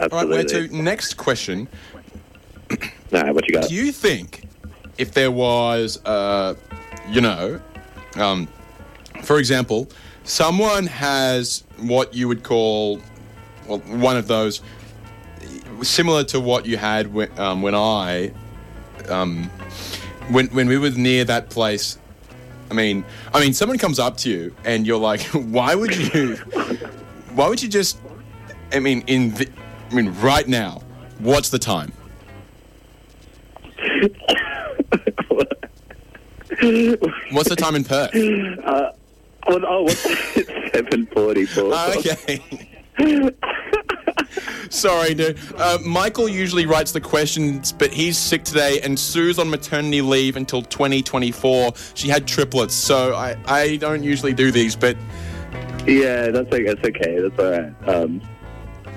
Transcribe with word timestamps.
All 0.00 0.08
right, 0.08 0.28
where 0.28 0.44
to? 0.44 0.68
Next 0.68 1.14
question. 1.14 1.68
Nah, 3.12 3.32
what 3.32 3.48
you 3.48 3.54
got? 3.54 3.68
Do 3.68 3.74
you 3.74 3.90
think 3.90 4.44
if 4.96 5.14
there 5.14 5.32
was, 5.32 5.98
uh, 6.04 6.54
you 7.08 7.20
know, 7.20 7.60
um, 8.14 8.46
for 9.24 9.40
example, 9.40 9.88
someone 10.22 10.86
has 10.86 11.64
what 11.78 12.14
you 12.14 12.28
would 12.28 12.44
call, 12.44 13.00
well, 13.66 13.80
one 13.80 14.16
of 14.16 14.28
those 14.28 14.62
similar 15.82 16.22
to 16.22 16.38
what 16.38 16.66
you 16.66 16.76
had 16.76 17.12
when, 17.12 17.36
um, 17.36 17.62
when 17.62 17.74
I, 17.74 18.32
um, 19.08 19.50
when 20.30 20.46
when 20.48 20.68
we 20.68 20.78
were 20.78 20.90
near 20.90 21.24
that 21.24 21.50
place. 21.50 21.98
I 22.70 22.74
mean, 22.74 23.04
I 23.34 23.40
mean, 23.40 23.52
someone 23.52 23.78
comes 23.78 23.98
up 23.98 24.16
to 24.18 24.30
you 24.30 24.54
and 24.64 24.86
you're 24.86 25.00
like, 25.00 25.22
why 25.32 25.74
would 25.74 25.96
you, 25.96 26.36
why 27.34 27.48
would 27.48 27.60
you 27.60 27.68
just, 27.68 27.98
I 28.72 28.78
mean, 28.78 29.02
in, 29.08 29.34
the, 29.34 29.48
I 29.90 29.94
mean, 29.94 30.12
right 30.20 30.46
now, 30.46 30.82
what's 31.18 31.48
the 31.50 31.58
time? 31.58 31.92
What's 37.32 37.48
the 37.48 37.56
time 37.56 37.74
in 37.74 37.84
Perth? 37.84 38.10
Oh, 38.14 38.92
oh 39.48 39.82
what's 39.82 40.00
seven 40.72 41.06
forty-four? 41.06 41.72
Okay. 41.96 42.42
Sorry, 44.68 45.14
dude. 45.14 45.38
Uh, 45.56 45.78
Michael 45.84 46.28
usually 46.28 46.66
writes 46.66 46.92
the 46.92 47.00
questions, 47.00 47.72
but 47.72 47.90
he's 47.92 48.18
sick 48.18 48.44
today, 48.44 48.80
and 48.82 48.98
Sue's 48.98 49.38
on 49.38 49.48
maternity 49.48 50.02
leave 50.02 50.36
until 50.36 50.62
2024. 50.62 51.72
She 51.94 52.08
had 52.08 52.28
triplets, 52.28 52.74
so 52.74 53.14
I, 53.14 53.36
I 53.46 53.76
don't 53.76 54.02
usually 54.02 54.34
do 54.34 54.52
these, 54.52 54.76
but 54.76 54.96
Yeah, 55.86 56.28
that's 56.28 56.52
okay. 56.52 56.64
That's 56.64 56.84
okay. 56.84 57.20
That's 57.20 57.38
all 57.38 57.50
right. 57.50 57.88
Um, 57.88 58.20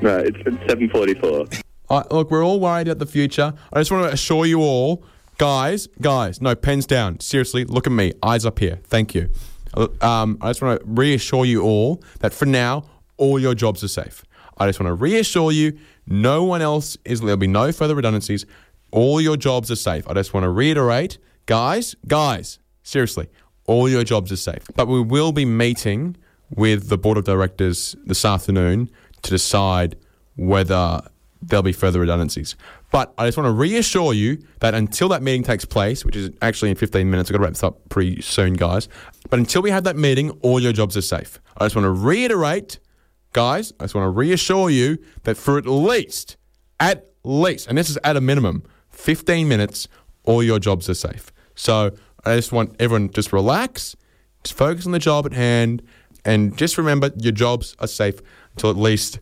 no, 0.04 0.18
it's, 0.20 0.38
seven 0.68 0.90
forty-four. 0.90 1.46
Look, 2.12 2.32
we're 2.32 2.46
all 2.46 2.60
worried 2.60 2.88
about 2.88 3.00
the 3.00 3.06
future. 3.06 3.54
I 3.72 3.80
just 3.80 3.92
want 3.92 4.08
to 4.08 4.14
assure 4.14 4.46
you 4.46 4.62
all, 4.62 5.06
guys, 5.38 5.88
guys, 6.02 6.42
no, 6.42 6.56
pens 6.56 6.86
down. 6.86 7.20
Seriously, 7.20 7.66
look 7.66 7.88
at 7.88 7.94
me. 7.94 8.14
Eyes 8.22 8.45
up 8.45 8.60
here. 8.60 8.80
Thank 8.84 9.16
you. 9.16 9.30
Um, 10.02 10.38
I 10.42 10.50
just 10.50 10.62
want 10.62 10.80
to 10.80 10.86
reassure 10.86 11.45
you 11.45 11.64
all 11.64 12.04
that 12.20 12.34
for 12.34 12.45
now, 12.45 12.86
all 13.18 13.40
your 13.40 13.56
jobs 13.56 13.84
are 13.84 13.88
safe. 13.88 14.23
I 14.58 14.68
just 14.68 14.80
want 14.80 14.90
to 14.90 14.94
reassure 14.94 15.52
you, 15.52 15.78
no 16.06 16.44
one 16.44 16.62
else 16.62 16.98
is, 17.06 17.22
there'll 17.22 17.38
be 17.38 17.48
no 17.48 17.72
further 17.72 17.95
redundancies. 17.95 18.45
All 18.92 19.20
your 19.20 19.38
jobs 19.38 19.72
are 19.72 19.76
safe. 19.76 20.08
I 20.08 20.14
just 20.14 20.34
want 20.34 20.44
to 20.44 20.50
reiterate, 20.50 21.17
guys, 21.48 21.95
guys, 22.08 22.60
seriously, 22.84 23.30
all 23.66 23.90
your 23.90 24.04
jobs 24.04 24.32
are 24.32 24.38
safe. 24.38 24.64
But 24.76 24.88
we 24.88 25.02
will 25.02 25.32
be 25.32 25.45
meeting 25.45 26.17
with 26.56 26.90
the 26.90 26.98
board 26.98 27.17
of 27.17 27.23
directors 27.23 27.95
this 28.06 28.26
afternoon 28.26 28.92
to 29.24 29.30
decide 29.30 29.96
whether 30.36 31.02
there'll 31.42 31.64
be 31.64 31.74
further 31.74 32.00
redundancies. 32.00 32.56
But 32.92 33.14
I 33.18 33.26
just 33.26 33.38
want 33.38 33.48
to 33.48 33.52
reassure 33.52 34.14
you 34.14 34.38
that 34.60 34.74
until 34.74 35.10
that 35.10 35.24
meeting 35.24 35.44
takes 35.44 35.66
place, 35.66 36.06
which 36.06 36.16
is 36.16 36.30
actually 36.42 36.70
in 36.70 36.76
15 36.76 37.10
minutes, 37.10 37.30
I've 37.30 37.34
got 37.34 37.38
to 37.40 37.44
wrap 37.44 37.54
this 37.54 37.64
up 37.64 37.90
pretty 37.90 38.22
soon, 38.22 38.54
guys. 38.54 38.88
But 39.30 39.40
until 39.40 39.62
we 39.62 39.72
have 39.72 39.84
that 39.86 39.98
meeting, 39.98 40.30
all 40.42 40.60
your 40.60 40.74
jobs 40.74 40.96
are 40.96 41.02
safe. 41.02 41.42
I 41.58 41.66
just 41.66 41.76
want 41.76 41.86
to 41.86 41.92
reiterate, 41.92 42.80
guys, 43.34 43.74
I 43.80 43.86
just 43.86 43.96
want 43.96 44.06
to 44.06 44.10
reassure 44.10 44.70
you 44.70 45.00
that 45.24 45.38
for 45.38 45.58
at 45.58 45.66
least, 45.66 46.38
at 46.80 47.08
least, 47.24 47.68
and 47.68 47.78
this 47.78 47.90
is 47.90 47.98
at 48.04 48.16
a 48.16 48.22
minimum, 48.22 48.64
15 48.92 49.48
minutes, 49.48 49.88
all 50.24 50.44
your 50.44 50.60
jobs 50.60 50.88
are 50.90 50.94
safe. 50.94 51.32
So 51.56 51.92
I 52.26 52.36
just 52.36 52.52
want 52.52 52.76
everyone 52.80 53.10
just 53.10 53.34
relax, 53.34 53.96
just 54.44 54.56
focus 54.56 54.86
on 54.86 54.92
the 54.92 55.00
job 55.00 55.26
at 55.26 55.34
hand, 55.34 55.82
and 56.26 56.58
just 56.58 56.78
remember 56.78 57.12
your 57.18 57.32
jobs 57.32 57.76
are 57.80 57.88
safe 57.88 58.22
until 58.56 58.70
at 58.70 58.78
least 58.78 59.20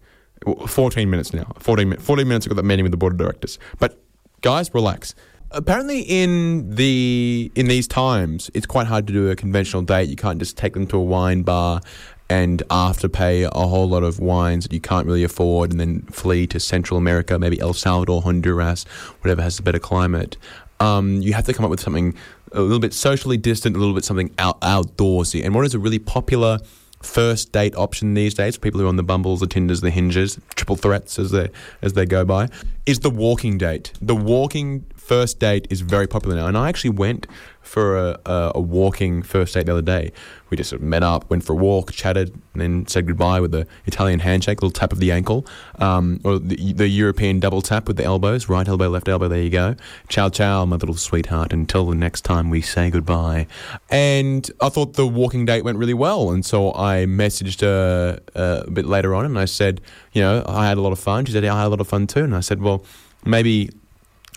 14 0.68 1.10
minutes 1.10 1.34
now. 1.34 1.52
14, 1.60 1.98
14 1.98 2.28
minutes, 2.28 2.46
I've 2.46 2.50
got 2.50 2.56
that 2.58 2.64
meeting 2.64 2.84
with 2.84 2.92
the 2.92 2.98
board 2.98 3.14
of 3.14 3.18
directors. 3.18 3.60
But 3.80 4.02
guys, 4.42 4.74
relax. 4.74 5.16
Apparently, 5.52 6.02
in 6.02 6.76
the 6.76 7.52
in 7.56 7.68
these 7.68 7.88
times, 7.88 8.50
it's 8.54 8.66
quite 8.66 8.88
hard 8.88 9.06
to 9.08 9.14
do 9.14 9.30
a 9.30 9.36
conventional 9.36 9.82
date. 9.82 10.08
You 10.08 10.16
can't 10.16 10.40
just 10.40 10.58
take 10.58 10.73
them 10.73 10.88
to 10.88 10.98
a 10.98 11.04
wine 11.04 11.42
bar 11.42 11.82
and 12.30 12.64
afterpay 12.70 13.50
a 13.52 13.67
whole 13.67 13.90
lot 13.90 14.04
of 14.04 14.20
wines 14.20 14.64
that 14.64 14.72
you 14.72 14.80
can't 14.80 15.06
really 15.06 15.26
afford, 15.26 15.72
and 15.72 15.80
then 15.82 16.04
flee 16.04 16.48
to 16.48 16.61
Central 16.61 16.98
America, 16.98 17.38
maybe 17.38 17.60
El 17.60 17.73
Salvador, 17.73 18.22
Honduras, 18.22 18.86
whatever 19.20 19.42
has 19.42 19.60
a 19.60 19.61
better 19.61 19.80
climate. 19.80 20.38
Um, 20.80 21.22
you 21.22 21.34
have 21.34 21.45
to 21.45 21.54
come 21.54 21.66
up 21.66 21.70
with 21.70 21.82
something 21.82 22.16
a 22.54 22.61
little 22.61 22.80
bit 22.80 22.94
socially 22.94 23.36
distant, 23.36 23.76
a 23.76 23.80
little 23.80 23.94
bit 23.94 24.06
something 24.06 24.34
out, 24.38 24.60
outdoorsy. 24.61 25.44
And 25.44 25.54
what 25.54 25.66
is 25.66 25.73
a 25.73 25.80
really 25.80 26.00
popular 26.00 26.60
first 27.04 27.52
date 27.52 27.76
option 27.76 28.14
these 28.14 28.34
days 28.34 28.58
people 28.58 28.80
who 28.80 28.86
are 28.86 28.89
on 28.89 28.95
the 28.95 29.04
Bumbles, 29.04 29.39
the 29.39 29.48
Tinders, 29.48 29.82
the 29.82 29.89
Hinges, 29.89 30.39
triple 30.56 30.76
threats 30.76 31.20
as 31.20 31.32
they 31.32 31.50
as 31.82 31.94
they 31.94 32.06
go 32.06 32.26
by, 32.26 32.48
is 32.86 33.00
the 33.00 33.10
walking 33.10 33.58
date. 33.58 33.94
The 34.02 34.16
walking 34.16 34.86
first 34.95 35.40
date 35.40 35.67
is 35.70 35.82
very 35.82 36.08
popular 36.08 36.36
now, 36.36 36.48
and 36.48 36.58
I 36.58 36.70
actually 36.70 36.92
went 36.92 37.28
for 37.61 37.98
a, 37.98 38.20
a, 38.26 38.52
a 38.55 38.61
walking 38.61 39.22
first 39.22 39.54
date 39.54 39.66
the 39.66 39.72
other 39.72 39.82
day. 39.82 40.11
We 40.49 40.58
just 40.58 40.72
sort 40.72 40.82
of 40.82 40.88
met 40.88 41.04
up, 41.04 41.30
went 41.30 41.45
for 41.45 41.54
a 41.54 41.55
walk, 41.55 41.94
chatted, 41.94 42.33
and 42.54 42.61
then 42.61 42.88
said 42.88 43.08
goodbye 43.08 43.39
with 43.39 43.52
the 43.52 43.66
Italian 43.86 44.20
handshake, 44.20 44.61
little 44.61 44.72
tap 44.72 44.92
of 44.92 44.99
the 44.99 45.11
ankle, 45.11 45.45
um, 45.80 46.20
or 46.26 46.39
the, 46.39 46.73
the 46.73 46.89
European 46.89 47.39
double 47.39 47.61
tap 47.61 47.88
with 47.88 47.95
the 47.95 48.04
elbows, 48.04 48.49
right 48.49 48.67
elbow, 48.67 48.89
left 48.89 49.08
elbow. 49.08 49.30
There 49.30 49.42
you 49.42 49.49
go. 49.49 49.76
Ciao, 50.10 50.27
ciao, 50.27 50.66
my 50.66 50.76
little 50.76 50.95
sweetheart. 50.95 51.54
Until 51.54 51.86
the 51.86 51.95
next 51.95 52.22
time 52.22 52.49
we 52.49 52.61
say 52.61 52.89
goodbye. 52.89 53.48
And 53.89 54.49
I 54.60 54.67
thought 54.67 54.93
the 54.93 55.08
walking 55.08 55.45
date 55.45 55.64
went 55.64 55.78
really 55.78 55.93
well, 55.93 56.32
and 56.32 56.45
so 56.45 56.73
I 56.73 57.05
messaged 57.08 57.61
her 57.61 58.20
uh, 58.36 58.64
a 58.67 58.72
bit 58.72 58.86
later 58.86 59.16
on, 59.16 59.26
and 59.26 59.39
I 59.39 59.45
said, 59.45 59.80
you 60.11 60.22
know, 60.22 60.43
I 60.48 60.67
had 60.67 60.78
a 60.78 60.82
lot 60.82 60.92
of 60.92 60.99
fun. 60.99 61.26
She 61.26 61.32
said, 61.32 61.43
yeah, 61.43 61.55
I 61.55 61.60
had 61.60 61.67
a 61.67 61.70
lot 61.70 61.80
of 61.80 61.88
fun 61.88 62.08
too, 62.08 62.23
and 62.23 62.36
I 62.36 62.42
said, 62.42 62.61
well, 62.61 62.83
maybe 63.23 63.70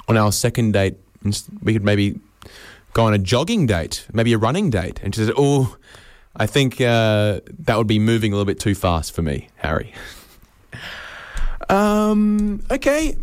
on 0.06 0.16
our 0.16 0.30
second 0.30 0.72
date, 0.72 0.96
we 1.62 1.72
could 1.72 1.84
maybe 1.84 2.20
go 2.94 3.04
on 3.04 3.12
a 3.12 3.18
jogging 3.18 3.66
date, 3.66 4.06
maybe 4.12 4.32
a 4.32 4.38
running 4.38 4.70
date. 4.70 5.00
And 5.02 5.14
she 5.14 5.24
said, 5.24 5.34
oh. 5.36 5.76
I 6.36 6.46
think 6.46 6.80
uh, 6.80 7.40
that 7.60 7.78
would 7.78 7.86
be 7.86 8.00
moving 8.00 8.32
a 8.32 8.34
little 8.34 8.44
bit 8.44 8.58
too 8.58 8.74
fast 8.74 9.14
for 9.14 9.22
me, 9.22 9.50
Harry. 9.54 9.94
um, 11.68 12.60
okay. 12.72 13.16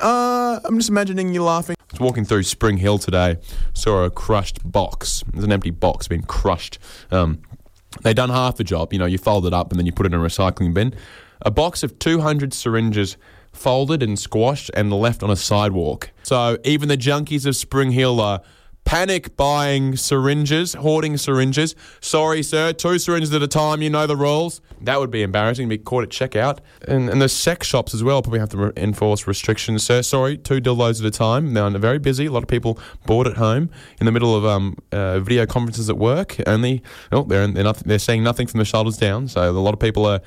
Uh, 0.00 0.60
I'm 0.64 0.78
just 0.78 0.88
imagining 0.88 1.34
you 1.34 1.44
laughing. 1.44 1.76
I 1.78 1.84
was 1.92 2.00
walking 2.00 2.24
through 2.24 2.42
Spring 2.44 2.78
Hill 2.78 2.98
today, 2.98 3.36
saw 3.74 4.04
a 4.04 4.10
crushed 4.10 4.60
box. 4.64 5.22
There's 5.32 5.44
an 5.44 5.52
empty 5.52 5.70
box 5.70 6.08
being 6.08 6.22
crushed. 6.22 6.78
Um, 7.10 7.42
they 8.02 8.14
done 8.14 8.30
half 8.30 8.56
the 8.56 8.64
job. 8.64 8.94
You 8.94 8.98
know, 8.98 9.06
you 9.06 9.18
fold 9.18 9.46
it 9.46 9.52
up 9.52 9.70
and 9.70 9.78
then 9.78 9.84
you 9.84 9.92
put 9.92 10.06
it 10.06 10.14
in 10.14 10.20
a 10.20 10.22
recycling 10.22 10.72
bin. 10.72 10.94
A 11.42 11.50
box 11.50 11.82
of 11.82 11.98
200 11.98 12.54
syringes 12.54 13.18
folded 13.52 14.02
and 14.02 14.18
squashed 14.18 14.70
and 14.74 14.92
left 14.92 15.22
on 15.22 15.30
a 15.30 15.36
sidewalk. 15.36 16.10
So 16.22 16.58
even 16.64 16.88
the 16.88 16.96
junkies 16.96 17.46
of 17.46 17.54
Spring 17.54 17.92
Hill 17.92 18.20
are 18.20 18.40
panic 18.84 19.36
buying 19.36 19.96
syringes, 19.96 20.74
hoarding 20.74 21.16
syringes. 21.16 21.74
Sorry, 22.00 22.42
sir, 22.42 22.72
two 22.72 22.98
syringes 22.98 23.32
at 23.34 23.42
a 23.42 23.48
time. 23.48 23.82
You 23.82 23.90
know 23.90 24.06
the 24.06 24.16
rules. 24.16 24.60
That 24.80 25.00
would 25.00 25.10
be 25.10 25.22
embarrassing. 25.22 25.68
Be 25.68 25.78
caught 25.78 26.04
at 26.04 26.10
checkout. 26.10 26.58
And, 26.86 27.08
and 27.08 27.20
the 27.20 27.28
sex 27.28 27.66
shops 27.66 27.94
as 27.94 28.04
well 28.04 28.22
probably 28.22 28.40
have 28.40 28.50
to 28.50 28.56
re- 28.56 28.72
enforce 28.76 29.26
restrictions. 29.26 29.82
Sir, 29.82 30.02
sorry, 30.02 30.36
two 30.36 30.60
dildos 30.60 31.00
at 31.00 31.06
a 31.06 31.10
time. 31.10 31.54
They're 31.54 31.70
very 31.70 31.98
busy. 31.98 32.26
A 32.26 32.32
lot 32.32 32.42
of 32.42 32.48
people 32.48 32.78
bored 33.06 33.26
at 33.26 33.36
home 33.36 33.70
in 33.98 34.06
the 34.06 34.12
middle 34.12 34.36
of 34.36 34.44
um, 34.44 34.76
uh, 34.92 35.20
video 35.20 35.46
conferences 35.46 35.88
at 35.88 35.96
work. 35.96 36.36
Only, 36.46 36.82
oh, 37.10 37.22
they're 37.22 37.46
they're, 37.48 37.64
nothing, 37.64 37.84
they're 37.86 37.98
seeing 37.98 38.22
nothing 38.22 38.46
from 38.46 38.58
the 38.58 38.64
shoulders 38.64 38.96
down. 38.96 39.28
So 39.28 39.48
a 39.48 39.52
lot 39.52 39.74
of 39.74 39.80
people 39.80 40.06
are 40.06 40.20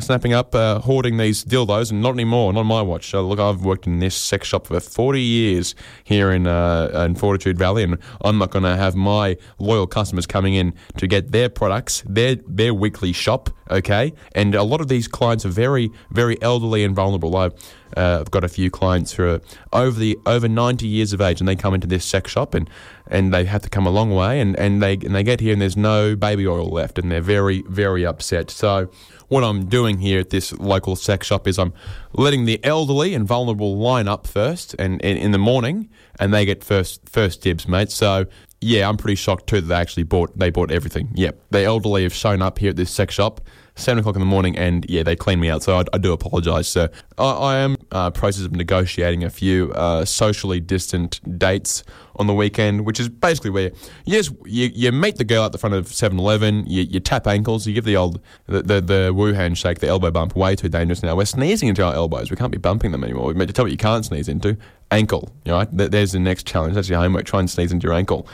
snapping 0.00 0.32
up, 0.32 0.54
uh, 0.54 0.80
hoarding 0.80 1.16
these 1.16 1.44
dildos, 1.44 1.90
and 1.90 2.02
not 2.02 2.12
anymore. 2.12 2.52
Not 2.52 2.60
on 2.60 2.66
my 2.66 2.82
watch. 2.82 3.10
So 3.10 3.26
look, 3.26 3.38
I've 3.38 3.64
worked 3.64 3.86
in 3.86 3.98
this 3.98 4.14
sex 4.14 4.46
shop 4.48 4.66
for 4.66 4.78
40 4.78 5.20
years 5.20 5.74
here 6.04 6.30
in 6.30 6.46
uh, 6.46 7.06
in 7.06 7.14
Fortitude 7.14 7.58
Valley, 7.58 7.82
and 7.82 7.98
I'm 8.20 8.38
not 8.38 8.50
going 8.50 8.64
to 8.64 8.76
have 8.76 8.94
my 8.94 9.36
loyal 9.58 9.86
customers 9.86 10.26
coming 10.26 10.54
in 10.54 10.74
to 10.96 11.06
get 11.06 11.32
their 11.32 11.48
products, 11.48 12.02
their 12.06 12.36
their 12.46 12.74
weekly 12.74 13.12
shop. 13.12 13.50
Okay, 13.70 14.12
and 14.34 14.54
a 14.54 14.62
lot 14.62 14.80
of 14.80 14.88
these 14.88 15.08
clients 15.08 15.46
are 15.46 15.50
very 15.50 15.90
very 16.10 16.40
elderly 16.42 16.84
and 16.84 16.94
vulnerable. 16.94 17.36
I've 17.36 17.54
uh, 17.96 18.18
I've 18.20 18.30
got 18.30 18.44
a 18.44 18.48
few 18.48 18.70
clients 18.70 19.12
who 19.12 19.24
are 19.24 19.40
over 19.72 19.98
the 19.98 20.18
over 20.26 20.48
90 20.48 20.86
years 20.86 21.12
of 21.12 21.20
age, 21.20 21.40
and 21.40 21.48
they 21.48 21.56
come 21.56 21.74
into 21.74 21.86
this 21.86 22.04
sex 22.04 22.30
shop 22.30 22.54
and 22.54 22.68
and 23.08 23.32
they 23.32 23.44
have 23.44 23.62
to 23.62 23.68
come 23.68 23.86
a 23.86 23.90
long 23.90 24.10
way, 24.10 24.40
and, 24.40 24.58
and 24.58 24.82
they 24.82 24.94
and 24.94 25.14
they 25.14 25.22
get 25.22 25.40
here 25.40 25.52
and 25.52 25.60
there's 25.60 25.76
no 25.76 26.16
baby 26.16 26.46
oil 26.46 26.68
left, 26.68 26.98
and 26.98 27.10
they're 27.10 27.20
very 27.20 27.62
very 27.68 28.04
upset. 28.06 28.50
So 28.50 28.90
what 29.28 29.44
I'm 29.44 29.66
doing 29.66 29.98
here 29.98 30.20
at 30.20 30.30
this 30.30 30.52
local 30.52 30.94
sex 30.94 31.26
shop 31.26 31.48
is 31.48 31.58
I'm 31.58 31.72
letting 32.12 32.44
the 32.44 32.62
elderly 32.64 33.14
and 33.14 33.26
vulnerable 33.26 33.78
line 33.78 34.06
up 34.06 34.26
first, 34.26 34.74
and, 34.78 35.02
and 35.04 35.18
in 35.18 35.32
the 35.32 35.38
morning, 35.38 35.88
and 36.20 36.34
they 36.34 36.44
get 36.44 36.62
first 36.62 37.08
first 37.08 37.42
dibs, 37.42 37.66
mate. 37.66 37.90
So 37.90 38.26
yeah, 38.60 38.88
I'm 38.88 38.96
pretty 38.96 39.16
shocked 39.16 39.48
too 39.48 39.60
that 39.60 39.66
they 39.66 39.74
actually 39.74 40.04
bought 40.04 40.38
they 40.38 40.50
bought 40.50 40.70
everything. 40.70 41.10
Yep, 41.14 41.40
the 41.50 41.64
elderly 41.64 42.04
have 42.04 42.14
shown 42.14 42.42
up 42.42 42.58
here 42.58 42.70
at 42.70 42.76
this 42.76 42.90
sex 42.90 43.14
shop, 43.14 43.40
seven 43.74 44.00
o'clock 44.00 44.16
in 44.16 44.20
the 44.20 44.26
morning, 44.26 44.56
and 44.56 44.84
yeah, 44.88 45.02
they 45.02 45.16
cleaned 45.16 45.40
me 45.40 45.48
out. 45.50 45.62
So 45.62 45.78
I, 45.78 45.84
I 45.92 45.98
do 45.98 46.12
apologise. 46.12 46.68
So 46.68 46.88
I, 47.18 47.24
I 47.24 47.56
am 47.58 47.76
uh, 47.90 48.10
process 48.10 48.44
of 48.44 48.52
negotiating 48.52 49.24
a 49.24 49.30
few 49.30 49.72
uh, 49.72 50.04
socially 50.04 50.60
distant 50.60 51.20
dates 51.38 51.84
on 52.16 52.26
the 52.26 52.34
weekend, 52.34 52.84
which 52.84 53.00
is 53.00 53.08
basically 53.08 53.50
where 53.50 53.72
yes, 54.04 54.30
you, 54.44 54.70
you 54.74 54.92
meet 54.92 55.16
the 55.16 55.24
girl 55.24 55.44
at 55.44 55.52
the 55.52 55.58
front 55.58 55.74
of 55.74 55.86
7-Eleven, 55.86 56.66
you, 56.66 56.82
you 56.82 57.00
tap 57.00 57.26
ankles, 57.26 57.66
you 57.66 57.72
give 57.72 57.84
the 57.84 57.96
old 57.96 58.20
the, 58.46 58.62
the 58.62 58.80
the 58.80 59.12
woo 59.14 59.32
handshake, 59.32 59.78
the 59.78 59.88
elbow 59.88 60.10
bump, 60.10 60.36
way 60.36 60.54
too 60.54 60.68
dangerous 60.68 61.02
now. 61.02 61.16
We're 61.16 61.24
sneezing 61.24 61.68
into 61.68 61.82
our 61.82 61.94
elbows. 61.94 62.30
We 62.30 62.36
can't 62.36 62.52
be 62.52 62.58
bumping 62.58 62.92
them 62.92 63.04
anymore. 63.04 63.26
We 63.26 63.34
meant 63.34 63.48
to 63.48 63.54
tell 63.54 63.64
what 63.64 63.72
you 63.72 63.78
can't 63.78 64.04
sneeze 64.04 64.28
into 64.28 64.56
ankle. 64.90 65.32
Know, 65.46 65.54
right? 65.54 65.68
There's 65.70 66.12
the 66.12 66.20
next 66.20 66.46
challenge. 66.46 66.74
That's 66.74 66.88
your 66.88 66.98
homework. 66.98 67.24
Try 67.24 67.40
and 67.40 67.50
sneeze 67.50 67.72
into 67.72 67.84
your 67.84 67.94
ankle. 67.94 68.28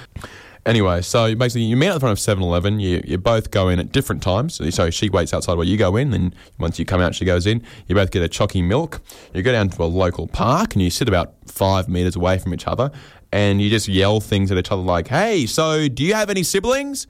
Anyway, 0.66 1.00
so 1.00 1.34
basically, 1.34 1.62
you 1.62 1.76
meet 1.76 1.88
at 1.88 1.94
the 1.94 2.00
front 2.00 2.12
of 2.12 2.20
7 2.20 2.42
Eleven. 2.42 2.78
You, 2.80 3.02
you 3.06 3.16
both 3.16 3.50
go 3.50 3.68
in 3.68 3.78
at 3.78 3.90
different 3.92 4.22
times. 4.22 4.54
So- 4.54 4.68
So 4.70 4.90
she 4.90 5.08
waits 5.08 5.32
outside 5.32 5.54
while 5.54 5.66
you 5.66 5.76
go 5.76 5.96
in. 5.96 6.10
Then 6.10 6.34
once 6.58 6.78
you 6.78 6.84
come 6.84 7.00
out, 7.00 7.14
she 7.14 7.24
goes 7.24 7.46
in. 7.46 7.62
You 7.86 7.94
both 7.94 8.10
get 8.10 8.22
a 8.22 8.28
chalky 8.28 8.60
milk. 8.62 9.00
You 9.34 9.42
go 9.42 9.52
down 9.52 9.70
to 9.70 9.82
a 9.82 9.86
local 9.86 10.26
park 10.26 10.74
and 10.74 10.82
you 10.82 10.90
sit 10.90 11.08
about 11.08 11.34
five 11.46 11.88
metres 11.88 12.16
away 12.16 12.38
from 12.38 12.52
each 12.52 12.66
other. 12.66 12.90
And 13.32 13.60
you 13.62 13.70
just 13.70 13.88
yell 13.88 14.20
things 14.20 14.50
at 14.52 14.58
each 14.58 14.70
other 14.70 14.82
like, 14.82 15.08
hey, 15.08 15.46
so 15.46 15.88
do 15.88 16.04
you 16.04 16.14
have 16.14 16.30
any 16.30 16.42
siblings? 16.42 17.06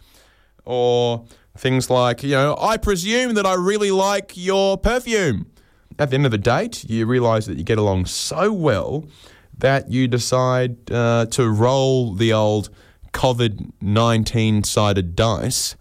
Or 0.65 1.25
things 1.56 1.91
like, 1.91 2.23
you 2.23 2.31
know, 2.31 2.56
I 2.61 2.77
presume 2.77 3.35
that 3.35 3.47
I 3.47 3.55
really 3.55 3.91
like 3.91 4.33
your 4.37 4.77
perfume. 4.79 5.50
At 5.99 6.11
the 6.11 6.15
end 6.15 6.27
of 6.27 6.31
the 6.33 6.39
date, 6.39 6.85
you 6.89 7.06
realise 7.06 7.47
that 7.47 7.56
you 7.59 7.65
get 7.65 7.79
along 7.79 8.06
so 8.06 8.53
well 8.53 9.05
that 9.56 9.91
you 9.91 10.06
decide 10.06 10.77
uh, 10.93 11.27
to 11.27 11.49
roll 11.49 12.15
the 12.15 12.33
old 12.33 12.71
COVID 13.12 13.72
19 13.81 14.64
sided 14.64 15.16
dice, 15.16 15.76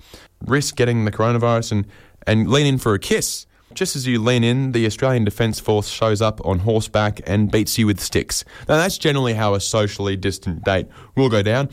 risk 0.45 0.75
getting 0.75 1.05
the 1.05 1.11
coronavirus, 1.11 1.71
and, 1.71 1.87
and 2.25 2.49
lean 2.49 2.65
in 2.65 2.77
for 2.77 2.93
a 2.93 2.99
kiss. 2.99 3.45
Just 3.73 3.95
as 3.95 4.07
you 4.07 4.21
lean 4.21 4.43
in, 4.43 4.71
the 4.71 4.85
Australian 4.85 5.23
Defence 5.23 5.59
Force 5.59 5.89
shows 5.89 6.21
up 6.21 6.43
on 6.45 6.59
horseback 6.59 7.21
and 7.27 7.51
beats 7.51 7.77
you 7.77 7.85
with 7.85 7.99
sticks. 7.99 8.43
Now, 8.67 8.77
that's 8.77 8.97
generally 8.97 9.33
how 9.33 9.53
a 9.53 9.59
socially 9.59 10.15
distant 10.15 10.63
date 10.63 10.87
will 11.15 11.29
go 11.29 11.43
down. 11.43 11.69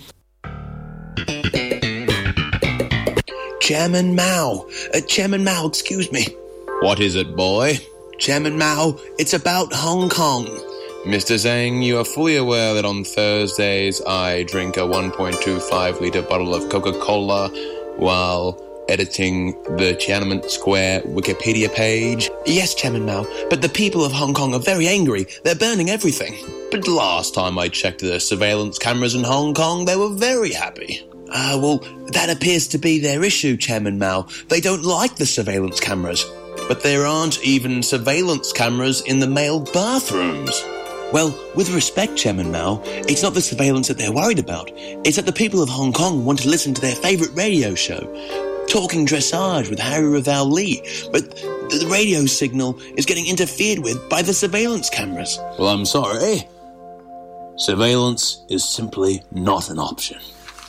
Chairman 3.61 4.15
Mao. 4.15 4.69
Uh, 4.93 5.01
Chairman 5.09 5.45
Mao, 5.45 5.67
excuse 5.67 6.13
me. 6.13 6.27
What 6.81 7.01
is 7.01 7.17
it, 7.17 7.35
boy? 7.35 7.79
Chairman 8.19 8.59
Mao, 8.59 8.99
it's 9.19 9.33
about 9.33 9.73
Hong 9.73 10.11
Kong. 10.11 10.45
Mr. 11.05 11.37
Zhang, 11.37 11.85
you 11.85 11.99
are 11.99 12.05
fully 12.05 12.37
aware 12.37 12.73
that 12.73 12.87
on 12.87 13.05
Thursdays 13.05 14.01
I 14.07 14.45
drink 14.45 14.79
a 14.79 14.81
1.25 14.81 16.01
litre 16.01 16.23
bottle 16.23 16.55
of 16.55 16.71
Coca 16.71 16.99
Cola 16.99 17.51
while 17.99 18.59
editing 18.89 19.53
the 19.77 19.95
Tiananmen 20.01 20.49
Square 20.49 21.03
Wikipedia 21.03 21.73
page? 21.75 22.31
Yes, 22.47 22.75
Chairman 22.75 23.05
Mao, 23.05 23.27
but 23.51 23.61
the 23.61 23.69
people 23.69 24.03
of 24.03 24.13
Hong 24.13 24.33
Kong 24.33 24.55
are 24.55 24.61
very 24.61 24.89
angry. 24.89 25.27
They're 25.43 25.55
burning 25.55 25.91
everything. 25.91 26.37
But 26.71 26.89
last 26.89 27.35
time 27.35 27.59
I 27.59 27.69
checked 27.69 28.01
the 28.01 28.19
surveillance 28.19 28.79
cameras 28.79 29.15
in 29.15 29.25
Hong 29.25 29.53
Kong, 29.53 29.85
they 29.85 29.97
were 29.97 30.15
very 30.15 30.55
happy. 30.55 31.07
Ah, 31.31 31.59
well, 31.61 31.79
that 32.13 32.31
appears 32.31 32.67
to 32.69 32.79
be 32.79 32.99
their 32.99 33.23
issue, 33.23 33.59
Chairman 33.59 33.99
Mao. 33.99 34.27
They 34.49 34.63
don't 34.63 34.85
like 34.85 35.17
the 35.17 35.27
surveillance 35.27 35.81
cameras. 35.81 36.25
But 36.67 36.83
there 36.83 37.05
aren't 37.05 37.45
even 37.45 37.83
surveillance 37.83 38.55
cameras 38.55 39.03
in 39.03 39.19
the 39.19 39.27
male 39.27 39.61
bathrooms. 39.61 40.65
Well, 41.15 41.33
with 41.55 41.71
respect, 41.71 42.17
Chairman 42.17 42.51
Mao, 42.51 42.83
it's 42.85 43.23
not 43.23 43.35
the 43.35 43.41
surveillance 43.41 43.87
that 43.87 43.99
they're 43.99 44.11
worried 44.11 44.41
about. 44.41 44.73
It's 44.75 45.15
that 45.15 45.27
the 45.27 45.33
people 45.33 45.63
of 45.63 45.69
Hong 45.69 45.93
Kong 45.93 46.25
want 46.25 46.41
to 46.41 46.49
listen 46.49 46.75
to 46.75 46.81
their 46.81 46.97
favourite 46.97 47.33
radio 47.37 47.77
show, 47.77 48.01
Talking 48.69 49.07
Dressage 49.07 49.71
with 49.71 49.79
Harry 49.79 50.09
Raval 50.09 50.51
Lee, 50.51 50.83
but 51.13 51.37
the 51.71 51.79
the 51.79 51.87
radio 51.87 52.27
signal 52.27 52.81
is 52.97 53.07
getting 53.07 53.29
interfered 53.29 53.79
with 53.79 54.09
by 54.09 54.23
the 54.23 54.35
surveillance 54.35 54.91
cameras. 54.91 55.39
Well, 55.57 55.69
I'm 55.69 55.87
sorry. 55.87 56.49
Surveillance 57.59 58.45
is 58.49 58.69
simply 58.69 59.23
not 59.31 59.71
an 59.71 59.79
option. 59.79 60.19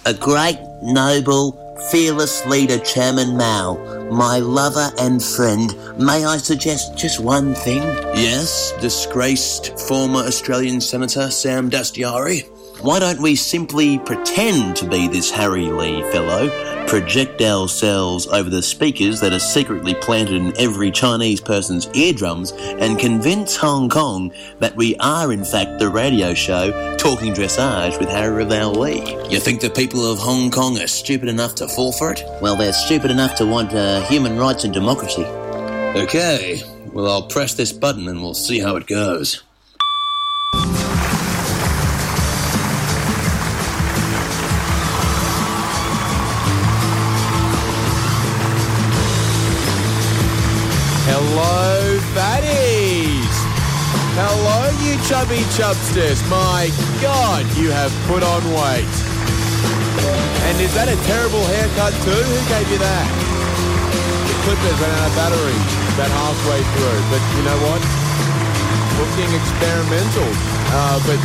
A 0.06 0.14
great, 0.14 0.60
noble, 0.84 1.65
fearless 1.92 2.46
leader, 2.46 2.80
Chairman 2.80 3.38
Mao, 3.38 4.10
my 4.12 4.40
lover 4.40 4.92
and 5.00 5.22
friend, 5.24 5.76
may 5.98 6.26
I 6.26 6.38
suggest 6.38 6.98
just 6.98 7.20
one 7.20 7.54
thing? 7.54 7.82
Yes, 8.16 8.74
disgraced 8.82 9.78
former 9.80 10.20
Australian 10.20 10.82
Senator 10.82 11.30
Sam 11.30 11.70
Dastyari. 11.70 12.48
Why 12.82 13.00
don't 13.00 13.22
we 13.22 13.36
simply 13.36 14.00
pretend 14.00 14.76
to 14.78 14.88
be 14.88 15.08
this 15.08 15.32
Harry 15.32 15.66
Lee 15.66 16.02
fellow, 16.12 16.50
project 16.88 17.42
ourselves 17.42 18.28
over 18.28 18.50
the 18.50 18.62
speakers 18.62 19.20
that 19.20 19.34
are 19.34 19.40
secretly 19.40 19.94
planted 19.96 20.36
in 20.36 20.58
every 20.58 20.92
Chinese 20.92 21.42
person's 21.42 21.88
eardrums, 21.96 22.52
and 22.52 23.00
convince 23.00 23.56
Hong 23.56 23.90
Kong 23.90 24.34
that 24.60 24.76
we 24.76 24.96
are 24.98 25.32
in 25.32 25.44
fact 25.46 25.80
the 25.80 25.90
radio 25.90 26.34
show 26.34 26.96
Talking 26.98 27.34
Dressage 27.34 28.00
with 28.00 28.10
Harry 28.10 28.44
Raval 28.44 28.76
Lee? 28.76 29.32
You 29.32 29.40
think 29.40 29.62
the 29.62 29.70
people 29.70 30.06
of 30.06 30.20
Hong 30.20 30.52
Kong 30.52 30.78
are 30.80 30.88
stupid 30.88 31.30
enough 31.30 31.56
to 31.56 31.68
fall 31.68 31.92
for 31.92 32.12
it? 32.12 32.24
Well, 32.42 32.56
they're 32.56 32.74
stupid 32.74 33.12
enough 33.12 33.36
to 33.36 33.46
want 33.46 33.74
uh, 33.74 34.02
human 34.08 34.38
rights 34.38 34.64
and 34.64 34.74
democracy. 34.74 35.26
Okay, 35.26 36.62
well, 36.92 37.10
I'll 37.10 37.28
press 37.28 37.54
this 37.54 37.72
button 37.72 38.08
and 38.08 38.22
we'll 38.22 38.34
see 38.34 38.60
how 38.60 38.76
it 38.76 38.88
goes. 38.88 39.45
Chubby 55.08 55.46
chubsters. 55.54 56.18
My 56.30 56.74
God, 57.00 57.46
you 57.58 57.70
have 57.70 57.94
put 58.10 58.24
on 58.24 58.42
weight. 58.58 58.96
And 60.50 60.58
is 60.58 60.74
that 60.74 60.90
a 60.90 60.98
terrible 61.06 61.46
haircut 61.54 61.94
too? 62.02 62.10
Who 62.10 62.40
gave 62.50 62.66
you 62.74 62.82
that? 62.82 63.06
The 64.26 64.36
clippers 64.50 64.78
ran 64.82 64.90
out 64.98 65.06
of 65.06 65.14
battery 65.14 65.60
about 65.94 66.10
halfway 66.10 66.58
through. 66.74 67.02
But 67.14 67.22
you 67.38 67.44
know 67.46 67.60
what? 67.70 67.82
Looking 68.98 69.30
experimental. 69.30 70.30
Uh, 70.74 70.98
but 71.06 71.22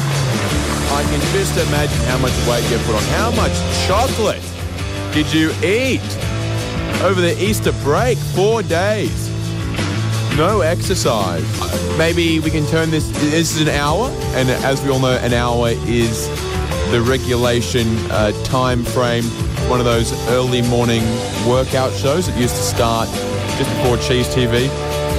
I 0.92 1.00
can 1.08 1.20
just 1.32 1.56
imagine 1.56 2.00
how 2.04 2.18
much 2.20 2.36
weight 2.44 2.64
you 2.68 2.76
put 2.84 3.00
on. 3.00 3.04
How 3.16 3.32
much 3.32 3.56
chocolate 3.88 4.44
did 5.16 5.32
you 5.32 5.56
eat 5.64 6.04
over 7.00 7.20
the 7.20 7.32
Easter 7.40 7.72
break? 7.80 8.18
Four 8.36 8.62
days. 8.62 9.29
No 10.36 10.60
exercise. 10.62 11.44
Maybe 11.98 12.40
we 12.40 12.50
can 12.50 12.66
turn 12.66 12.90
this. 12.90 13.08
This 13.20 13.54
is 13.54 13.60
an 13.60 13.68
hour, 13.68 14.08
and 14.34 14.48
as 14.48 14.82
we 14.82 14.90
all 14.90 14.98
know, 14.98 15.16
an 15.18 15.32
hour 15.34 15.70
is 15.70 16.28
the 16.90 17.00
regulation 17.06 17.86
uh, 18.10 18.32
time 18.44 18.84
frame. 18.84 19.24
One 19.68 19.80
of 19.80 19.84
those 19.84 20.12
early 20.28 20.62
morning 20.62 21.02
workout 21.46 21.92
shows 21.92 22.26
that 22.26 22.38
used 22.38 22.56
to 22.56 22.62
start 22.62 23.08
just 23.58 23.70
before 23.76 23.96
Cheese 23.98 24.28
TV. 24.28 24.68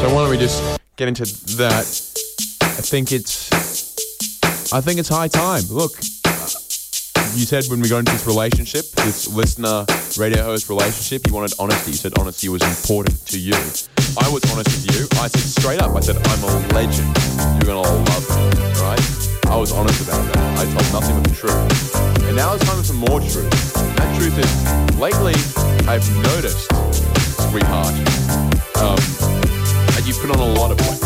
So 0.01 0.07
why 0.07 0.21
don't 0.21 0.29
we 0.29 0.37
just 0.37 0.79
get 0.95 1.07
into 1.07 1.25
that? 1.57 1.85
I 2.61 2.81
think 2.81 3.11
it's. 3.11 3.51
I 4.73 4.81
think 4.81 4.99
it's 4.99 5.09
high 5.09 5.27
time. 5.27 5.63
Look, 5.69 5.97
you 7.35 7.45
said 7.45 7.65
when 7.65 7.81
we 7.81 7.89
got 7.89 7.99
into 7.99 8.13
this 8.13 8.25
relationship, 8.25 8.85
this 8.91 9.27
listener 9.27 9.85
radio 10.17 10.43
host 10.43 10.69
relationship, 10.69 11.25
you 11.27 11.33
wanted 11.33 11.53
honesty. 11.59 11.91
You 11.91 11.97
said 11.97 12.17
honesty 12.17 12.49
was 12.49 12.61
important 12.63 13.25
to 13.27 13.39
you. 13.39 13.53
I 14.19 14.27
was 14.29 14.43
honest 14.51 14.69
with 14.71 14.91
you. 14.91 15.07
I 15.19 15.27
said 15.27 15.41
straight 15.41 15.81
up, 15.81 15.95
I 15.95 15.99
said, 15.99 16.17
I'm 16.17 16.43
a 16.43 16.73
legend. 16.73 17.07
You're 17.55 17.75
going 17.75 17.83
to 17.83 17.91
love 17.91 18.25
me, 18.29 18.71
right? 18.81 19.47
I 19.47 19.55
was 19.55 19.71
honest 19.71 20.01
about 20.07 20.25
that. 20.33 20.59
I 20.59 20.65
told 20.65 20.91
nothing 20.91 21.15
but 21.15 21.29
the 21.29 21.35
truth. 21.35 21.95
And 22.27 22.35
now 22.35 22.53
it's 22.53 22.65
time 22.65 22.77
for 22.77 22.83
some 22.83 22.97
more 22.97 23.19
truth. 23.19 23.73
That 23.95 24.17
truth 24.17 24.37
is, 24.37 24.99
lately, 24.99 25.35
I've 25.87 26.07
noticed, 26.23 26.67
sweetheart, 27.49 27.95
um, 28.81 28.99
that 29.95 30.03
you've 30.05 30.19
put 30.19 30.31
on 30.31 30.39
a 30.39 30.53
lot 30.59 30.71
of 30.71 30.79
weight. 30.81 31.01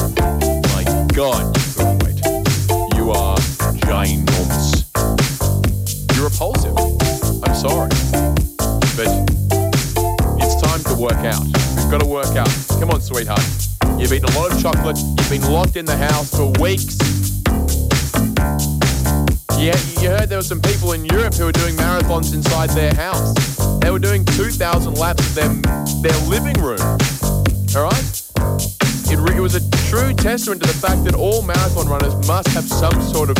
My 0.74 0.84
God, 1.14 1.56
you've 1.56 1.76
put 1.76 1.86
on 1.86 2.00
weight. 2.00 2.20
You 2.96 3.12
are 3.12 3.38
ginormous. 3.86 4.86
You're 6.16 6.26
repulsive. 6.26 6.76
I'm 7.44 7.56
sorry. 7.56 8.25
To 10.96 11.02
work 11.02 11.26
out. 11.26 11.44
We've 11.44 11.92
got 11.92 12.00
to 12.00 12.08
work 12.08 12.38
out. 12.38 12.50
Come 12.80 12.90
on, 12.90 13.02
sweetheart. 13.02 13.44
You've 14.00 14.14
eaten 14.14 14.30
a 14.30 14.40
lot 14.40 14.54
of 14.54 14.62
chocolate. 14.62 14.98
You've 14.98 15.30
been 15.30 15.52
locked 15.52 15.76
in 15.76 15.84
the 15.86 15.98
house 15.98 16.32
for 16.32 16.54
weeks. 16.62 16.96
Yeah, 19.60 19.76
you 20.02 20.10
heard 20.10 20.30
there 20.30 20.38
were 20.38 20.44
some 20.44 20.62
people 20.62 20.94
in 20.94 21.04
Europe 21.04 21.34
who 21.34 21.46
were 21.46 21.52
doing 21.52 21.76
marathons 21.76 22.34
inside 22.34 22.70
their 22.70 22.94
house. 22.94 23.34
They 23.82 23.92
were 23.92 24.00
doing 24.00 24.24
2,000 24.24 24.94
laps 24.94 25.28
of 25.28 25.36
their, 25.36 25.50
their 26.02 26.18
living 26.30 26.56
room. 26.64 26.80
All 27.76 27.84
right? 27.84 28.22
It, 29.12 29.20
re- 29.20 29.36
it 29.36 29.42
was 29.42 29.56
a 29.56 29.70
true 29.90 30.14
testament 30.14 30.62
to 30.62 30.68
the 30.68 30.80
fact 30.80 31.04
that 31.04 31.16
all 31.16 31.42
marathon 31.42 31.88
runners 31.88 32.16
must 32.26 32.48
have 32.50 32.64
some 32.64 33.02
sort 33.02 33.30
of 33.30 33.36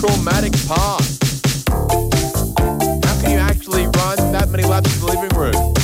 traumatic 0.00 0.52
past. 0.66 1.22
How 3.04 3.20
can 3.22 3.30
you 3.30 3.38
actually 3.38 3.84
run 3.86 4.32
that 4.32 4.48
many 4.50 4.64
laps 4.64 4.92
in 4.94 5.06
the 5.06 5.06
living 5.06 5.38
room? 5.38 5.77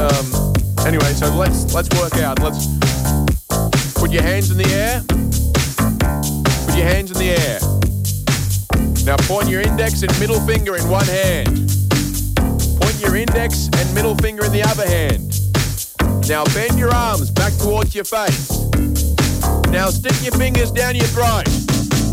Um, 0.00 0.50
Anyway, 0.86 1.12
so 1.12 1.32
let's 1.36 1.74
let's 1.74 1.88
work 2.00 2.16
out. 2.16 2.40
Let's 2.40 2.66
put 3.94 4.10
your 4.10 4.22
hands 4.22 4.50
in 4.50 4.56
the 4.56 4.66
air. 4.72 5.02
Put 6.66 6.76
your 6.76 6.86
hands 6.86 7.10
in 7.10 7.18
the 7.18 7.30
air. 7.30 7.60
Now 9.04 9.16
point 9.28 9.48
your 9.50 9.60
index 9.60 10.02
and 10.02 10.18
middle 10.18 10.40
finger 10.40 10.76
in 10.76 10.88
one 10.88 11.06
hand. 11.06 11.48
Point 12.80 12.98
your 12.98 13.14
index 13.14 13.68
and 13.76 13.94
middle 13.94 14.14
finger 14.16 14.46
in 14.46 14.52
the 14.52 14.62
other 14.62 14.88
hand. 14.88 15.36
Now 16.28 16.44
bend 16.54 16.78
your 16.78 16.92
arms 16.94 17.30
back 17.30 17.52
towards 17.58 17.94
your 17.94 18.04
face. 18.04 18.50
Now 19.68 19.90
stick 19.90 20.16
your 20.22 20.32
fingers 20.32 20.72
down 20.72 20.96
your 20.96 21.06
throat. 21.06 21.44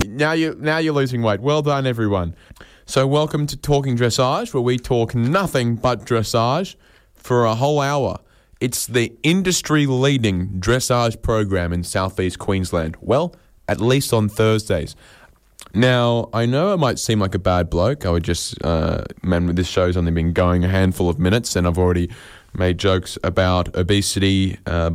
Now 0.08 0.34
you 0.34 0.58
now 0.60 0.80
you're 0.80 0.94
losing 0.94 1.22
weight. 1.22 1.40
Well 1.40 1.62
done, 1.62 1.88
everyone. 1.88 2.36
So 2.86 3.08
welcome 3.08 3.48
to 3.48 3.56
Talking 3.56 3.98
Dressage, 3.98 4.54
where 4.54 4.62
we 4.62 4.78
talk 4.78 5.16
nothing 5.16 5.78
but 5.78 6.06
dressage 6.06 6.76
for 7.28 7.44
a 7.44 7.56
whole 7.56 7.82
hour. 7.82 8.18
It's 8.62 8.86
the 8.88 9.14
industry-leading 9.22 10.62
dressage 10.62 11.22
program 11.22 11.74
in 11.74 11.84
southeast 11.84 12.40
Queensland. 12.40 12.96
Well, 13.02 13.36
at 13.68 13.82
least 13.82 14.14
on 14.14 14.30
Thursdays. 14.30 14.96
Now, 15.74 16.30
I 16.32 16.46
know 16.46 16.72
I 16.72 16.78
might 16.78 17.00
seem 17.00 17.20
like 17.20 17.36
a 17.36 17.40
bad 17.40 17.70
bloke. 17.70 18.06
I 18.06 18.12
would 18.12 18.24
just, 18.24 18.64
uh, 18.64 19.04
man, 19.24 19.54
this 19.56 19.68
show's 19.68 19.98
only 19.98 20.12
been 20.12 20.32
going 20.32 20.64
a 20.64 20.70
handful 20.70 21.10
of 21.10 21.20
minutes, 21.20 21.58
and 21.58 21.68
I've 21.68 21.78
already 21.78 22.10
made 22.54 22.78
jokes 22.78 23.18
about 23.26 23.76
obesity, 23.76 24.58
uh, 24.66 24.92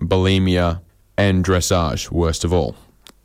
bulimia, 0.00 0.80
and 1.18 1.44
dressage, 1.44 2.10
worst 2.10 2.44
of 2.44 2.52
all. 2.54 2.76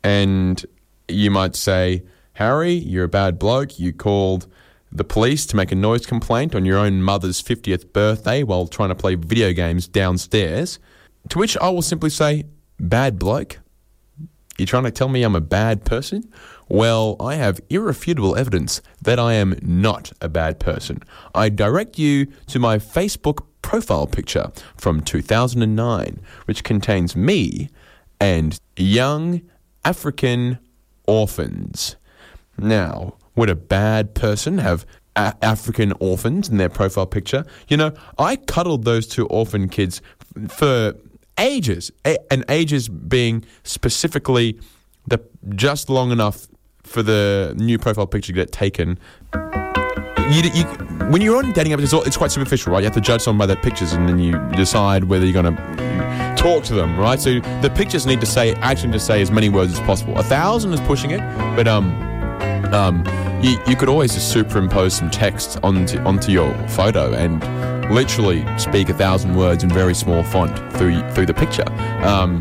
And 0.02 0.62
you 1.08 1.30
might 1.30 1.56
say, 1.56 2.02
Harry, 2.34 2.74
you're 2.74 3.04
a 3.04 3.08
bad 3.08 3.38
bloke. 3.38 3.78
You 3.78 3.94
called 3.94 4.46
the 4.94 5.04
police 5.04 5.44
to 5.46 5.56
make 5.56 5.72
a 5.72 5.74
noise 5.74 6.06
complaint 6.06 6.54
on 6.54 6.64
your 6.64 6.78
own 6.78 7.02
mother's 7.02 7.42
50th 7.42 7.92
birthday 7.92 8.42
while 8.44 8.68
trying 8.68 8.90
to 8.90 8.94
play 8.94 9.16
video 9.16 9.52
games 9.52 9.88
downstairs. 9.88 10.78
To 11.30 11.38
which 11.38 11.58
I 11.58 11.68
will 11.70 11.82
simply 11.82 12.10
say, 12.10 12.44
bad 12.78 13.18
bloke? 13.18 13.58
You're 14.56 14.66
trying 14.66 14.84
to 14.84 14.92
tell 14.92 15.08
me 15.08 15.24
I'm 15.24 15.34
a 15.34 15.40
bad 15.40 15.84
person? 15.84 16.30
Well, 16.68 17.16
I 17.18 17.34
have 17.34 17.60
irrefutable 17.68 18.36
evidence 18.36 18.80
that 19.02 19.18
I 19.18 19.34
am 19.34 19.58
not 19.60 20.12
a 20.20 20.28
bad 20.28 20.60
person. 20.60 21.02
I 21.34 21.48
direct 21.48 21.98
you 21.98 22.26
to 22.46 22.60
my 22.60 22.78
Facebook 22.78 23.44
profile 23.62 24.06
picture 24.06 24.52
from 24.76 25.00
2009, 25.00 26.20
which 26.44 26.62
contains 26.62 27.16
me 27.16 27.68
and 28.20 28.58
young 28.76 29.42
African 29.84 30.58
orphans. 31.06 31.96
Now, 32.56 33.16
would 33.36 33.50
a 33.50 33.54
bad 33.54 34.14
person 34.14 34.58
have 34.58 34.86
a- 35.16 35.34
African 35.42 35.92
orphans 36.00 36.48
in 36.48 36.56
their 36.56 36.68
profile 36.68 37.06
picture? 37.06 37.44
You 37.68 37.76
know, 37.76 37.92
I 38.18 38.36
cuddled 38.36 38.84
those 38.84 39.06
two 39.06 39.26
orphan 39.26 39.68
kids 39.68 40.00
f- 40.44 40.52
for 40.52 40.94
ages, 41.38 41.90
a- 42.04 42.18
and 42.32 42.44
ages 42.48 42.88
being 42.88 43.44
specifically 43.62 44.58
the 45.06 45.20
just 45.54 45.90
long 45.90 46.10
enough 46.12 46.46
for 46.82 47.02
the 47.02 47.54
new 47.56 47.78
profile 47.78 48.06
picture 48.06 48.28
to 48.28 48.32
get 48.34 48.52
taken. 48.52 48.98
You, 50.30 50.42
you, 50.54 50.64
when 51.10 51.20
you're 51.20 51.36
on 51.36 51.52
dating 51.52 51.72
apps, 51.72 51.82
it's, 51.82 51.92
all, 51.92 52.02
it's 52.02 52.16
quite 52.16 52.30
superficial, 52.30 52.72
right? 52.72 52.78
You 52.78 52.86
have 52.86 52.94
to 52.94 53.00
judge 53.00 53.20
someone 53.20 53.46
by 53.46 53.46
their 53.52 53.62
pictures, 53.62 53.92
and 53.92 54.08
then 54.08 54.18
you 54.18 54.38
decide 54.52 55.04
whether 55.04 55.26
you're 55.26 55.42
going 55.42 55.54
to 55.54 56.34
talk 56.38 56.64
to 56.64 56.74
them, 56.74 56.98
right? 56.98 57.20
So 57.20 57.40
the 57.60 57.70
pictures 57.74 58.06
need 58.06 58.20
to 58.20 58.26
say, 58.26 58.54
actually, 58.54 58.92
to 58.92 59.00
say 59.00 59.20
as 59.20 59.30
many 59.30 59.50
words 59.50 59.72
as 59.74 59.80
possible. 59.80 60.16
A 60.18 60.22
thousand 60.22 60.72
is 60.72 60.80
pushing 60.80 61.10
it, 61.10 61.20
but 61.56 61.68
um, 61.68 61.90
um, 62.72 63.04
you, 63.42 63.58
you 63.66 63.76
could 63.76 63.88
always 63.88 64.14
just 64.14 64.32
superimpose 64.32 64.94
some 64.94 65.10
text 65.10 65.58
onto 65.62 65.98
onto 66.00 66.32
your 66.32 66.52
photo 66.68 67.12
and 67.12 67.42
literally 67.92 68.44
speak 68.58 68.88
a 68.88 68.94
thousand 68.94 69.34
words 69.36 69.62
in 69.62 69.70
very 69.70 69.94
small 69.94 70.22
font 70.22 70.56
through 70.74 71.08
through 71.10 71.26
the 71.26 71.34
picture. 71.34 71.68
Um, 72.04 72.38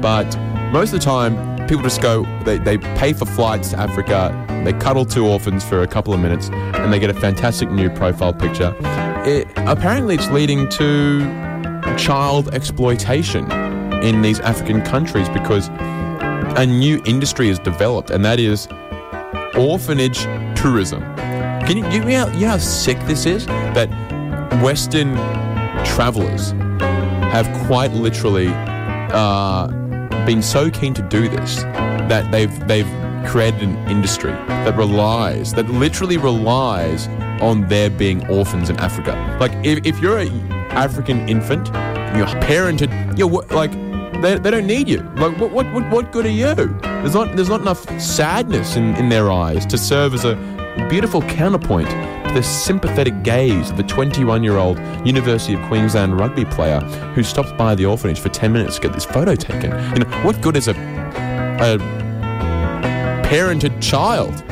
but 0.00 0.36
most 0.72 0.92
of 0.92 1.00
the 1.00 1.04
time, 1.04 1.54
people 1.66 1.82
just 1.82 2.02
go. 2.02 2.24
They, 2.44 2.58
they 2.58 2.78
pay 2.78 3.12
for 3.12 3.26
flights 3.26 3.70
to 3.70 3.78
Africa. 3.78 4.40
They 4.64 4.72
cuddle 4.72 5.04
two 5.04 5.26
orphans 5.26 5.64
for 5.64 5.82
a 5.82 5.86
couple 5.86 6.14
of 6.14 6.20
minutes, 6.20 6.48
and 6.50 6.92
they 6.92 6.98
get 6.98 7.10
a 7.10 7.14
fantastic 7.14 7.70
new 7.70 7.90
profile 7.90 8.32
picture. 8.32 8.74
It, 9.26 9.48
apparently, 9.56 10.14
it's 10.14 10.30
leading 10.30 10.68
to 10.70 11.20
child 11.96 12.52
exploitation 12.54 13.50
in 14.02 14.22
these 14.22 14.40
African 14.40 14.82
countries 14.82 15.28
because 15.28 15.68
a 16.56 16.66
new 16.66 17.02
industry 17.04 17.48
is 17.48 17.58
developed, 17.58 18.10
and 18.10 18.24
that 18.24 18.38
is 18.38 18.68
orphanage 19.56 20.22
tourism. 20.56 21.02
Can 21.66 21.78
you, 21.78 21.84
you, 21.90 22.00
know, 22.00 22.28
you 22.28 22.40
know 22.40 22.48
how 22.48 22.58
sick 22.58 22.98
this 23.06 23.26
is? 23.26 23.46
That 23.46 23.88
Western 24.62 25.14
travelers 25.84 26.52
have 27.32 27.46
quite 27.66 27.92
literally 27.92 28.48
uh, 28.48 29.66
been 30.26 30.42
so 30.42 30.70
keen 30.70 30.94
to 30.94 31.02
do 31.02 31.28
this 31.28 31.56
that 32.08 32.30
they've 32.30 32.66
they've 32.68 32.88
created 33.26 33.62
an 33.62 33.76
industry 33.88 34.30
that 34.30 34.76
relies 34.76 35.52
that 35.54 35.68
literally 35.70 36.16
relies 36.16 37.08
on 37.40 37.66
there 37.68 37.90
being 37.90 38.26
orphans 38.28 38.70
in 38.70 38.76
Africa. 38.78 39.12
Like 39.40 39.52
if, 39.64 39.84
if 39.84 39.98
you're 40.00 40.18
an 40.18 40.52
African 40.70 41.28
infant, 41.28 41.66
you're 42.16 42.26
parented, 42.42 43.18
you're 43.18 43.30
like 43.50 43.72
they, 44.22 44.38
they 44.38 44.50
don't 44.50 44.66
need 44.66 44.88
you. 44.88 45.00
Like 45.16 45.38
what, 45.38 45.50
what 45.52 45.72
what 45.72 45.90
what 45.90 46.12
good 46.12 46.26
are 46.26 46.30
you? 46.30 46.54
There's 46.54 47.14
not 47.14 47.36
there's 47.36 47.48
not 47.48 47.60
enough 47.60 47.88
sadness 48.00 48.76
in, 48.76 48.94
in 48.96 49.08
their 49.08 49.30
eyes 49.30 49.66
to 49.66 49.78
serve 49.78 50.14
as 50.14 50.24
a 50.24 50.36
beautiful 50.88 51.22
counterpoint 51.22 51.88
to 51.88 52.30
the 52.34 52.42
sympathetic 52.42 53.22
gaze 53.22 53.70
of 53.70 53.76
the 53.76 53.82
21 53.84 54.42
year 54.42 54.56
old 54.56 54.78
University 55.06 55.54
of 55.54 55.62
Queensland 55.68 56.18
rugby 56.18 56.44
player 56.44 56.80
who 57.14 57.22
stops 57.22 57.52
by 57.52 57.74
the 57.74 57.86
orphanage 57.86 58.18
for 58.20 58.28
10 58.28 58.52
minutes 58.52 58.76
to 58.76 58.82
get 58.82 58.92
this 58.92 59.04
photo 59.04 59.34
taken. 59.34 59.70
You 59.92 60.04
know, 60.04 60.22
what 60.24 60.40
good 60.40 60.56
is 60.56 60.68
a, 60.68 60.72
a 60.72 61.78
parented 63.24 63.80
child? 63.82 64.44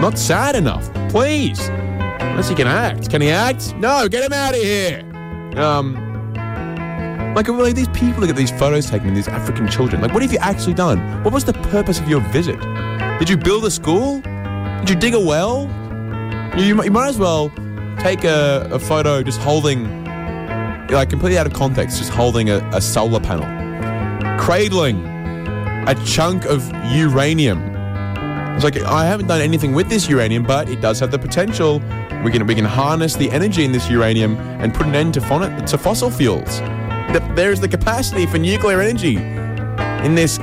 Not 0.00 0.18
sad 0.18 0.56
enough, 0.56 0.92
please. 1.08 1.68
Unless 1.68 2.48
he 2.48 2.54
can 2.56 2.66
act. 2.66 3.10
Can 3.10 3.20
he 3.20 3.30
act? 3.30 3.74
No, 3.76 4.08
get 4.08 4.24
him 4.24 4.32
out 4.32 4.54
of 4.54 4.60
here. 4.60 5.02
Um, 5.56 5.94
like, 7.34 7.48
really, 7.48 7.72
these 7.72 7.88
people 7.88 8.20
that 8.20 8.28
get 8.28 8.36
these 8.36 8.50
photos 8.50 8.88
taken 8.88 9.08
of 9.08 9.14
these 9.14 9.28
African 9.28 9.68
children, 9.68 10.00
like, 10.00 10.12
what 10.12 10.22
have 10.22 10.32
you 10.32 10.38
actually 10.40 10.74
done? 10.74 11.22
What 11.24 11.34
was 11.34 11.44
the 11.44 11.52
purpose 11.52 11.98
of 11.98 12.08
your 12.08 12.20
visit? 12.20 12.60
Did 13.18 13.28
you 13.28 13.36
build 13.36 13.64
a 13.64 13.70
school? 13.70 14.20
Did 14.80 14.90
you 14.90 14.96
dig 14.96 15.14
a 15.14 15.20
well? 15.20 15.68
You, 16.56 16.64
you, 16.64 16.74
might, 16.74 16.84
you 16.84 16.90
might 16.90 17.08
as 17.08 17.18
well 17.18 17.50
take 17.98 18.24
a, 18.24 18.68
a 18.70 18.78
photo 18.78 19.22
just 19.22 19.40
holding, 19.40 20.04
like, 20.88 21.10
completely 21.10 21.38
out 21.38 21.46
of 21.46 21.52
context, 21.52 21.98
just 21.98 22.10
holding 22.10 22.50
a, 22.50 22.58
a 22.72 22.80
solar 22.80 23.20
panel, 23.20 23.46
cradling 24.38 25.04
a 25.86 25.94
chunk 26.06 26.44
of 26.46 26.66
uranium. 26.92 27.60
It's 28.54 28.64
like 28.64 28.80
I 28.82 29.04
haven't 29.04 29.26
done 29.26 29.40
anything 29.40 29.72
with 29.72 29.88
this 29.88 30.08
uranium, 30.08 30.44
but 30.44 30.68
it 30.68 30.80
does 30.80 31.00
have 31.00 31.10
the 31.10 31.18
potential. 31.18 31.80
We 32.24 32.30
can 32.30 32.46
we 32.46 32.54
can 32.54 32.64
harness 32.64 33.16
the 33.16 33.30
energy 33.30 33.64
in 33.64 33.72
this 33.72 33.90
uranium 33.90 34.36
and 34.60 34.72
put 34.72 34.86
an 34.86 34.94
end 34.94 35.14
to, 35.14 35.20
to 35.66 35.76
fossil 35.76 36.10
fuels. 36.10 36.60
Th- 37.14 37.22
There's 37.36 37.60
the 37.60 37.68
capacity 37.68 38.26
for 38.26 38.38
nuclear 38.38 38.80
energy 38.80 39.16
in 40.04 40.16
this 40.16 40.38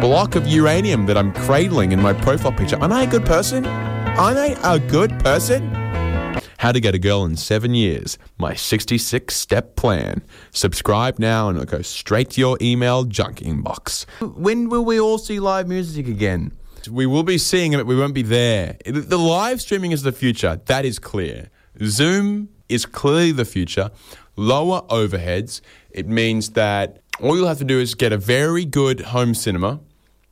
block 0.00 0.34
of 0.34 0.48
uranium 0.48 1.06
that 1.06 1.16
I'm 1.16 1.32
cradling 1.32 1.92
in 1.92 2.02
my 2.02 2.12
profile 2.12 2.50
picture. 2.50 2.76
Aren't 2.80 2.92
I 2.92 3.04
a 3.04 3.06
good 3.06 3.24
person? 3.24 3.64
Aren't 3.66 4.36
I 4.36 4.74
a 4.74 4.80
good 4.80 5.16
person? 5.20 5.62
How 6.58 6.72
to 6.72 6.80
Get 6.80 6.96
a 6.96 6.98
Girl 6.98 7.24
in 7.24 7.36
Seven 7.36 7.74
Years, 7.74 8.18
my 8.36 8.52
66 8.54 9.32
step 9.32 9.76
plan. 9.76 10.22
Subscribe 10.50 11.20
now 11.20 11.48
and 11.48 11.56
it'll 11.56 11.70
go 11.70 11.82
straight 11.82 12.30
to 12.30 12.40
your 12.40 12.58
email 12.60 13.04
junk 13.04 13.36
inbox. 13.38 14.04
When 14.20 14.68
will 14.70 14.84
we 14.84 14.98
all 14.98 15.18
see 15.18 15.38
live 15.38 15.68
music 15.68 16.08
again? 16.08 16.50
We 16.90 17.06
will 17.06 17.22
be 17.22 17.38
seeing 17.38 17.74
it, 17.74 17.76
but 17.76 17.86
we 17.86 17.94
won't 17.96 18.14
be 18.14 18.22
there. 18.22 18.76
The 18.84 19.18
live 19.18 19.60
streaming 19.60 19.92
is 19.92 20.02
the 20.02 20.10
future, 20.10 20.60
that 20.66 20.84
is 20.84 20.98
clear. 20.98 21.48
Zoom 21.84 22.48
is 22.68 22.86
clearly 22.86 23.30
the 23.30 23.44
future. 23.44 23.90
Lower 24.34 24.80
overheads. 24.88 25.60
It 25.94 26.08
means 26.08 26.50
that 26.50 27.00
all 27.20 27.36
you'll 27.36 27.48
have 27.48 27.58
to 27.58 27.64
do 27.64 27.78
is 27.78 27.94
get 27.94 28.12
a 28.12 28.18
very 28.18 28.64
good 28.64 29.00
home 29.00 29.34
cinema, 29.34 29.80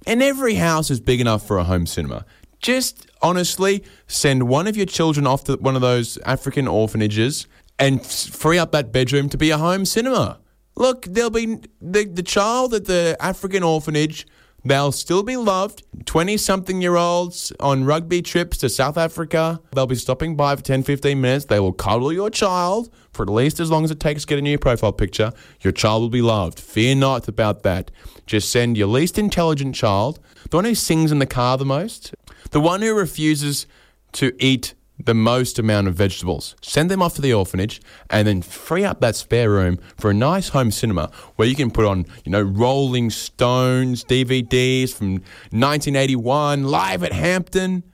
and 0.06 0.22
every 0.22 0.54
house 0.54 0.90
is 0.90 1.00
big 1.00 1.20
enough 1.20 1.46
for 1.46 1.58
a 1.58 1.64
home 1.64 1.86
cinema. 1.86 2.24
Just 2.60 3.10
honestly 3.22 3.84
send 4.06 4.48
one 4.48 4.66
of 4.66 4.76
your 4.76 4.86
children 4.86 5.26
off 5.26 5.44
to 5.44 5.54
one 5.56 5.76
of 5.76 5.82
those 5.82 6.18
African 6.24 6.66
orphanages 6.66 7.46
and 7.78 8.04
free 8.04 8.58
up 8.58 8.72
that 8.72 8.92
bedroom 8.92 9.28
to 9.30 9.38
be 9.38 9.50
a 9.50 9.58
home 9.58 9.84
cinema. 9.84 10.38
Look, 10.76 11.04
there'll 11.06 11.30
be 11.30 11.58
the, 11.80 12.04
the 12.04 12.22
child 12.22 12.74
at 12.74 12.86
the 12.86 13.16
African 13.20 13.62
orphanage. 13.62 14.26
They'll 14.64 14.92
still 14.92 15.22
be 15.22 15.36
loved. 15.36 15.84
20 16.04 16.36
something 16.36 16.82
year 16.82 16.96
olds 16.96 17.52
on 17.60 17.84
rugby 17.84 18.22
trips 18.22 18.58
to 18.58 18.68
South 18.68 18.98
Africa. 18.98 19.60
They'll 19.72 19.86
be 19.86 19.94
stopping 19.94 20.36
by 20.36 20.56
for 20.56 20.62
10, 20.62 20.82
15 20.82 21.20
minutes. 21.20 21.44
They 21.46 21.60
will 21.60 21.72
cuddle 21.72 22.12
your 22.12 22.30
child 22.30 22.90
for 23.12 23.22
at 23.22 23.28
least 23.30 23.60
as 23.60 23.70
long 23.70 23.84
as 23.84 23.90
it 23.90 24.00
takes 24.00 24.22
to 24.22 24.26
get 24.26 24.38
a 24.38 24.42
new 24.42 24.58
profile 24.58 24.92
picture. 24.92 25.32
Your 25.62 25.72
child 25.72 26.02
will 26.02 26.10
be 26.10 26.22
loved. 26.22 26.60
Fear 26.60 26.96
not 26.96 27.28
about 27.28 27.62
that. 27.62 27.90
Just 28.26 28.50
send 28.50 28.76
your 28.76 28.88
least 28.88 29.18
intelligent 29.18 29.74
child, 29.74 30.20
the 30.50 30.56
one 30.56 30.64
who 30.64 30.74
sings 30.74 31.10
in 31.10 31.18
the 31.18 31.26
car 31.26 31.56
the 31.56 31.64
most, 31.64 32.14
the 32.50 32.60
one 32.60 32.82
who 32.82 32.94
refuses 32.94 33.66
to 34.12 34.32
eat 34.38 34.74
the 35.04 35.14
most 35.14 35.58
amount 35.58 35.88
of 35.88 35.94
vegetables. 35.94 36.54
Send 36.62 36.90
them 36.90 37.02
off 37.02 37.14
to 37.14 37.22
the 37.22 37.32
orphanage 37.32 37.80
and 38.08 38.26
then 38.26 38.42
free 38.42 38.84
up 38.84 39.00
that 39.00 39.16
spare 39.16 39.50
room 39.50 39.78
for 39.96 40.10
a 40.10 40.14
nice 40.14 40.50
home 40.50 40.70
cinema 40.70 41.10
where 41.36 41.48
you 41.48 41.54
can 41.54 41.70
put 41.70 41.84
on, 41.84 42.06
you 42.24 42.32
know, 42.32 42.42
Rolling 42.42 43.10
Stones 43.10 44.04
DVDs 44.04 44.92
from 44.92 45.12
1981, 45.52 46.64
live 46.64 47.02
at 47.02 47.12
Hampton, 47.12 47.84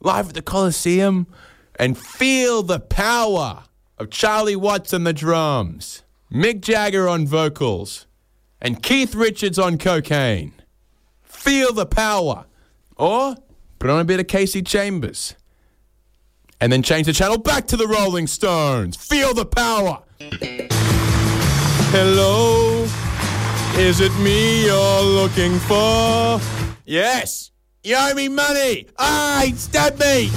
live 0.00 0.28
at 0.28 0.34
the 0.34 0.42
Coliseum, 0.42 1.26
and 1.76 1.96
feel 1.96 2.62
the 2.62 2.80
power 2.80 3.64
of 3.98 4.10
Charlie 4.10 4.56
Watts 4.56 4.92
on 4.92 5.04
the 5.04 5.12
drums, 5.12 6.02
Mick 6.32 6.60
Jagger 6.60 7.08
on 7.08 7.26
vocals, 7.26 8.06
and 8.60 8.82
Keith 8.82 9.14
Richards 9.14 9.58
on 9.58 9.78
cocaine. 9.78 10.52
Feel 11.22 11.72
the 11.72 11.86
power. 11.86 12.46
Or 12.96 13.36
put 13.78 13.90
on 13.90 14.00
a 14.00 14.04
bit 14.04 14.18
of 14.18 14.26
Kasey 14.26 14.66
Chambers 14.66 15.36
and 16.60 16.72
then 16.72 16.82
change 16.82 17.06
the 17.06 17.12
channel 17.12 17.38
back 17.38 17.66
to 17.68 17.76
the 17.76 17.86
Rolling 17.86 18.26
Stones. 18.26 18.96
Feel 18.96 19.34
the 19.34 19.46
power. 19.46 20.02
Hello, 21.90 22.82
is 23.76 24.00
it 24.00 24.12
me 24.18 24.66
you're 24.66 25.02
looking 25.02 25.58
for? 25.60 26.40
Yes, 26.84 27.50
you 27.84 27.96
owe 27.96 28.14
me 28.14 28.28
money. 28.28 28.86
He 29.42 29.52
stabbed 29.52 30.00
me. 30.00 30.30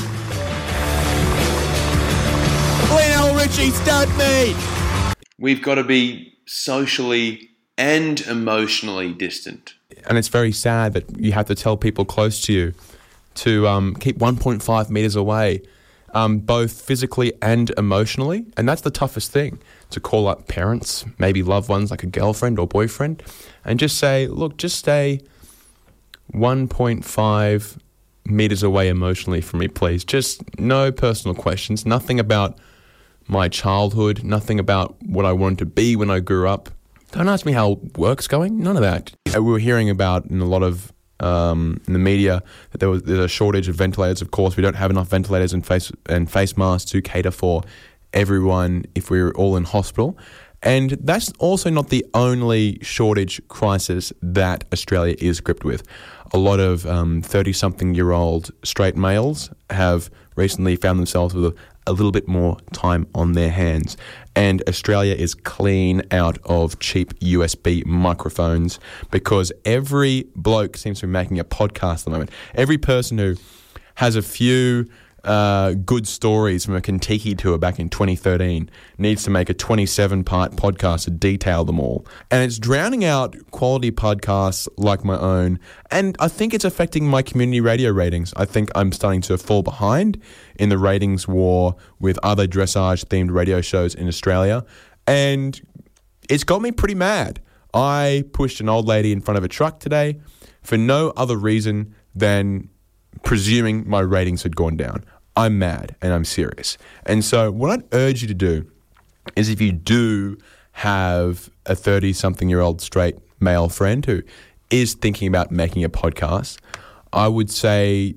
Lionel 2.89 3.35
Richie 3.35 3.71
stabbed 3.71 4.15
me. 4.17 4.55
We've 5.39 5.61
got 5.61 5.75
to 5.75 5.83
be 5.83 6.33
socially 6.45 7.49
and 7.77 8.21
emotionally 8.21 9.13
distant. 9.13 9.73
And 10.07 10.17
it's 10.17 10.27
very 10.27 10.51
sad 10.51 10.93
that 10.93 11.19
you 11.19 11.31
have 11.31 11.47
to 11.47 11.55
tell 11.55 11.77
people 11.77 12.05
close 12.05 12.41
to 12.43 12.53
you 12.53 12.73
to 13.35 13.67
um, 13.67 13.95
keep 13.95 14.19
1.5 14.19 14.89
meters 14.89 15.15
away 15.15 15.61
um, 16.13 16.39
both 16.39 16.82
physically 16.82 17.34
and 17.41 17.72
emotionally. 17.77 18.46
And 18.58 18.68
that's 18.68 18.82
the 18.82 18.91
toughest 18.91 19.32
thing 19.32 19.60
to 19.91 20.00
call 20.00 20.27
up 20.27 20.48
parents, 20.48 21.06
maybe 21.18 21.44
loved 21.44 21.70
ones 21.70 21.91
like 21.91 22.03
a 22.03 22.08
girlfriend 22.08 22.60
or 22.60 22.68
boyfriend, 22.68 23.24
and 23.65 23.80
just 23.80 23.98
say, 23.98 24.27
look, 24.27 24.58
just 24.58 24.77
stay 24.77 25.22
1.5 26.34 27.77
meters 28.25 28.63
away 28.63 28.88
emotionally 28.88 29.41
from 29.41 29.60
me, 29.60 29.68
please. 29.68 30.03
Just 30.03 30.41
no 30.60 30.91
personal 30.91 31.36
questions, 31.36 31.86
nothing 31.86 32.20
about 32.20 32.58
my 33.27 33.48
childhood, 33.48 34.24
nothing 34.24 34.60
about 34.60 34.96
what 35.03 35.25
I 35.25 35.32
wanted 35.32 35.60
to 35.60 35.65
be 35.65 35.96
when 35.96 36.10
I 36.10 36.20
grew 36.20 36.48
up. 36.48 36.70
Don't 37.12 37.27
ask 37.27 37.46
me 37.46 37.51
how 37.51 37.80
work's 37.98 38.27
going, 38.27 38.60
none 38.60 38.77
of 38.77 38.82
that. 38.84 39.12
Uh, 39.36 39.41
we 39.44 39.51
were 39.51 39.60
hearing 39.60 39.89
about 39.89 40.25
in 40.25 40.39
a 40.39 40.46
lot 40.46 40.63
of 40.63 40.94
um, 41.21 41.79
in 41.87 41.93
the 41.93 41.99
media 41.99 42.43
that 42.71 42.79
there 42.79 42.89
was 42.89 43.03
there's 43.03 43.19
a 43.19 43.27
shortage 43.27 43.67
of 43.67 43.75
ventilators. 43.75 44.21
Of 44.21 44.31
course, 44.31 44.57
we 44.57 44.63
don't 44.63 44.75
have 44.75 44.91
enough 44.91 45.09
ventilators 45.09 45.53
and 45.53 45.65
face 45.65 45.91
and 46.07 46.29
face 46.29 46.57
masks 46.57 46.91
to 46.91 47.01
cater 47.01 47.31
for 47.31 47.63
everyone 48.13 48.85
if 48.95 49.09
we're 49.09 49.31
all 49.31 49.55
in 49.55 49.63
hospital. 49.63 50.17
And 50.63 50.91
that's 50.91 51.31
also 51.39 51.69
not 51.69 51.89
the 51.89 52.05
only 52.13 52.77
shortage 52.81 53.41
crisis 53.47 54.13
that 54.21 54.63
Australia 54.71 55.15
is 55.19 55.41
gripped 55.41 55.63
with. 55.63 55.83
A 56.33 56.37
lot 56.37 56.59
of 56.59 56.83
30 56.83 56.89
um, 56.89 57.53
something 57.53 57.95
year 57.95 58.11
old 58.11 58.51
straight 58.63 58.95
males 58.95 59.49
have 59.69 60.09
recently 60.35 60.75
found 60.75 60.99
themselves 60.99 61.33
with 61.33 61.45
a, 61.45 61.55
a 61.87 61.93
little 61.93 62.11
bit 62.11 62.27
more 62.27 62.57
time 62.73 63.07
on 63.15 63.33
their 63.33 63.49
hands. 63.49 63.97
And 64.35 64.63
Australia 64.67 65.13
is 65.13 65.33
clean 65.33 66.03
out 66.11 66.38
of 66.45 66.79
cheap 66.79 67.19
USB 67.19 67.85
microphones 67.85 68.79
because 69.11 69.51
every 69.65 70.27
bloke 70.35 70.77
seems 70.77 71.01
to 71.01 71.07
be 71.07 71.11
making 71.11 71.39
a 71.39 71.43
podcast 71.43 72.00
at 72.00 72.05
the 72.05 72.11
moment. 72.11 72.31
Every 72.55 72.77
person 72.77 73.17
who 73.17 73.35
has 73.95 74.15
a 74.15 74.21
few 74.21 74.88
uh, 75.23 75.73
good 75.73 76.07
stories 76.07 76.65
from 76.65 76.75
a 76.75 76.81
Kentucky 76.81 77.35
tour 77.35 77.57
back 77.57 77.79
in 77.79 77.89
2013 77.89 78.69
needs 78.97 79.23
to 79.23 79.29
make 79.29 79.49
a 79.49 79.53
27 79.53 80.23
part 80.23 80.53
podcast 80.53 81.05
to 81.05 81.11
detail 81.11 81.63
them 81.63 81.79
all. 81.79 82.05
And 82.29 82.43
it's 82.43 82.57
drowning 82.57 83.05
out 83.05 83.35
quality 83.51 83.91
podcasts 83.91 84.67
like 84.77 85.03
my 85.03 85.17
own. 85.17 85.59
And 85.91 86.15
I 86.19 86.27
think 86.27 86.53
it's 86.53 86.65
affecting 86.65 87.07
my 87.07 87.21
community 87.21 87.61
radio 87.61 87.91
ratings. 87.91 88.33
I 88.35 88.45
think 88.45 88.69
I'm 88.75 88.91
starting 88.91 89.21
to 89.21 89.37
fall 89.37 89.61
behind 89.63 90.21
in 90.55 90.69
the 90.69 90.77
ratings 90.77 91.27
war 91.27 91.75
with 91.99 92.17
other 92.23 92.47
dressage 92.47 93.05
themed 93.05 93.31
radio 93.31 93.61
shows 93.61 93.93
in 93.93 94.07
Australia. 94.07 94.65
And 95.05 95.59
it's 96.29 96.43
got 96.43 96.61
me 96.61 96.71
pretty 96.71 96.95
mad. 96.95 97.41
I 97.73 98.25
pushed 98.33 98.59
an 98.59 98.69
old 98.69 98.85
lady 98.85 99.11
in 99.11 99.21
front 99.21 99.37
of 99.37 99.43
a 99.43 99.47
truck 99.47 99.79
today 99.79 100.19
for 100.61 100.77
no 100.77 101.13
other 101.15 101.37
reason 101.37 101.95
than 102.13 102.69
presuming 103.24 103.88
my 103.89 104.00
ratings 104.00 104.44
had 104.44 104.56
gone 104.56 104.77
down. 104.77 105.04
I'm 105.36 105.60
mad 105.60 105.95
and 106.02 106.13
I'm 106.13 106.26
serious. 106.26 106.78
And 107.06 107.24
so, 107.24 107.52
what 107.52 107.71
I'd 107.71 107.93
urge 107.93 108.21
you 108.21 108.28
to 108.28 108.34
do 108.34 108.69
is 109.36 109.50
if 109.50 109.62
you 109.62 109.71
do 109.71 110.38
have 110.74 111.50
a 111.65 111.76
30 111.76 112.13
something 112.13 112.50
year 112.50 112.60
old 112.60 112.82
straight 112.82 113.17
male 113.39 113.69
friend 113.69 114.06
who 114.06 114.21
is 114.69 114.93
thinking 114.93 115.28
about 115.28 115.52
making 115.52 115.84
a 115.84 115.89
podcast, 115.89 116.60
I 117.13 117.28
would 117.28 117.50
say, 117.52 118.15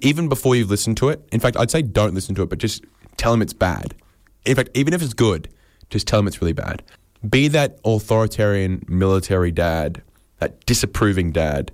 even 0.00 0.28
before 0.28 0.54
you've 0.54 0.70
listened 0.70 0.96
to 0.98 1.08
it, 1.08 1.26
in 1.32 1.40
fact, 1.40 1.56
I'd 1.56 1.70
say 1.70 1.82
don't 1.82 2.14
listen 2.14 2.34
to 2.36 2.42
it, 2.42 2.48
but 2.48 2.58
just 2.58 2.84
tell 3.16 3.32
him 3.32 3.42
it's 3.42 3.52
bad. 3.52 3.94
In 4.44 4.54
fact, 4.54 4.70
even 4.74 4.94
if 4.94 5.02
it's 5.02 5.14
good, 5.14 5.48
just 5.90 6.06
tell 6.06 6.20
him 6.20 6.26
it's 6.26 6.40
really 6.40 6.52
bad. 6.52 6.82
Be 7.28 7.48
that 7.48 7.78
authoritarian 7.84 8.84
military 8.88 9.50
dad, 9.50 10.02
that 10.38 10.64
disapproving 10.66 11.32
dad 11.32 11.72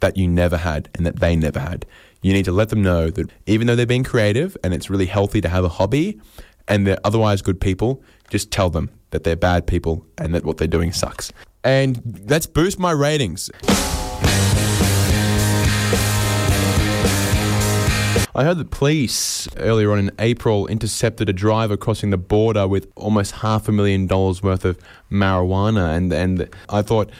that 0.00 0.16
you 0.16 0.28
never 0.28 0.56
had 0.56 0.88
and 0.94 1.06
that 1.06 1.20
they 1.20 1.36
never 1.36 1.60
had. 1.60 1.86
You 2.22 2.32
need 2.32 2.44
to 2.46 2.52
let 2.52 2.70
them 2.70 2.82
know 2.82 3.10
that 3.10 3.30
even 3.46 3.66
though 3.66 3.76
they're 3.76 3.86
being 3.86 4.04
creative 4.04 4.56
and 4.64 4.72
it's 4.72 4.88
really 4.88 5.06
healthy 5.06 5.40
to 5.40 5.48
have 5.48 5.64
a 5.64 5.68
hobby 5.68 6.20
and 6.66 6.86
they're 6.86 6.98
otherwise 7.04 7.42
good 7.42 7.60
people, 7.60 8.02
just 8.30 8.50
tell 8.50 8.70
them 8.70 8.90
that 9.10 9.24
they're 9.24 9.36
bad 9.36 9.66
people 9.66 10.06
and 10.18 10.34
that 10.34 10.44
what 10.44 10.56
they're 10.56 10.66
doing 10.66 10.92
sucks. 10.92 11.32
And 11.62 12.24
let's 12.28 12.46
boost 12.46 12.78
my 12.78 12.92
ratings. 12.92 13.50
I 18.36 18.42
heard 18.42 18.58
that 18.58 18.70
police 18.72 19.46
earlier 19.58 19.92
on 19.92 20.00
in 20.00 20.10
April 20.18 20.66
intercepted 20.66 21.28
a 21.28 21.32
driver 21.32 21.76
crossing 21.76 22.10
the 22.10 22.18
border 22.18 22.66
with 22.66 22.90
almost 22.96 23.30
half 23.30 23.68
a 23.68 23.72
million 23.72 24.08
dollars 24.08 24.42
worth 24.42 24.64
of 24.64 24.76
marijuana. 25.08 25.96
And, 25.96 26.12
and 26.12 26.48
I 26.68 26.82
thought, 26.82 27.10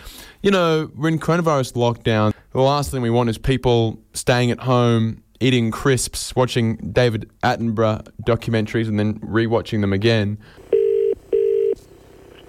you 0.42 0.50
know, 0.50 0.90
we're 0.96 1.10
in 1.10 1.20
coronavirus 1.20 1.74
lockdown. 1.74 2.34
The 2.54 2.60
last 2.60 2.92
thing 2.92 3.02
we 3.02 3.10
want 3.10 3.28
is 3.30 3.36
people 3.36 3.98
staying 4.12 4.52
at 4.52 4.60
home, 4.60 5.24
eating 5.40 5.72
crisps, 5.72 6.36
watching 6.36 6.76
David 6.76 7.28
Attenborough 7.42 8.06
documentaries, 8.22 8.86
and 8.86 8.96
then 8.96 9.18
rewatching 9.18 9.80
them 9.80 9.92
again. 9.92 10.38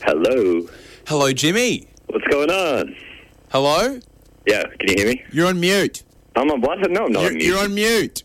Hello. 0.04 0.68
Hello, 1.08 1.32
Jimmy. 1.34 1.88
What's 2.06 2.28
going 2.28 2.52
on? 2.52 2.96
Hello? 3.50 4.00
Yeah, 4.46 4.62
can 4.80 4.90
you 4.90 4.94
hear 4.96 5.08
me? 5.08 5.24
You're 5.32 5.48
on 5.48 5.60
mute. 5.60 6.04
I'm 6.36 6.52
on 6.52 6.62
what? 6.62 6.78
No, 6.92 7.06
I'm 7.06 7.12
not 7.12 7.22
You're, 7.24 7.32
on 7.32 7.34
mute. 7.34 7.44
you're 7.48 7.64
on 7.64 7.74
mute. 7.74 8.24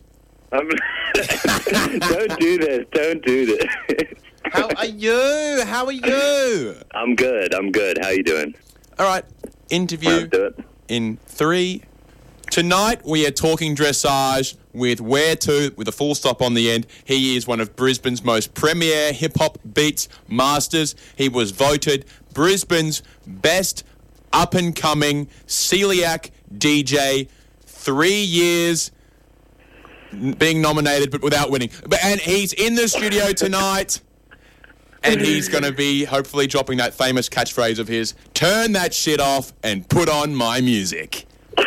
I'm- 0.51 0.69
don't 1.99 2.39
do 2.39 2.57
this. 2.59 2.85
Don't 2.93 3.25
do 3.25 3.45
this. 3.47 3.65
How 4.51 4.69
are 4.77 4.85
you? 4.85 5.63
How 5.65 5.85
are 5.87 5.91
you? 5.91 6.75
I'm 6.93 7.15
good. 7.15 7.55
I'm 7.55 7.71
good. 7.71 7.97
How 7.99 8.09
are 8.09 8.13
you 8.13 8.23
doing? 8.23 8.53
All 8.99 9.07
right, 9.07 9.23
interview 9.71 10.09
Let's 10.09 10.29
do 10.29 10.45
it. 10.45 10.65
In 10.91 11.15
three. 11.25 11.81
Tonight 12.49 13.05
we 13.05 13.25
are 13.25 13.31
talking 13.31 13.77
dressage 13.77 14.57
with 14.73 14.99
Where 14.99 15.37
To 15.37 15.73
with 15.77 15.87
a 15.87 15.91
full 15.93 16.15
stop 16.15 16.41
on 16.41 16.53
the 16.53 16.69
end. 16.69 16.85
He 17.05 17.37
is 17.37 17.47
one 17.47 17.61
of 17.61 17.77
Brisbane's 17.77 18.25
most 18.25 18.53
premier 18.53 19.13
hip 19.13 19.37
hop 19.37 19.57
beats 19.73 20.09
masters. 20.27 20.95
He 21.15 21.29
was 21.29 21.51
voted 21.51 22.05
Brisbane's 22.33 23.03
best 23.25 23.85
up 24.33 24.53
and 24.53 24.75
coming 24.75 25.27
celiac 25.47 26.31
DJ. 26.53 27.29
Three 27.61 28.21
years 28.21 28.91
being 30.37 30.61
nominated 30.61 31.09
but 31.09 31.21
without 31.21 31.51
winning. 31.51 31.69
And 32.03 32.19
he's 32.19 32.51
in 32.51 32.75
the 32.75 32.89
studio 32.89 33.31
tonight. 33.31 34.01
And 35.03 35.19
he's 35.19 35.49
going 35.49 35.63
to 35.63 35.71
be 35.71 36.03
hopefully 36.03 36.47
dropping 36.47 36.77
that 36.77 36.93
famous 36.93 37.27
catchphrase 37.27 37.79
of 37.79 37.87
his 37.87 38.13
turn 38.33 38.73
that 38.73 38.93
shit 38.93 39.19
off 39.19 39.51
and 39.63 39.87
put 39.89 40.09
on 40.09 40.35
my 40.35 40.61
music. 40.61 41.25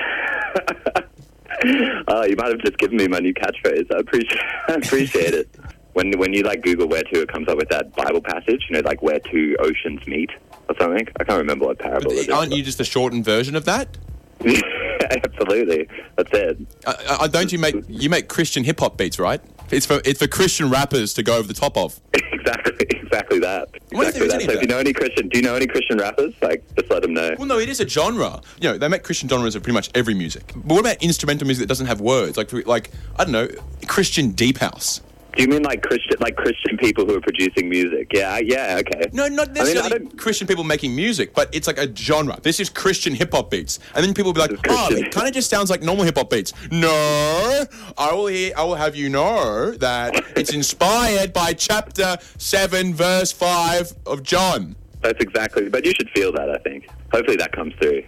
Oh, 2.08 2.24
you 2.24 2.36
might 2.36 2.48
have 2.48 2.58
just 2.60 2.76
given 2.76 2.98
me 2.98 3.08
my 3.08 3.20
new 3.20 3.32
catchphrase. 3.32 3.90
I 3.94 3.98
appreciate, 4.00 4.40
I 4.68 4.74
appreciate 4.74 5.34
it. 5.34 5.48
When 5.94 6.18
when 6.18 6.32
you 6.34 6.42
like 6.42 6.62
Google 6.62 6.88
where 6.88 7.02
to, 7.04 7.22
it 7.22 7.28
comes 7.28 7.48
up 7.48 7.56
with 7.56 7.68
that 7.70 7.94
Bible 7.94 8.20
passage. 8.20 8.66
You 8.68 8.76
know, 8.76 8.80
like 8.80 9.00
where 9.00 9.18
two 9.20 9.56
oceans 9.60 10.06
meet 10.06 10.30
or 10.68 10.74
something. 10.78 11.06
I 11.18 11.24
can't 11.24 11.38
remember 11.38 11.66
what 11.66 11.78
parable 11.78 12.10
it 12.12 12.16
is. 12.16 12.28
Aren't 12.28 12.52
you 12.52 12.62
just 12.62 12.80
a 12.80 12.84
shortened 12.84 13.24
version 13.24 13.56
of 13.56 13.64
that? 13.64 13.96
Absolutely, 14.44 15.88
that's 16.16 16.30
it. 16.32 16.58
Uh, 16.84 16.94
uh, 17.08 17.28
don't 17.28 17.52
you 17.52 17.58
make 17.58 17.76
you 17.88 18.10
make 18.10 18.28
Christian 18.28 18.64
hip 18.64 18.80
hop 18.80 18.98
beats, 18.98 19.18
right? 19.18 19.40
It's 19.74 19.86
for 19.86 20.00
it's 20.04 20.20
for 20.20 20.28
Christian 20.28 20.70
rappers 20.70 21.12
to 21.14 21.22
go 21.22 21.36
over 21.36 21.48
the 21.48 21.54
top 21.54 21.76
of. 21.76 22.00
Exactly, 22.44 22.86
exactly 22.90 23.38
that. 23.38 23.70
Exactly 23.90 24.28
that. 24.28 24.42
So 24.42 24.52
if 24.52 24.60
you 24.60 24.66
know 24.66 24.76
any 24.76 24.92
Christian, 24.92 25.28
do 25.28 25.38
you 25.38 25.44
know 25.44 25.54
any 25.54 25.66
Christian 25.66 25.96
rappers? 25.96 26.34
Like, 26.42 26.62
just 26.76 26.90
let 26.90 27.00
them 27.00 27.14
know. 27.14 27.34
Well, 27.38 27.48
no, 27.48 27.58
it 27.58 27.70
is 27.70 27.80
a 27.80 27.88
genre. 27.88 28.42
You 28.60 28.70
know, 28.70 28.76
they 28.76 28.86
make 28.88 29.02
Christian 29.02 29.30
genres 29.30 29.54
of 29.54 29.62
pretty 29.62 29.72
much 29.72 29.88
every 29.94 30.12
music. 30.12 30.52
But 30.54 30.74
what 30.74 30.80
about 30.80 31.02
instrumental 31.02 31.46
music 31.46 31.62
that 31.62 31.68
doesn't 31.68 31.86
have 31.86 32.02
words? 32.02 32.36
Like, 32.36 32.52
like 32.66 32.90
I 33.18 33.24
don't 33.24 33.32
know, 33.32 33.48
Christian 33.86 34.32
deep 34.32 34.58
house. 34.58 35.00
Do 35.36 35.42
you 35.42 35.48
mean 35.48 35.62
like 35.62 35.82
Christian, 35.82 36.16
like 36.20 36.36
Christian 36.36 36.76
people 36.76 37.04
who 37.06 37.16
are 37.16 37.20
producing 37.20 37.68
music? 37.68 38.08
Yeah, 38.12 38.38
yeah, 38.38 38.76
okay. 38.80 39.08
No, 39.12 39.26
not 39.26 39.48
I 39.50 39.52
necessarily 39.52 39.98
don't- 39.98 40.16
Christian 40.18 40.46
people 40.46 40.62
making 40.64 40.94
music, 40.94 41.34
but 41.34 41.52
it's 41.52 41.66
like 41.66 41.78
a 41.78 41.94
genre. 41.94 42.38
This 42.42 42.60
is 42.60 42.68
Christian 42.68 43.14
hip 43.14 43.32
hop 43.32 43.50
beats, 43.50 43.80
and 43.94 44.04
then 44.04 44.14
people 44.14 44.28
will 44.32 44.34
be 44.34 44.40
like, 44.40 44.52
"Oh, 44.68 44.88
it 44.94 45.10
kind 45.10 45.26
of 45.26 45.34
just 45.34 45.50
sounds 45.50 45.70
like 45.70 45.82
normal 45.82 46.04
hip 46.04 46.16
hop 46.16 46.30
beats." 46.30 46.52
No, 46.70 47.64
I 47.98 48.12
will 48.12 48.28
hear, 48.28 48.52
I 48.56 48.62
will 48.62 48.76
have 48.76 48.94
you 48.94 49.08
know 49.08 49.72
that 49.72 50.14
it's 50.36 50.52
inspired 50.52 51.32
by 51.32 51.52
chapter 51.52 52.16
seven, 52.38 52.94
verse 52.94 53.32
five 53.32 53.92
of 54.06 54.22
John. 54.22 54.76
That's 55.02 55.20
exactly. 55.20 55.68
But 55.68 55.84
you 55.84 55.92
should 55.96 56.10
feel 56.10 56.30
that. 56.32 56.48
I 56.48 56.58
think. 56.58 56.88
Hopefully 57.12 57.36
that 57.38 57.50
comes 57.52 57.74
through. 57.80 58.04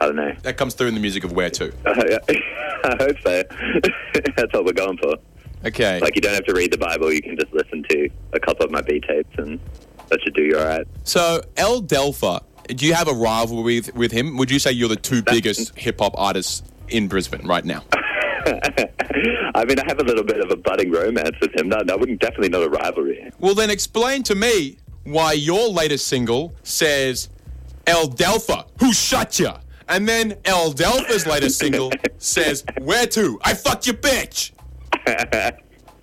I 0.00 0.06
don't 0.06 0.16
know. 0.16 0.34
That 0.44 0.56
comes 0.56 0.72
through 0.72 0.88
in 0.88 0.94
the 0.94 1.00
music 1.00 1.24
of 1.24 1.32
Where 1.32 1.50
To. 1.50 1.72
I 1.86 2.96
hope 2.98 3.16
so. 3.22 3.42
That's 4.36 4.52
what 4.54 4.64
we're 4.64 4.72
going 4.72 4.96
for. 4.96 5.16
Okay. 5.64 6.00
Like 6.00 6.14
you 6.14 6.22
don't 6.22 6.34
have 6.34 6.46
to 6.46 6.54
read 6.54 6.72
the 6.72 6.78
Bible. 6.78 7.12
You 7.12 7.22
can 7.22 7.36
just 7.38 7.52
listen 7.52 7.84
to 7.88 8.08
a 8.32 8.40
couple 8.40 8.64
of 8.64 8.70
my 8.70 8.80
B 8.80 9.00
tapes, 9.00 9.36
and 9.38 9.60
that 10.08 10.20
should 10.22 10.34
do 10.34 10.42
you 10.42 10.58
all 10.58 10.64
right. 10.64 10.86
So 11.04 11.42
El 11.56 11.82
Delfa, 11.82 12.42
do 12.68 12.86
you 12.86 12.94
have 12.94 13.08
a 13.08 13.12
rivalry 13.12 13.80
with, 13.80 13.94
with 13.94 14.12
him? 14.12 14.36
Would 14.36 14.50
you 14.50 14.58
say 14.58 14.72
you're 14.72 14.88
the 14.88 14.96
two 14.96 15.22
biggest 15.22 15.76
hip 15.78 16.00
hop 16.00 16.14
artists 16.16 16.62
in 16.88 17.08
Brisbane 17.08 17.46
right 17.46 17.64
now? 17.64 17.84
I 19.54 19.64
mean, 19.64 19.78
I 19.78 19.84
have 19.86 19.98
a 19.98 20.04
little 20.04 20.24
bit 20.24 20.40
of 20.40 20.50
a 20.50 20.56
budding 20.56 20.90
romance 20.90 21.36
with 21.40 21.54
him. 21.54 21.68
No, 21.68 21.78
no, 21.84 21.94
I 21.94 21.96
wouldn't 21.96 22.20
definitely 22.20 22.48
not 22.48 22.62
a 22.62 22.70
rivalry. 22.70 23.30
Well, 23.38 23.54
then 23.54 23.68
explain 23.70 24.22
to 24.24 24.34
me 24.34 24.78
why 25.04 25.32
your 25.32 25.68
latest 25.68 26.06
single 26.06 26.54
says 26.62 27.28
El 27.86 28.08
Delfa, 28.08 28.66
who 28.78 28.92
shut 28.92 29.38
ya? 29.38 29.58
And 29.88 30.08
then 30.08 30.36
El 30.44 30.72
Delfa's 30.72 31.26
latest 31.26 31.58
single 31.58 31.90
says, 32.18 32.64
Where 32.80 33.06
to? 33.08 33.40
I 33.42 33.54
fucked 33.54 33.86
your 33.86 33.96
bitch. 33.96 34.52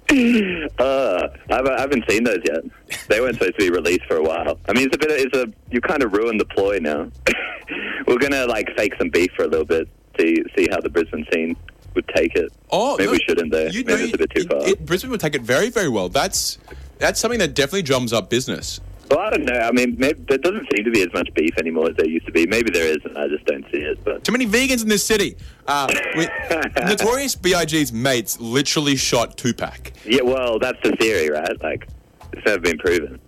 Uh, 0.10 1.28
I 1.50 1.56
haven't, 1.56 1.74
I 1.74 1.82
haven't 1.82 2.04
seen 2.10 2.24
those 2.24 2.40
yet. 2.46 2.64
They 3.10 3.20
weren't 3.20 3.34
supposed 3.36 3.60
to 3.60 3.66
be 3.66 3.70
released 3.70 4.06
for 4.06 4.16
a 4.16 4.24
while. 4.24 4.58
I 4.70 4.72
mean, 4.74 4.86
it's 4.86 4.96
a 4.96 4.98
bit. 4.98 5.12
Of, 5.12 5.18
it's 5.18 5.38
a. 5.38 5.54
You 5.70 5.82
kind 5.82 6.02
of 6.02 6.14
ruined 6.14 6.40
the 6.40 6.46
ploy 6.46 6.80
now. 6.80 7.12
We're 8.08 8.18
gonna 8.18 8.46
like 8.46 8.70
fake 8.78 8.94
some 8.98 9.10
beef 9.10 9.32
for 9.36 9.44
a 9.44 9.48
little 9.48 9.66
bit. 9.66 9.90
See 10.18 10.38
see 10.58 10.70
how 10.72 10.80
the 10.80 10.90
Brisbane 10.90 11.26
scene 11.34 11.58
would 11.94 12.08
take 12.16 12.36
it. 12.36 12.54
Oh, 12.72 12.96
maybe 12.98 13.08
no, 13.08 13.12
we 13.12 13.20
shouldn't. 13.28 13.52
There. 13.52 13.70
you 13.70 13.84
maybe 13.84 14.00
know, 14.00 14.06
it's 14.06 14.14
a 14.14 14.18
bit 14.18 14.30
too 14.30 14.42
it- 14.44 14.50
far. 14.50 14.68
it- 14.70 14.86
Brisbane 14.86 15.12
would 15.12 15.20
take 15.20 15.36
it 15.36 15.42
very, 15.42 15.70
very 15.70 15.90
well. 15.90 16.08
That's 16.08 16.58
that's 17.00 17.20
something 17.20 17.40
that 17.40 17.54
definitely 17.54 17.82
drums 17.82 18.14
up 18.14 18.30
business. 18.30 18.80
Well, 19.10 19.20
I 19.20 19.30
don't 19.30 19.46
know. 19.46 19.60
I 19.60 19.72
mean, 19.72 19.96
maybe, 19.98 20.22
there 20.28 20.38
doesn't 20.38 20.68
seem 20.76 20.84
to 20.84 20.92
be 20.92 21.02
as 21.02 21.14
much 21.14 21.30
beef 21.34 21.58
anymore 21.58 21.90
as 21.90 21.96
there 21.96 22.08
used 22.08 22.26
to 22.26 22.32
be. 22.32 22.46
Maybe 22.46 22.72
there 22.72 22.88
is, 22.88 22.98
and 23.06 23.18
I 23.18 23.28
just 23.30 23.46
don't 23.46 23.64
see 23.72 23.78
it. 23.78 24.04
But 24.04 24.24
Too 24.26 24.34
many 24.34 24.46
vegans 24.46 24.82
in 24.84 24.90
this 24.90 25.06
city. 25.06 25.38
Uh, 25.66 25.88
we, 26.18 26.28
Notorious 26.86 27.36
B.I.G.'s 27.36 27.94
mates 27.94 28.40
literally 28.42 28.96
shot 28.98 29.38
Tupac. 29.38 29.94
yeah, 30.06 30.22
well, 30.24 30.60
that's 30.60 30.78
the 30.84 30.92
theory, 30.98 31.30
right? 31.30 31.62
Like, 31.64 31.88
it's 32.34 32.46
never 32.46 32.60
been 32.60 32.78
proven. 32.78 33.20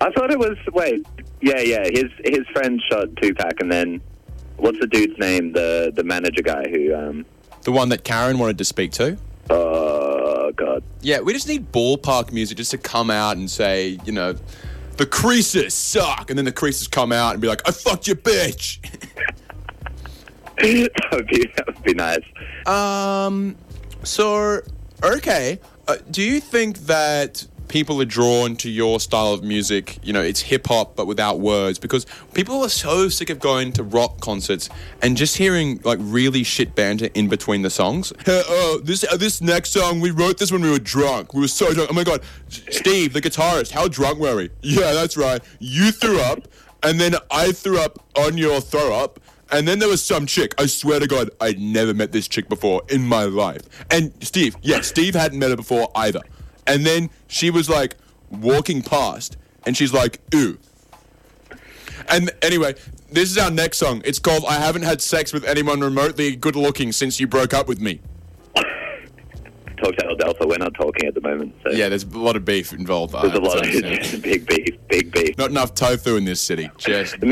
I 0.00 0.10
thought 0.10 0.30
it 0.30 0.38
was. 0.38 0.58
Wait, 0.72 1.06
yeah, 1.40 1.60
yeah. 1.60 1.84
His 1.84 2.10
his 2.24 2.46
friend 2.52 2.80
shot 2.90 3.06
Tupac, 3.22 3.60
and 3.60 3.70
then 3.70 4.00
what's 4.56 4.78
the 4.80 4.86
dude's 4.88 5.16
name? 5.18 5.52
The 5.52 5.92
the 5.94 6.02
manager 6.04 6.42
guy 6.42 6.64
who. 6.68 6.94
um 6.94 7.24
The 7.62 7.72
one 7.72 7.88
that 7.90 8.02
Karen 8.04 8.38
wanted 8.38 8.58
to 8.58 8.64
speak 8.64 8.90
to. 8.92 9.16
Oh 9.48 10.50
God. 10.56 10.82
Yeah, 11.00 11.20
we 11.20 11.32
just 11.32 11.46
need 11.48 11.70
Ball 11.72 11.96
Park 11.96 12.32
Music 12.32 12.56
just 12.56 12.72
to 12.72 12.78
come 12.78 13.10
out 13.10 13.36
and 13.36 13.48
say, 13.50 13.98
you 14.04 14.12
know, 14.12 14.34
the 14.96 15.06
creases 15.06 15.74
suck, 15.74 16.30
and 16.30 16.38
then 16.38 16.44
the 16.44 16.52
creases 16.52 16.88
come 16.88 17.12
out 17.12 17.32
and 17.32 17.40
be 17.40 17.48
like, 17.48 17.62
I 17.66 17.70
fucked 17.70 18.06
your 18.06 18.16
bitch. 18.16 18.80
that, 20.56 21.08
would 21.12 21.26
be, 21.26 21.50
that 21.56 21.66
would 21.66 21.82
be 21.82 21.94
nice. 21.94 22.24
Um, 22.66 23.56
so 24.02 24.60
okay, 25.02 25.58
uh, 25.88 25.96
do 26.10 26.22
you 26.22 26.40
think 26.40 26.78
that 26.80 27.46
people 27.72 28.02
are 28.02 28.04
drawn 28.04 28.54
to 28.54 28.70
your 28.70 29.00
style 29.00 29.32
of 29.32 29.42
music? 29.42 29.98
You 30.02 30.12
know, 30.12 30.20
it's 30.20 30.42
hip 30.42 30.66
hop 30.66 30.94
but 30.94 31.06
without 31.06 31.40
words 31.40 31.78
because 31.78 32.04
people 32.34 32.62
are 32.62 32.68
so 32.68 33.08
sick 33.08 33.30
of 33.30 33.40
going 33.40 33.72
to 33.72 33.82
rock 33.82 34.20
concerts 34.20 34.68
and 35.00 35.16
just 35.16 35.38
hearing 35.38 35.80
like 35.82 35.98
really 36.02 36.42
shit 36.42 36.74
banter 36.74 37.08
in 37.14 37.28
between 37.28 37.62
the 37.62 37.70
songs. 37.70 38.12
Hey, 38.24 38.42
uh, 38.48 38.78
this 38.82 39.04
uh, 39.04 39.16
this 39.16 39.40
next 39.40 39.70
song 39.70 40.00
we 40.00 40.10
wrote 40.10 40.38
this 40.38 40.52
when 40.52 40.62
we 40.62 40.70
were 40.70 40.78
drunk. 40.78 41.34
We 41.34 41.40
were 41.40 41.48
so 41.48 41.72
drunk. 41.74 41.90
Oh 41.90 41.94
my 41.94 42.04
god, 42.04 42.22
Steve, 42.48 43.14
the 43.14 43.20
guitarist, 43.20 43.72
how 43.72 43.88
drunk 43.88 44.18
were 44.18 44.36
we? 44.36 44.50
Yeah, 44.60 44.92
that's 44.92 45.16
right. 45.16 45.42
You 45.58 45.90
threw 45.90 46.20
up, 46.20 46.46
and 46.82 47.00
then 47.00 47.16
I 47.30 47.52
threw 47.52 47.80
up 47.80 47.98
on 48.16 48.38
your 48.38 48.60
throw 48.60 48.94
up. 48.94 49.18
And 49.50 49.68
then 49.68 49.80
there 49.80 49.88
was 49.88 50.02
some 50.02 50.24
chick. 50.24 50.54
I 50.58 50.64
swear 50.64 50.98
to 50.98 51.06
God, 51.06 51.30
I'd 51.38 51.60
never 51.60 51.92
met 51.92 52.10
this 52.10 52.26
chick 52.26 52.48
before 52.48 52.80
in 52.88 53.02
my 53.06 53.24
life. 53.24 53.62
And 53.90 54.12
Steve, 54.24 54.56
yeah, 54.62 54.80
Steve 54.80 55.14
hadn't 55.14 55.38
met 55.38 55.50
her 55.50 55.56
before 55.56 55.90
either. 55.94 56.22
And 56.66 56.86
then 56.86 57.10
she 57.26 57.50
was 57.50 57.68
like 57.68 57.96
walking 58.30 58.82
past, 58.82 59.36
and 59.66 59.76
she's 59.76 59.92
like, 59.92 60.20
"Ooh." 60.34 60.58
And 62.08 62.30
anyway, 62.42 62.74
this 63.10 63.30
is 63.30 63.38
our 63.38 63.50
next 63.50 63.78
song. 63.78 64.02
It's 64.04 64.18
called 64.18 64.44
"I 64.46 64.54
Haven't 64.54 64.82
Had 64.82 65.00
Sex 65.00 65.32
with 65.32 65.44
Anyone 65.44 65.80
Remotely 65.80 66.36
Good 66.36 66.56
Looking 66.56 66.92
Since 66.92 67.20
You 67.20 67.26
Broke 67.26 67.52
Up 67.54 67.68
with 67.68 67.80
Me." 67.80 68.00
Talk 69.82 69.96
to 69.96 70.06
El 70.06 70.16
Delfa. 70.16 70.48
We're 70.48 70.58
not 70.58 70.74
talking 70.74 71.08
at 71.08 71.14
the 71.14 71.20
moment. 71.20 71.54
So 71.64 71.72
Yeah, 71.72 71.88
there's 71.88 72.04
a 72.04 72.18
lot 72.18 72.36
of 72.36 72.44
beef 72.44 72.72
involved. 72.72 73.14
there's 73.14 73.32
a 73.32 73.36
uh, 73.36 73.40
lot 73.40 73.66
of 73.66 73.72
big 74.22 74.46
beef, 74.46 74.76
big 74.88 75.10
beef. 75.10 75.36
Not 75.36 75.50
enough 75.50 75.74
tofu 75.74 76.16
in 76.16 76.24
this 76.24 76.40
city. 76.40 76.70
Just 76.78 77.16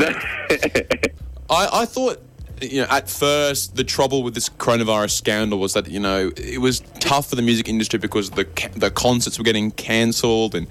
I, 1.49 1.69
I 1.81 1.85
thought, 1.85 2.21
you 2.61 2.81
know, 2.81 2.87
at 2.89 3.09
first 3.09 3.75
the 3.75 3.83
trouble 3.83 4.23
with 4.23 4.33
this 4.33 4.49
coronavirus 4.49 5.11
scandal 5.11 5.59
was 5.59 5.73
that 5.73 5.89
you 5.89 5.99
know 5.99 6.31
it 6.37 6.59
was 6.59 6.81
tough 6.99 7.29
for 7.29 7.35
the 7.35 7.41
music 7.41 7.67
industry 7.67 7.99
because 7.99 8.31
the 8.31 8.47
the 8.75 8.91
concerts 8.91 9.37
were 9.37 9.43
getting 9.43 9.71
cancelled, 9.71 10.55
and 10.55 10.67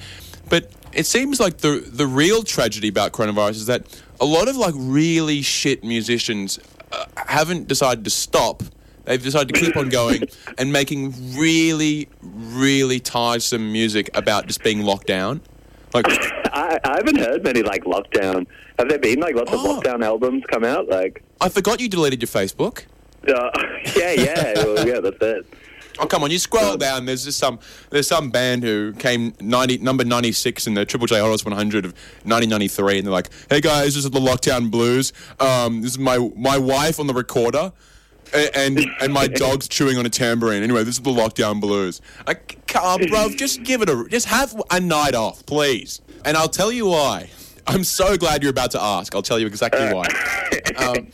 but 0.49 0.71
it 0.93 1.07
seems 1.07 1.41
like 1.41 1.59
the 1.59 1.85
the 1.87 2.07
real 2.07 2.43
tragedy 2.43 2.89
about 2.89 3.13
coronavirus 3.13 3.51
is 3.51 3.67
that 3.67 3.85
a 4.21 4.25
lot 4.25 4.49
of 4.49 4.57
like 4.57 4.75
really 4.77 5.43
shit 5.43 5.83
musicians 5.83 6.59
uh, 6.93 7.05
haven't 7.17 7.69
decided 7.69 8.05
to 8.05 8.11
stop. 8.11 8.63
They've 9.05 9.23
decided 9.23 9.55
to 9.55 9.61
keep 9.61 9.77
on 9.77 9.89
going 10.01 10.25
and 10.59 10.73
making 10.73 11.37
really, 11.37 12.09
really 12.23 13.01
tiresome 13.01 13.73
music 13.73 14.11
about 14.15 14.47
just 14.47 14.63
being 14.63 14.83
locked 14.83 15.07
down. 15.07 15.41
Like, 15.95 16.07
I, 16.53 16.79
I 16.85 16.97
haven't 16.97 17.19
heard 17.19 17.43
many 17.45 17.63
like 17.63 17.85
lockdown. 17.85 18.47
Have 18.79 18.89
there 18.89 18.99
been 18.99 19.21
like 19.21 19.35
lots 19.35 19.51
Oh. 19.53 19.77
of 19.79 19.83
lockdown 19.85 20.05
albums 20.05 20.45
come 20.51 20.65
out? 20.65 20.89
Like, 20.89 21.23
I 21.41 21.49
forgot 21.49 21.81
you 21.81 21.89
deleted 21.89 22.21
your 22.23 22.29
Facebook. 22.29 22.85
uh, 23.29 23.51
yeah, 23.97 24.13
yeah, 24.13 24.53
well, 24.65 24.87
yeah, 24.89 25.01
that's 25.01 25.17
it. 25.21 25.47
Oh 25.99 26.07
come 26.07 26.23
on! 26.23 26.31
You 26.31 26.39
scroll 26.39 26.77
down. 26.79 27.05
There's 27.05 27.25
just 27.25 27.39
some. 27.39 27.59
There's 27.91 28.07
some 28.07 28.31
band 28.31 28.63
who 28.63 28.93
came 28.95 29.35
ninety 29.41 29.77
number 29.77 30.03
ninety 30.05 30.33
six 30.33 30.67
in 30.67 30.73
the 30.73 30.87
Triple 30.87 31.07
J 31.07 31.19
Hottest 31.21 31.45
100 31.45 31.85
of 31.85 31.93
1993, 32.25 32.99
and 32.99 33.07
they're 33.07 33.13
like, 33.13 33.29
"Hey 33.51 33.61
guys, 33.61 33.97
this 33.97 34.05
is 34.05 34.11
the 34.11 34.21
Lockdown 34.21 34.71
Blues. 34.71 35.13
Um, 35.41 35.83
this 35.83 35.91
is 35.93 35.99
my 35.99 36.17
my 36.37 36.57
wife 36.57 37.01
on 37.01 37.07
the 37.07 37.13
recorder, 37.13 37.73
and 38.35 38.81
and 39.01 39.13
my 39.13 39.27
dog's 39.27 39.69
chewing 39.69 39.99
on 39.99 40.07
a 40.07 40.11
tambourine. 40.11 40.63
Anyway, 40.63 40.85
this 40.85 40.97
is 40.97 41.03
the 41.03 41.11
Lockdown 41.11 41.61
Blues. 41.61 42.01
On, 42.27 43.07
bro, 43.09 43.31
just 43.31 43.63
give 43.63 43.83
it 43.83 43.89
a 43.89 44.07
just 44.09 44.27
have 44.27 44.61
a 44.71 44.81
night 44.81 45.15
off, 45.15 45.45
please. 45.47 46.01
And 46.25 46.37
I'll 46.37 46.49
tell 46.49 46.71
you 46.71 46.87
why. 46.87 47.31
I'm 47.67 47.85
so 47.85 48.17
glad 48.17 48.43
you're 48.43 48.51
about 48.51 48.73
to 48.73 48.83
ask. 48.83 49.15
I'll 49.15 49.23
tell 49.23 49.39
you 49.39 49.47
exactly 49.47 49.93
why. 49.93 50.07
Um, 50.77 51.09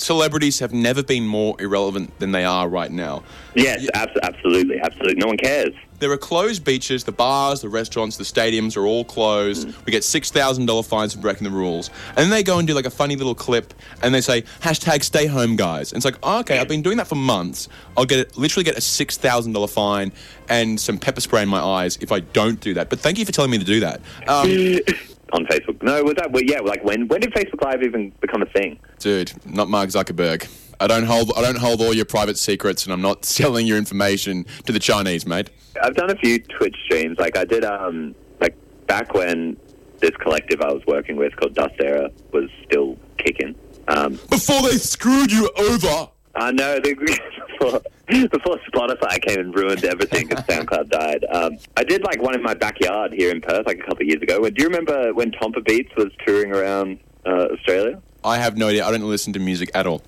celebrities 0.00 0.58
have 0.58 0.72
never 0.72 1.02
been 1.02 1.26
more 1.26 1.60
irrelevant 1.60 2.18
than 2.18 2.32
they 2.32 2.44
are 2.44 2.68
right 2.68 2.90
now. 2.90 3.22
Yes, 3.54 3.86
abs- 3.94 4.18
absolutely, 4.22 4.80
absolutely. 4.80 5.16
No 5.16 5.26
one 5.26 5.36
cares. 5.36 5.72
There 5.98 6.10
are 6.10 6.16
closed 6.16 6.64
beaches, 6.64 7.04
the 7.04 7.12
bars, 7.12 7.60
the 7.60 7.68
restaurants, 7.68 8.16
the 8.16 8.24
stadiums 8.24 8.74
are 8.76 8.86
all 8.86 9.04
closed. 9.04 9.66
We 9.84 9.92
get 9.92 10.02
$6,000 10.02 10.86
fines 10.86 11.12
for 11.12 11.20
breaking 11.20 11.44
the 11.44 11.50
rules. 11.50 11.90
And 12.08 12.16
then 12.16 12.30
they 12.30 12.42
go 12.42 12.58
and 12.58 12.66
do 12.66 12.72
like 12.72 12.86
a 12.86 12.90
funny 12.90 13.16
little 13.16 13.34
clip 13.34 13.74
and 14.02 14.14
they 14.14 14.22
say, 14.22 14.42
hashtag 14.60 15.02
stay 15.02 15.26
home, 15.26 15.56
guys. 15.56 15.92
And 15.92 15.98
it's 15.98 16.06
like, 16.06 16.16
oh, 16.22 16.40
okay, 16.40 16.58
I've 16.58 16.68
been 16.68 16.80
doing 16.80 16.96
that 16.96 17.06
for 17.06 17.16
months. 17.16 17.68
I'll 17.98 18.06
get 18.06 18.38
literally 18.38 18.64
get 18.64 18.76
a 18.76 18.80
$6,000 18.80 19.70
fine 19.70 20.12
and 20.48 20.80
some 20.80 20.96
pepper 20.96 21.20
spray 21.20 21.42
in 21.42 21.48
my 21.50 21.60
eyes 21.60 21.98
if 22.00 22.12
I 22.12 22.20
don't 22.20 22.60
do 22.60 22.72
that. 22.74 22.88
But 22.88 23.00
thank 23.00 23.18
you 23.18 23.26
for 23.26 23.32
telling 23.32 23.50
me 23.50 23.58
to 23.58 23.64
do 23.64 23.80
that. 23.80 24.00
Um, 24.26 24.78
On 25.32 25.46
Facebook. 25.46 25.80
No, 25.82 26.02
was 26.02 26.14
that? 26.14 26.32
Well, 26.32 26.42
yeah, 26.42 26.60
like 26.60 26.82
when? 26.84 27.06
When 27.08 27.20
did 27.20 27.32
Facebook 27.32 27.62
Live 27.64 27.82
even 27.82 28.10
become 28.20 28.42
a 28.42 28.46
thing? 28.46 28.78
dude, 28.98 29.32
not 29.46 29.68
Mark 29.68 29.88
Zuckerberg. 29.90 30.48
I 30.80 30.86
don't 30.86 31.04
hold 31.04 31.32
I 31.36 31.42
don't 31.42 31.58
hold 31.58 31.80
all 31.82 31.92
your 31.94 32.04
private 32.06 32.38
secrets 32.38 32.84
and 32.84 32.92
I'm 32.92 33.02
not 33.02 33.24
selling 33.38 33.66
your 33.66 33.78
information 33.78 34.44
to 34.66 34.72
the 34.72 34.78
Chinese, 34.78 35.26
mate. 35.26 35.50
I've 35.82 35.94
done 35.94 36.10
a 36.10 36.16
few 36.16 36.38
Twitch 36.40 36.76
streams. 36.84 37.18
Like 37.18 37.36
I 37.36 37.44
did, 37.44 37.64
um, 37.64 38.14
like 38.40 38.56
back 38.86 39.14
when 39.14 39.56
this 40.00 40.10
collective 40.20 40.60
I 40.62 40.72
was 40.72 40.82
working 40.86 41.16
with 41.16 41.36
called 41.36 41.54
Dust 41.54 41.74
Era 41.80 42.10
was 42.32 42.48
still 42.64 42.98
kicking. 43.18 43.54
Um, 43.88 44.18
Before 44.30 44.62
they 44.62 44.78
screwed 44.78 45.30
you 45.30 45.50
over. 45.58 46.08
I 46.34 46.52
know 46.52 46.78
the, 46.78 47.82
before, 48.30 48.58
Spotify 48.72 49.20
came 49.22 49.40
and 49.40 49.54
ruined 49.54 49.84
everything 49.84 50.28
because 50.28 50.44
SoundCloud 50.44 50.88
died. 50.90 51.24
Um, 51.30 51.58
I 51.76 51.84
did 51.84 52.02
like 52.04 52.20
one 52.22 52.34
in 52.34 52.42
my 52.42 52.54
backyard 52.54 53.12
here 53.12 53.30
in 53.30 53.40
Perth 53.40 53.66
like 53.66 53.78
a 53.78 53.82
couple 53.82 54.02
of 54.02 54.08
years 54.08 54.22
ago. 54.22 54.48
Do 54.48 54.62
you 54.62 54.68
remember 54.68 55.12
when 55.14 55.30
Tompa 55.32 55.64
Beats 55.64 55.94
was 55.96 56.10
touring 56.26 56.52
around 56.52 56.98
uh, 57.26 57.48
Australia? 57.52 58.00
I 58.24 58.38
have 58.38 58.56
no 58.56 58.68
idea. 58.68 58.84
I 58.86 58.90
don't 58.90 59.08
listen 59.08 59.32
to 59.34 59.38
music 59.38 59.70
at 59.74 59.86
all. 59.86 60.02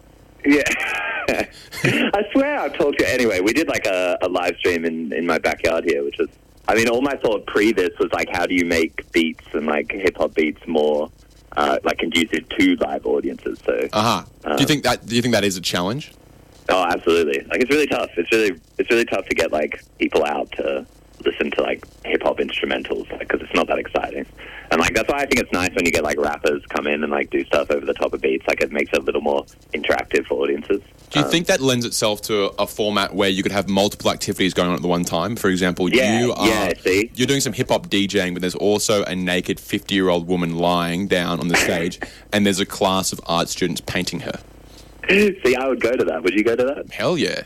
Yeah. 0.45 0.63
I 1.29 2.25
swear 2.33 2.59
I've 2.61 2.77
told 2.77 2.99
you. 2.99 3.07
Anyway, 3.07 3.41
we 3.41 3.53
did 3.53 3.69
like 3.69 3.87
a, 3.87 4.19
a 4.23 4.29
live 4.29 4.57
stream 4.59 4.85
in, 4.85 5.13
in 5.13 5.25
my 5.27 5.39
backyard 5.39 5.85
here, 5.85 6.03
which 6.05 6.17
was, 6.19 6.29
I 6.69 6.75
mean, 6.75 6.89
all 6.89 7.01
my 7.01 7.15
thought 7.17 7.47
pre 7.47 7.73
this 7.73 7.91
was 7.99 8.11
like, 8.13 8.29
how 8.31 8.47
do 8.47 8.55
you 8.55 8.65
make 8.65 9.11
beats 9.13 9.45
and 9.53 9.67
like 9.67 9.91
hip 9.93 10.17
hop 10.17 10.35
beats 10.35 10.61
more 10.67 11.11
uh, 11.57 11.79
like 11.85 11.99
conducive 11.99 12.49
to 12.59 12.77
live 12.77 13.07
audiences? 13.07 13.59
So, 13.65 13.89
Uh 13.93 14.25
huh. 14.45 14.57
do 14.57 14.63
you 14.63 14.67
think 14.67 14.83
that? 14.85 15.07
Do 15.07 15.15
you 15.15 15.23
think 15.23 15.35
that 15.35 15.45
is 15.45 15.57
a 15.57 15.61
challenge? 15.61 16.13
Oh, 16.69 16.85
absolutely. 16.89 17.45
Like, 17.49 17.61
it's 17.61 17.71
really 17.71 17.87
tough. 17.87 18.11
It's 18.17 18.31
really, 18.33 18.61
it's 18.79 18.91
really 18.91 19.05
tough 19.05 19.27
to 19.27 19.35
get 19.35 19.53
like 19.53 19.83
people 19.99 20.25
out 20.25 20.51
to 20.53 20.87
listen 21.25 21.53
to 21.53 21.63
like 21.63 21.85
hip 22.05 22.21
hop 22.23 22.39
instrumentals 22.39 23.07
because 23.19 23.41
it's 23.41 23.55
not 23.55 23.69
that 23.69 23.79
exciting. 23.79 24.27
And 24.73 24.81
like 24.81 24.93
that's 24.95 25.09
why 25.09 25.19
I 25.19 25.27
think 25.27 25.39
it's 25.39 25.53
nice 25.53 25.71
when 25.75 25.85
you 25.85 25.93
get 25.93 26.03
like 26.03 26.19
rappers 26.19 26.65
come 26.71 26.87
in 26.89 27.03
and 27.05 27.13
like 27.13 27.31
do 27.31 27.45
stuff 27.45 27.71
over 27.71 27.85
the 27.87 27.95
top 27.95 28.13
of 28.13 28.21
beats. 28.21 28.45
Like 28.49 28.61
it 28.61 28.73
makes 28.73 28.91
it 28.93 28.99
a 28.99 29.03
little 29.03 29.21
more 29.21 29.45
interactive 29.73 30.27
for 30.27 30.43
audiences. 30.43 30.81
Do 31.11 31.19
you 31.21 31.25
Um, 31.27 31.31
think 31.31 31.47
that 31.47 31.61
lends 31.61 31.85
itself 31.85 32.23
to 32.23 32.45
a, 32.47 32.47
a 32.63 32.67
format 32.67 33.15
where 33.15 33.29
you 33.29 33.43
could 33.45 33.53
have 33.53 33.69
multiple 33.69 34.11
activities 34.11 34.53
going 34.55 34.71
on 34.71 34.75
at 34.75 34.83
the 34.83 34.89
one 34.89 35.05
time? 35.05 35.37
For 35.37 35.49
example, 35.49 35.93
Yeah, 35.95 36.21
you 36.21 36.33
are 36.33 36.49
yeah, 36.49 36.73
see? 36.81 37.11
you're 37.15 37.27
doing 37.29 37.41
some 37.43 37.53
hip 37.53 37.69
hop 37.69 37.87
DJing, 37.89 38.33
but 38.33 38.41
there's 38.41 38.55
also 38.57 39.05
a 39.05 39.15
naked 39.15 39.61
50 39.61 39.95
year 39.95 40.09
old 40.09 40.27
woman 40.27 40.57
lying 40.57 41.07
down 41.07 41.39
on 41.39 41.49
the 41.49 41.57
stage, 41.57 42.01
and 42.33 42.45
there's 42.47 42.61
a 42.61 42.67
class 42.67 43.13
of 43.13 43.21
art 43.27 43.49
students 43.49 43.81
painting 43.83 44.21
her. 44.21 44.41
See, 45.09 45.57
I 45.57 45.67
would 45.69 45.81
go 45.81 45.93
to 45.93 46.05
that. 46.05 46.23
Would 46.23 46.35
you 46.35 46.45
go 46.45 46.55
to 46.55 46.65
that? 46.65 46.93
Hell 46.93 47.19
yeah! 47.19 47.43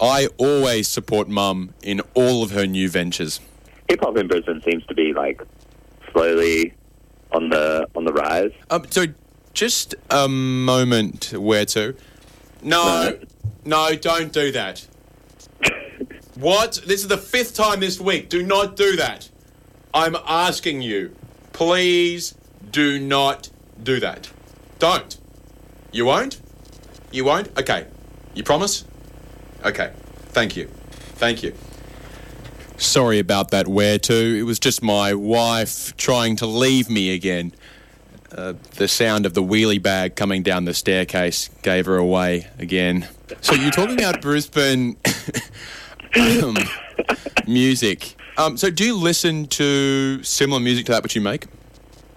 I 0.00 0.28
always 0.36 0.88
support 0.88 1.28
Mum 1.28 1.74
in 1.82 2.00
all 2.14 2.42
of 2.42 2.50
her 2.50 2.66
new 2.66 2.88
ventures. 2.88 3.40
Hip 3.88 4.00
hop 4.00 4.16
in 4.16 4.28
Brisbane 4.28 4.62
seems 4.62 4.84
to 4.86 4.94
be 4.94 5.12
like 5.14 5.42
slowly 6.12 6.74
on 7.32 7.48
the 7.48 7.88
on 7.96 8.04
the 8.04 8.12
rise. 8.12 8.52
Um, 8.70 8.84
so, 8.90 9.06
just 9.54 9.94
a 10.10 10.28
moment, 10.28 11.32
where 11.32 11.64
to? 11.66 11.96
No, 12.62 13.18
no, 13.64 13.94
don't 13.96 14.32
do 14.32 14.52
that. 14.52 14.86
What? 16.34 16.80
This 16.86 17.00
is 17.00 17.08
the 17.08 17.18
fifth 17.18 17.56
time 17.56 17.80
this 17.80 17.98
week. 17.98 18.28
Do 18.28 18.44
not 18.44 18.76
do 18.76 18.94
that. 18.94 19.28
I'm 19.92 20.16
asking 20.24 20.82
you. 20.82 21.16
Please 21.52 22.36
do 22.70 23.00
not 23.00 23.50
do 23.82 23.98
that. 23.98 24.30
Don't. 24.78 25.18
You 25.90 26.04
won't? 26.04 26.40
You 27.10 27.24
won't? 27.24 27.56
Okay. 27.58 27.86
You 28.34 28.42
promise? 28.42 28.84
Okay. 29.64 29.92
Thank 30.30 30.56
you. 30.56 30.66
Thank 31.16 31.42
you. 31.42 31.54
Sorry 32.76 33.18
about 33.18 33.50
that, 33.50 33.66
where 33.66 33.98
to? 33.98 34.38
It 34.38 34.42
was 34.42 34.58
just 34.60 34.82
my 34.82 35.12
wife 35.14 35.96
trying 35.96 36.36
to 36.36 36.46
leave 36.46 36.88
me 36.88 37.12
again. 37.12 37.52
Uh, 38.30 38.54
the 38.76 38.86
sound 38.86 39.26
of 39.26 39.34
the 39.34 39.42
wheelie 39.42 39.82
bag 39.82 40.14
coming 40.14 40.42
down 40.42 40.64
the 40.64 40.74
staircase 40.74 41.48
gave 41.62 41.86
her 41.86 41.96
away 41.96 42.46
again. 42.58 43.08
So 43.40 43.54
you're 43.54 43.70
talking 43.70 43.98
about 43.98 44.20
Brisbane 44.20 44.96
um, 46.20 46.56
music. 47.46 48.14
Um, 48.36 48.56
so 48.56 48.70
do 48.70 48.84
you 48.84 48.96
listen 48.96 49.46
to 49.48 50.22
similar 50.22 50.60
music 50.60 50.86
to 50.86 50.92
that 50.92 51.02
which 51.02 51.16
you 51.16 51.22
make? 51.22 51.46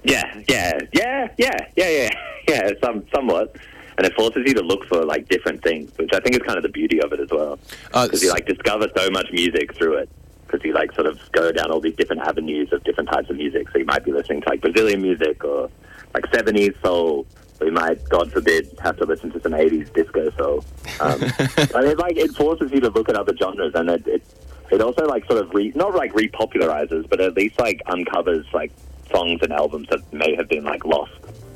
Yeah, 0.04 0.44
yeah, 0.48 0.80
yeah, 0.94 1.28
yeah, 1.38 1.68
yeah, 1.76 1.90
yeah, 1.90 2.10
yeah. 2.48 2.70
Some 2.84 3.06
somewhat, 3.14 3.56
and 4.02 4.12
it 4.12 4.16
forces 4.16 4.42
you 4.48 4.56
to 4.56 4.64
look 4.64 4.84
for 4.88 5.06
like 5.06 5.28
different 5.30 5.62
things, 5.62 5.96
which 5.96 6.10
I 6.12 6.20
think 6.20 6.36
is 6.36 6.42
kind 6.42 6.58
of 6.58 6.64
the 6.64 6.70
beauty 6.70 7.00
of 7.04 7.14
it 7.14 7.20
as 7.20 7.30
well. 7.30 7.60
Uh, 7.94 8.06
Because 8.08 8.24
you 8.24 8.32
like 8.32 8.48
discover 8.48 8.90
so 8.98 9.12
much 9.12 9.28
music 9.32 9.76
through 9.76 9.98
it. 9.98 10.10
Because 10.48 10.66
you 10.66 10.74
like 10.74 10.92
sort 10.94 11.06
of 11.06 11.20
go 11.34 11.52
down 11.52 11.70
all 11.70 11.80
these 11.80 11.96
different 11.98 12.24
avenues 12.24 12.74
of 12.74 12.84
different 12.84 13.12
types 13.12 13.30
of 13.30 13.36
music. 13.36 13.70
So 13.70 13.78
you 13.78 13.86
might 13.86 14.04
be 14.04 14.12
listening 14.12 14.42
to 14.42 14.50
like 14.50 14.62
Brazilian 14.62 15.04
music 15.04 15.46
or 15.46 15.70
like 16.16 16.24
70s 16.32 16.82
soul. 16.82 17.28
Or 17.60 17.68
you 17.68 17.74
might, 17.74 18.04
God 18.10 18.32
forbid, 18.32 18.76
have 18.82 18.98
to 18.98 19.06
listen 19.06 19.32
to 19.34 19.40
some 19.40 19.52
80s 19.52 19.94
disco 19.94 20.32
soul. 20.32 20.66
Um, 21.00 21.22
and 21.76 21.86
it 21.86 22.00
like 22.00 22.18
it 22.18 22.32
forces 22.32 22.72
you 22.72 22.80
to 22.80 22.90
look 22.90 23.08
at 23.08 23.16
other 23.16 23.38
genres, 23.38 23.76
and 23.76 23.88
it 23.88 24.08
it, 24.08 24.24
it 24.72 24.82
also 24.82 25.06
like 25.06 25.28
sort 25.28 25.44
of 25.44 25.54
re, 25.54 25.72
not 25.76 25.94
like 25.94 26.12
repopularizes, 26.14 27.08
but 27.08 27.22
at 27.22 27.36
least 27.36 27.60
like 27.60 27.84
uncovers 27.86 28.48
like 28.52 28.72
songs 29.12 29.42
and 29.44 29.54
albums 29.54 29.90
that 29.90 30.12
may 30.12 30.36
have 30.36 30.50
been 30.50 30.64
like 30.64 30.84
lost. 30.86 31.12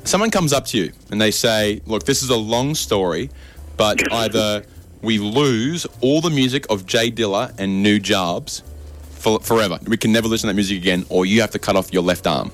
Someone 0.06 0.30
comes 0.30 0.52
up 0.52 0.66
to 0.66 0.78
you 0.78 0.92
and 1.10 1.20
they 1.20 1.32
say, 1.32 1.80
"Look, 1.84 2.04
this 2.04 2.22
is 2.22 2.30
a 2.30 2.36
long 2.36 2.76
story, 2.76 3.28
but 3.76 4.00
either 4.12 4.64
we 5.02 5.18
lose 5.18 5.84
all 6.00 6.20
the 6.20 6.30
music 6.30 6.64
of 6.70 6.86
Jay 6.86 7.10
Dilla 7.10 7.52
and 7.58 7.84
Nujabes 7.84 8.62
for, 9.10 9.40
forever. 9.40 9.80
We 9.84 9.96
can 9.96 10.12
never 10.12 10.28
listen 10.28 10.46
to 10.46 10.52
that 10.52 10.54
music 10.54 10.78
again, 10.78 11.04
or 11.08 11.26
you 11.26 11.40
have 11.40 11.50
to 11.50 11.58
cut 11.58 11.74
off 11.74 11.92
your 11.92 12.04
left 12.04 12.28
arm." 12.28 12.52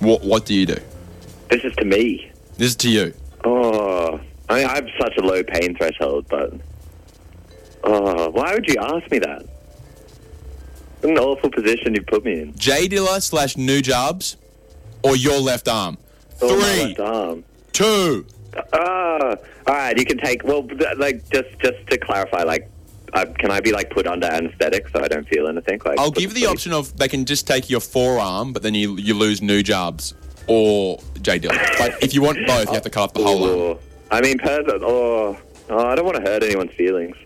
What 0.00 0.24
What 0.24 0.46
do 0.46 0.54
you 0.54 0.66
do? 0.66 0.76
This 1.48 1.62
is 1.62 1.72
to 1.76 1.84
me. 1.84 2.28
This 2.58 2.70
is 2.70 2.76
to 2.76 2.90
you. 2.90 3.14
Oh, 3.44 4.18
I 4.48 4.54
mean, 4.56 4.66
I 4.66 4.74
have 4.74 4.88
such 5.00 5.16
a 5.16 5.22
low 5.22 5.44
pain 5.44 5.76
threshold, 5.76 6.26
but 6.28 6.52
oh, 7.84 8.30
why 8.30 8.52
would 8.52 8.68
you 8.68 8.76
ask 8.80 9.08
me 9.12 9.20
that? 9.20 9.46
What 11.02 11.10
an 11.10 11.18
awful 11.18 11.50
position 11.50 11.94
you 11.94 12.02
put 12.02 12.24
me 12.24 12.40
in. 12.40 12.56
Jay 12.56 12.88
Dilla 12.88 13.22
slash 13.22 13.54
Nujabes, 13.54 14.34
or 15.04 15.14
your 15.14 15.38
left 15.38 15.68
arm. 15.68 15.98
Oh, 16.42 16.60
Three, 16.60 17.44
two. 17.72 18.26
Ah, 18.72 19.34
all 19.66 19.74
right. 19.74 19.98
You 19.98 20.04
can 20.04 20.18
take. 20.18 20.44
Well, 20.44 20.62
th- 20.62 20.96
like 20.96 21.28
just 21.30 21.48
just 21.60 21.86
to 21.88 21.98
clarify, 21.98 22.42
like, 22.42 22.70
uh, 23.12 23.26
can 23.38 23.50
I 23.50 23.60
be 23.60 23.72
like 23.72 23.90
put 23.90 24.06
under 24.06 24.26
anesthetic 24.26 24.88
so 24.88 25.02
I 25.02 25.08
don't 25.08 25.26
feel 25.28 25.48
anything? 25.48 25.80
Like, 25.84 25.98
I'll 25.98 26.10
give 26.10 26.34
the 26.34 26.46
option 26.46 26.72
of 26.72 26.96
they 26.96 27.08
can 27.08 27.24
just 27.24 27.46
take 27.46 27.68
your 27.68 27.80
forearm, 27.80 28.52
but 28.52 28.62
then 28.62 28.74
you 28.74 28.96
you 28.96 29.14
lose 29.14 29.40
Nujabes 29.40 30.14
or 30.46 30.98
Jay 31.22 31.38
Dilla. 31.38 31.58
But 31.78 32.02
if 32.02 32.14
you 32.14 32.22
want 32.22 32.38
both, 32.46 32.68
you 32.68 32.74
have 32.74 32.82
to 32.82 32.90
cut 32.90 33.02
off 33.04 33.12
the 33.14 33.24
whole 33.24 33.42
arm. 33.44 33.50
Oh, 33.52 33.78
I 34.10 34.20
mean, 34.20 34.38
person. 34.38 34.80
Oh, 34.82 35.36
oh, 35.70 35.86
I 35.86 35.94
don't 35.94 36.04
want 36.04 36.16
to 36.16 36.22
hurt 36.22 36.42
anyone's 36.42 36.72
feelings. 36.72 37.16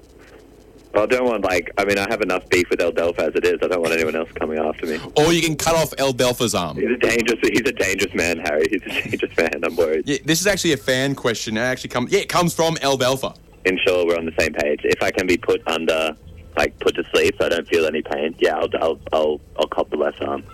I 1.03 1.07
don't 1.07 1.27
want 1.27 1.45
like. 1.45 1.71
I 1.79 1.85
mean, 1.85 1.99
I 1.99 2.07
have 2.09 2.23
enough 2.23 2.49
beef 2.49 2.69
with 2.71 2.81
El 2.81 2.93
Delfa 2.93 3.29
as 3.29 3.35
it 3.35 3.45
is. 3.45 3.59
I 3.63 3.69
don't 3.69 3.81
want 3.81 3.93
anyone 3.93 4.17
else 4.17 4.31
coming 4.33 4.59
after 4.59 4.87
me. 4.87 4.99
Or 5.17 5.33
you 5.33 5.43
can 5.43 5.57
cut 5.57 5.75
off 5.75 5.93
El 5.99 6.13
Delfa's 6.13 6.55
arm. 6.55 6.77
He's 6.77 6.91
a 6.91 6.97
dangerous. 6.97 7.39
He's 7.43 7.61
a 7.61 7.73
dangerous 7.73 8.15
man, 8.15 8.39
Harry. 8.39 8.67
He's 8.71 8.83
a 8.83 9.03
dangerous 9.03 9.37
man. 9.37 9.61
I'm 9.63 9.77
worried. 9.77 10.09
Yeah, 10.09 10.19
this 10.25 10.41
is 10.41 10.47
actually 10.47 10.73
a 10.73 10.77
fan 10.79 11.15
question. 11.15 11.57
It 11.57 11.61
actually 11.61 11.91
comes. 11.91 12.13
Yeah, 12.13 12.21
it 12.21 12.29
comes 12.29 12.55
from 12.55 12.77
El 12.81 12.97
Delfa. 12.99 13.37
Ensure 13.65 14.07
we're 14.07 14.17
on 14.17 14.25
the 14.25 14.35
same 14.39 14.53
page. 14.53 14.81
If 14.85 15.03
I 15.03 15.11
can 15.11 15.27
be 15.27 15.37
put 15.37 15.61
under, 15.67 16.17
like 16.57 16.79
put 16.79 16.95
to 16.95 17.05
sleep, 17.13 17.35
so 17.39 17.47
I 17.47 17.49
don't 17.51 17.69
feel 17.69 17.87
any 17.87 18.03
pain. 18.03 18.35
Yeah, 18.39 18.57
I'll 18.59 18.69
I'll 18.81 19.01
I'll, 19.13 19.41
I'll 19.59 19.69
cop 19.69 19.91
the 19.91 19.97
left 19.97 20.23
arm. 20.23 20.45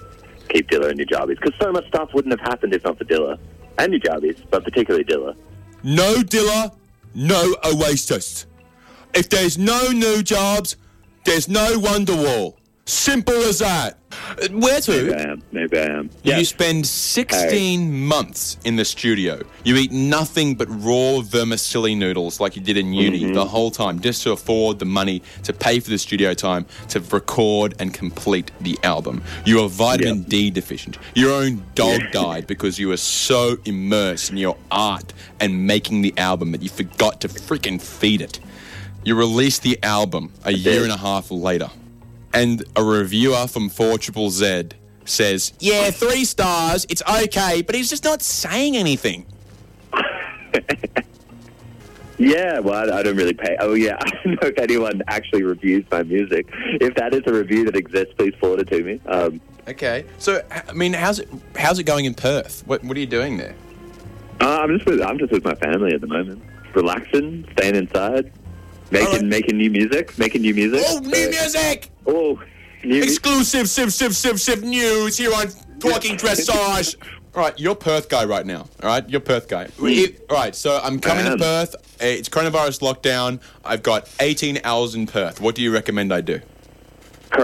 Keep 0.49 0.71
Dilla 0.71 0.91
and 0.91 1.01
Nujabes 1.01 1.41
because 1.41 1.55
so 1.61 1.73
much 1.73 1.87
stuff 1.89 2.13
wouldn't 2.13 2.39
have 2.39 2.47
happened 2.49 2.75
if 2.75 2.85
not 2.85 2.99
for 2.99 3.05
Dilla 3.05 3.39
and 3.79 3.93
Nujabes, 3.93 4.43
but 4.51 4.63
particularly 4.65 5.05
Dilla. 5.05 5.35
No 5.83 6.17
Dilla, 6.17 6.75
no 7.15 7.55
Oasis. 7.65 8.47
If 9.15 9.29
there's 9.29 9.57
no 9.59 9.81
Nujabes, 9.91 10.77
there's 11.25 11.49
no 11.49 11.79
Wonderwall. 11.79 12.55
Simple 12.87 13.35
as 13.35 13.61
that. 13.61 13.97
Where 14.51 14.81
Maybe 14.87 15.15
I 15.15 15.17
to? 15.17 15.31
am. 15.31 15.43
Maybe 15.53 15.79
I 15.79 15.85
am. 15.87 16.11
You 16.23 16.33
Yes. 16.35 16.49
spend 16.51 16.87
16 16.87 18.07
months 18.07 18.59
in 18.65 18.77
the 18.77 18.85
studio. 18.85 19.41
You 19.65 19.77
eat 19.77 19.91
nothing 19.91 20.55
but 20.55 20.69
raw 20.69 21.21
vermicelli 21.23 21.95
noodles 21.95 22.41
like 22.41 22.57
you 22.57 22.63
did 22.63 22.77
in 22.77 22.93
uni 22.93 23.23
mm-hmm. 23.23 23.33
the 23.33 23.47
whole 23.47 23.71
time 23.71 24.01
just 24.01 24.23
to 24.25 24.33
afford 24.33 24.81
the 24.81 24.85
money 24.85 25.23
to 25.45 25.55
pay 25.55 25.81
for 25.81 25.89
the 25.89 25.97
studio 25.99 26.35
time 26.35 26.67
to 26.89 27.01
record 27.01 27.75
and 27.79 27.95
complete 27.95 28.51
the 28.61 28.79
album. 28.83 29.23
You 29.47 29.61
are 29.63 29.69
vitamin 29.69 30.19
Yep. 30.19 30.29
D 30.29 30.51
deficient. 30.51 30.99
Your 31.15 31.33
own 31.33 31.65
dog 31.75 32.03
died 32.13 32.47
because 32.47 32.79
you 32.79 32.89
were 32.89 32.99
so 32.99 33.57
immersed 33.65 34.31
in 34.31 34.37
your 34.37 34.59
art 34.71 35.15
and 35.41 35.67
making 35.67 36.03
the 36.03 36.13
album 36.19 36.53
that 36.53 36.61
you 36.63 36.69
forgot 36.69 37.23
to 37.23 37.29
freaking 37.29 37.81
feed 37.81 38.21
it. 38.21 38.41
You 39.05 39.15
released 39.17 39.63
the 39.63 39.79
album 39.83 40.33
a 40.45 40.53
year 40.53 40.83
and 40.83 40.93
a 40.93 40.97
half 40.97 41.31
later 41.31 41.71
and 42.33 42.65
a 42.75 42.83
reviewer 42.83 43.47
from 43.47 43.69
4 43.69 43.99
Triple 43.99 44.31
Z 44.31 44.71
says, 45.05 45.53
Yeah, 45.61 45.91
three 45.91 46.25
stars, 46.25 46.87
it's 46.89 47.03
okay, 47.03 47.63
but 47.63 47.75
he's 47.75 47.89
just 47.91 48.05
not 48.05 48.23
saying 48.23 48.77
anything. 48.77 49.27
Yeah, 52.17 52.61
well, 52.61 52.93
I, 52.93 52.99
I 52.99 53.03
don't 53.03 53.17
really 53.17 53.35
pay. 53.35 53.57
Oh, 53.59 53.75
yeah, 53.75 53.97
I 54.01 54.11
don't 54.23 54.41
know 54.41 54.49
if 54.49 54.59
anyone 54.59 55.03
actually 55.09 55.43
reviews 55.43 55.85
my 55.91 56.05
music. 56.05 56.47
If 56.81 56.95
that 56.95 57.13
is 57.13 57.23
a 57.27 57.33
review 57.33 57.65
that 57.65 57.75
exists, 57.77 58.15
please 58.17 58.33
forward 58.41 58.61
it 58.61 58.69
to 58.69 58.83
me. 58.83 59.01
Um, 59.07 59.41
Okay. 59.67 60.05
So, 60.19 60.43
I 60.69 60.75
mean, 60.75 60.93
how's 60.93 61.19
it, 61.21 61.29
how's 61.57 61.79
it 61.79 61.85
going 61.85 62.05
in 62.05 62.15
Perth? 62.15 62.63
What, 62.67 62.85
what 62.85 62.97
are 62.97 63.01
you 63.01 63.07
doing 63.07 63.39
there? 63.39 63.55
uh, 64.41 64.59
I'm 64.61 64.69
just 64.77 64.87
with 64.87 65.01
I'm 65.01 65.19
just 65.19 65.33
with 65.33 65.43
my 65.45 65.55
family 65.55 65.93
at 65.95 66.03
the 66.03 66.07
moment, 66.07 66.43
relaxing, 66.75 67.49
staying 67.53 67.75
inside, 67.75 68.31
making 68.95 69.29
making 69.29 69.57
new 69.59 69.71
music, 69.71 70.19
making 70.19 70.43
new 70.43 70.55
music. 70.55 70.81
Oh, 70.85 70.99
new 71.01 71.31
music! 71.31 71.91
Oh, 72.07 72.43
new 72.85 73.03
Exclusive 73.03 73.69
Civ 73.69 73.93
Civ 73.93 74.15
Civ 74.15 74.41
Civ 74.41 74.63
news 74.63 75.17
here 75.17 75.33
on 75.35 75.49
Talking 75.79 76.17
Dressage. 76.17 76.97
All 77.35 77.43
right, 77.43 77.59
you're 77.59 77.75
Perth 77.75 78.09
guy 78.09 78.25
right 78.25 78.47
now. 78.47 78.61
All 78.83 78.89
right, 78.89 79.09
you're 79.11 79.21
Perth 79.21 79.49
guy. 79.49 79.67
Hmm. 79.67 79.89
It- 79.89 80.25
all 80.31 80.37
right, 80.37 80.55
so 80.55 80.81
I'm 80.81 81.01
coming 81.01 81.25
to 81.25 81.37
Perth. 81.37 81.75
It's 81.99 82.29
coronavirus 82.29 82.81
lockdown. 82.81 83.41
I've 83.65 83.83
got 83.83 84.09
18 84.21 84.61
hours 84.63 84.95
in 84.95 85.09
Perth. 85.09 85.41
What 85.41 85.57
do 85.57 85.63
you 85.63 85.73
recommend 85.73 86.13
I 86.15 86.21
do? 86.21 86.41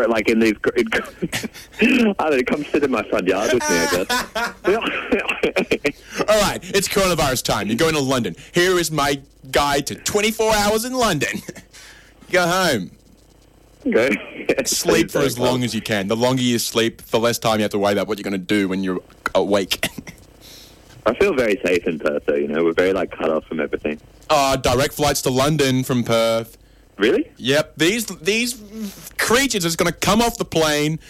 Like 0.09 0.29
in 0.29 0.38
these. 0.40 0.55
In, 0.77 0.87
I 2.19 2.31
don't 2.31 2.37
know. 2.37 2.43
Come 2.47 2.64
sit 2.64 2.85
in 2.85 2.90
my 2.90 3.03
front 3.09 3.27
yard 3.27 3.53
with 3.53 3.62
me, 3.62 3.77
I 3.77 4.05
guess. 4.05 4.11
All 6.29 6.40
right, 6.40 6.61
it's 6.75 6.88
coronavirus 6.88 7.45
time. 7.45 7.69
You're 7.69 7.77
going 7.77 7.95
to 7.95 8.01
London. 8.01 8.35
Here 8.53 8.79
is 8.79 8.90
my 8.90 9.21
guide 9.51 9.87
to 9.88 9.95
24 9.95 10.55
hours 10.55 10.85
in 10.85 10.93
London. 10.93 11.40
Go 12.31 12.47
home. 12.47 12.90
Go. 13.90 14.11
Sleep 14.66 15.11
for 15.11 15.21
as 15.21 15.38
long 15.38 15.64
as 15.64 15.75
you 15.75 15.81
can. 15.81 16.09
The 16.09 16.16
longer 16.16 16.43
you 16.43 16.59
sleep, 16.59 17.03
the 17.03 17.19
less 17.19 17.38
time 17.38 17.57
you 17.59 17.62
have 17.62 17.71
to 17.73 17.79
worry 17.79 17.93
about 17.93 18.07
what 18.09 18.19
you're 18.19 18.25
going 18.31 18.33
to 18.33 18.38
do 18.38 18.69
when 18.69 18.85
you're 18.85 19.01
awake. 19.35 19.87
I 21.07 21.14
feel 21.14 21.35
very 21.35 21.59
safe 21.64 21.87
in 21.87 21.99
Perth, 21.99 22.27
though. 22.27 22.35
You 22.35 22.47
know, 22.49 22.62
we're 22.62 22.75
very 22.75 22.93
like 22.93 23.11
cut 23.11 23.31
off 23.31 23.45
from 23.47 23.59
everything. 23.59 23.99
uh, 24.29 24.57
direct 24.57 24.95
flights 24.95 25.23
to 25.23 25.31
London 25.31 25.83
from 25.83 26.05
Perth. 26.05 26.59
Really? 27.01 27.33
Yep, 27.39 27.77
these 27.79 28.05
these 28.07 28.61
creatures 29.17 29.65
is 29.65 29.75
going 29.75 29.91
to 29.91 29.99
come 29.99 30.21
off 30.21 30.37
the 30.37 30.45
plane, 30.45 31.01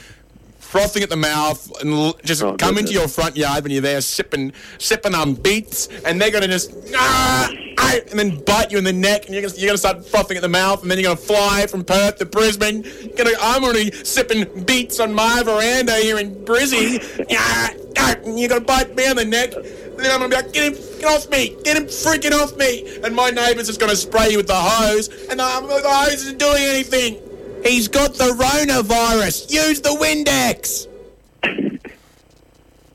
frothing 0.71 1.03
at 1.03 1.11
the 1.11 1.17
mouth, 1.17 1.71
and 1.81 2.15
just 2.25 2.43
Oh, 2.43 2.57
come 2.57 2.79
into 2.79 2.93
your 2.93 3.09
front 3.09 3.37
yard 3.37 3.65
when 3.65 3.73
you're 3.73 3.83
there 3.83 4.01
sipping 4.01 4.53
sipping 4.79 5.15
on 5.15 5.35
beets, 5.35 5.89
and 6.07 6.21
they're 6.21 6.31
going 6.31 6.43
to 6.43 6.49
just 6.49 6.73
ah, 6.95 7.51
ah, 7.79 7.97
and 8.11 8.19
then 8.19 8.39
bite 8.45 8.71
you 8.71 8.79
in 8.79 8.85
the 8.85 8.93
neck, 8.93 9.27
and 9.27 9.35
you're 9.35 9.43
going 9.43 9.55
you're 9.59 9.73
to 9.73 9.79
start 9.79 10.07
frothing 10.07 10.37
at 10.37 10.43
the 10.43 10.49
mouth, 10.49 10.83
and 10.83 10.91
then 10.91 10.99
you're 10.99 11.15
going 11.15 11.19
to 11.19 11.23
fly 11.23 11.67
from 11.67 11.85
Perth 11.85 12.19
to 12.19 12.25
Brisbane. 12.25 12.83
Gonna, 13.17 13.33
I'm 13.41 13.65
already 13.65 13.91
sipping 14.05 14.65
beets 14.65 15.01
on 15.01 15.13
my 15.13 15.43
veranda 15.43 15.97
here 15.97 16.19
in 16.19 16.35
Brizzy. 16.45 16.99
Ah, 17.43 17.71
ah, 17.99 18.15
and 18.25 18.39
you're 18.39 18.49
going 18.49 18.61
to 18.61 18.67
bite 18.67 18.95
me 18.95 19.07
on 19.09 19.17
the 19.17 19.25
neck. 19.25 19.53
And 19.55 20.07
then 20.07 20.13
I'm 20.13 20.21
gonna 20.21 20.31
be 20.31 20.37
like, 20.37 20.53
get 20.55 20.73
him, 20.73 20.99
get 20.99 21.05
off 21.05 21.31
me, 21.31 21.57
get 21.63 21.77
him 21.77 21.85
freaking 21.85 22.33
off 22.33 22.57
me. 22.57 23.01
And 23.05 23.15
my 23.15 23.29
neighbour's 23.29 23.67
just 23.67 23.79
gonna 23.79 23.95
spray 23.95 24.31
you 24.31 24.39
with 24.39 24.47
the 24.47 24.55
hose, 24.55 25.09
and 25.29 25.43
I'm 25.43 25.67
the 25.67 25.83
hose 25.85 26.15
isn't 26.15 26.39
doing 26.39 26.63
anything. 26.63 27.21
He's 27.65 27.89
got 27.89 28.15
the 28.15 28.33
coronavirus. 28.33 29.53
Use 29.53 29.81
the 29.81 29.91
Windex. 29.91 30.87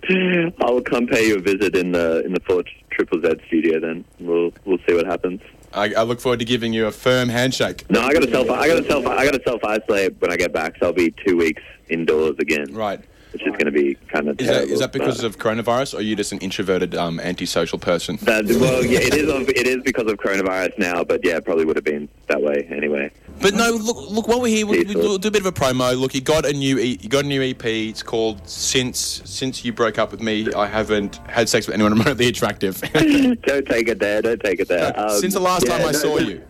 I 0.07 0.69
will 0.69 0.81
come 0.81 1.07
pay 1.07 1.27
you 1.27 1.37
a 1.37 1.39
visit 1.39 1.75
in 1.75 1.91
the 1.91 2.23
in 2.25 2.33
the 2.33 2.39
Four 2.41 2.63
Triple 2.91 3.21
Z 3.21 3.41
studio. 3.47 3.79
Then 3.79 4.05
we'll 4.19 4.53
we'll 4.65 4.77
see 4.87 4.93
what 4.93 5.05
happens. 5.05 5.41
I, 5.73 5.93
I 5.93 6.03
look 6.03 6.21
forward 6.21 6.39
to 6.39 6.45
giving 6.45 6.73
you 6.73 6.87
a 6.87 6.91
firm 6.91 7.27
handshake. 7.27 7.89
No, 7.89 8.01
I 8.01 8.13
got 8.13 8.21
to 8.21 8.31
self. 8.31 8.49
I 8.49 8.67
got 8.67 8.75
to 8.75 8.87
self. 8.87 9.05
I 9.05 9.25
got 9.25 9.33
to 9.33 9.41
self 9.43 9.63
isolate 9.63 10.21
when 10.21 10.31
I 10.31 10.37
get 10.37 10.53
back. 10.53 10.77
So 10.79 10.87
I'll 10.87 10.93
be 10.93 11.13
two 11.25 11.37
weeks 11.37 11.61
indoors 11.89 12.35
again. 12.39 12.73
Right. 12.73 12.99
Which 13.33 13.41
is 13.41 13.51
going 13.51 13.65
to 13.65 13.71
be 13.71 13.95
kind 14.07 14.29
of. 14.29 14.39
Is 14.39 14.47
that, 14.47 14.63
is 14.63 14.79
that 14.79 14.93
because 14.93 15.21
of 15.21 15.37
coronavirus, 15.37 15.95
or 15.95 15.97
are 15.97 16.01
you 16.01 16.15
just 16.15 16.31
an 16.31 16.37
introverted, 16.37 16.95
um, 16.95 17.19
antisocial 17.19 17.77
person? 17.77 18.15
That, 18.21 18.45
well, 18.45 18.85
yeah, 18.85 18.99
it 18.99 19.13
is. 19.13 19.29
Of, 19.29 19.49
it 19.49 19.67
is 19.67 19.83
because 19.83 20.09
of 20.09 20.17
coronavirus 20.17 20.77
now, 20.77 21.03
but 21.03 21.19
yeah, 21.25 21.35
it 21.35 21.43
probably 21.43 21.65
would 21.65 21.75
have 21.75 21.83
been 21.83 22.07
that 22.27 22.41
way 22.41 22.65
anyway. 22.71 23.11
But 23.41 23.53
no, 23.53 23.71
look, 23.71 23.97
look. 24.09 24.27
While 24.27 24.41
we're 24.41 24.47
here, 24.55 24.65
we, 24.65 24.79
we 24.79 24.85
Peaceful. 24.85 25.17
do 25.17 25.27
a 25.27 25.31
bit 25.31 25.41
of 25.41 25.45
a 25.45 25.51
promo. 25.51 25.97
Look, 25.99 26.15
you 26.15 26.21
got 26.21 26.45
a 26.45 26.53
new, 26.53 26.79
e- 26.79 26.97
you 27.01 27.09
got 27.09 27.25
a 27.25 27.27
new 27.27 27.41
EP. 27.43 27.63
It's 27.65 28.01
called 28.01 28.47
"Since 28.47 29.21
Since 29.25 29.63
You 29.65 29.73
Broke 29.73 29.99
Up 29.99 30.11
with 30.11 30.21
Me, 30.21 30.51
I 30.53 30.65
Haven't 30.67 31.17
Had 31.27 31.47
Sex 31.49 31.67
with 31.67 31.73
Anyone 31.75 31.93
Remotely 31.99 32.27
Attractive." 32.27 32.79
don't 32.93 33.67
take 33.67 33.87
it 33.87 33.99
there. 33.99 34.21
Don't 34.21 34.41
take 34.41 34.59
it 34.59 34.67
there. 34.67 34.97
Um, 34.99 35.09
Since 35.19 35.33
the 35.33 35.39
last 35.41 35.65
yeah, 35.67 35.77
time 35.77 35.87
I 35.87 35.91
no, 35.91 35.97
saw 35.97 36.15
no, 36.15 36.21
you. 36.27 36.41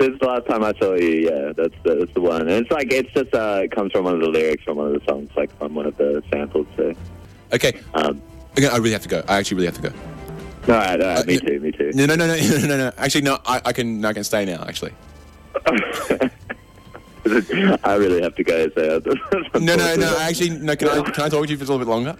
Since 0.00 0.20
the 0.20 0.26
last 0.26 0.46
time 0.46 0.62
I 0.62 0.72
saw 0.78 0.94
you, 0.94 1.08
yeah, 1.28 1.52
that's 1.56 1.74
the, 1.82 1.94
that's 1.96 2.14
the 2.14 2.20
one. 2.20 2.42
And 2.42 2.50
it's 2.50 2.70
like 2.70 2.92
it's 2.92 3.12
just 3.14 3.34
uh, 3.34 3.62
it 3.64 3.72
comes 3.72 3.90
from 3.90 4.04
one 4.04 4.14
of 4.14 4.20
the 4.20 4.28
lyrics 4.28 4.62
from 4.62 4.76
one 4.76 4.94
of 4.94 5.00
the 5.00 5.04
songs, 5.10 5.30
like 5.36 5.56
from 5.58 5.74
one 5.74 5.86
of 5.86 5.96
the 5.96 6.22
samples. 6.30 6.66
So, 6.76 6.94
Okay, 7.52 7.80
um, 7.94 8.22
okay, 8.56 8.68
I 8.68 8.76
really 8.76 8.92
have 8.92 9.02
to 9.02 9.08
go. 9.08 9.24
I 9.26 9.38
actually 9.38 9.56
really 9.56 9.66
have 9.66 9.76
to 9.82 9.90
go. 9.90 9.92
all 10.72 10.78
right, 10.78 11.00
all 11.00 11.14
right, 11.16 11.26
me 11.26 11.36
Uh, 11.38 11.40
too, 11.40 11.60
me 11.60 11.72
too. 11.72 11.90
No, 11.94 12.06
no, 12.06 12.14
no, 12.14 12.26
no, 12.28 12.36
no, 12.36 12.58
no, 12.66 12.76
no. 12.76 12.92
Actually, 12.98 13.22
no. 13.22 13.38
I, 13.46 13.60
I 13.64 13.72
can, 13.72 14.04
I 14.04 14.12
can 14.12 14.22
stay 14.22 14.44
now. 14.44 14.62
Actually, 14.68 14.92
I 17.84 17.94
really 17.94 18.22
have 18.22 18.34
to 18.36 18.44
go. 18.44 18.68
So 18.70 19.00
no, 19.58 19.76
no, 19.76 19.94
no. 19.96 20.16
Actually, 20.18 20.50
no. 20.50 20.74
Can 20.76 20.88
I, 20.88 21.02
can 21.10 21.24
I 21.24 21.28
talk 21.28 21.44
to 21.44 21.50
you 21.50 21.56
for 21.58 21.64
a 21.64 21.66
little 21.66 21.78
bit 21.78 21.88
longer? 21.88 22.16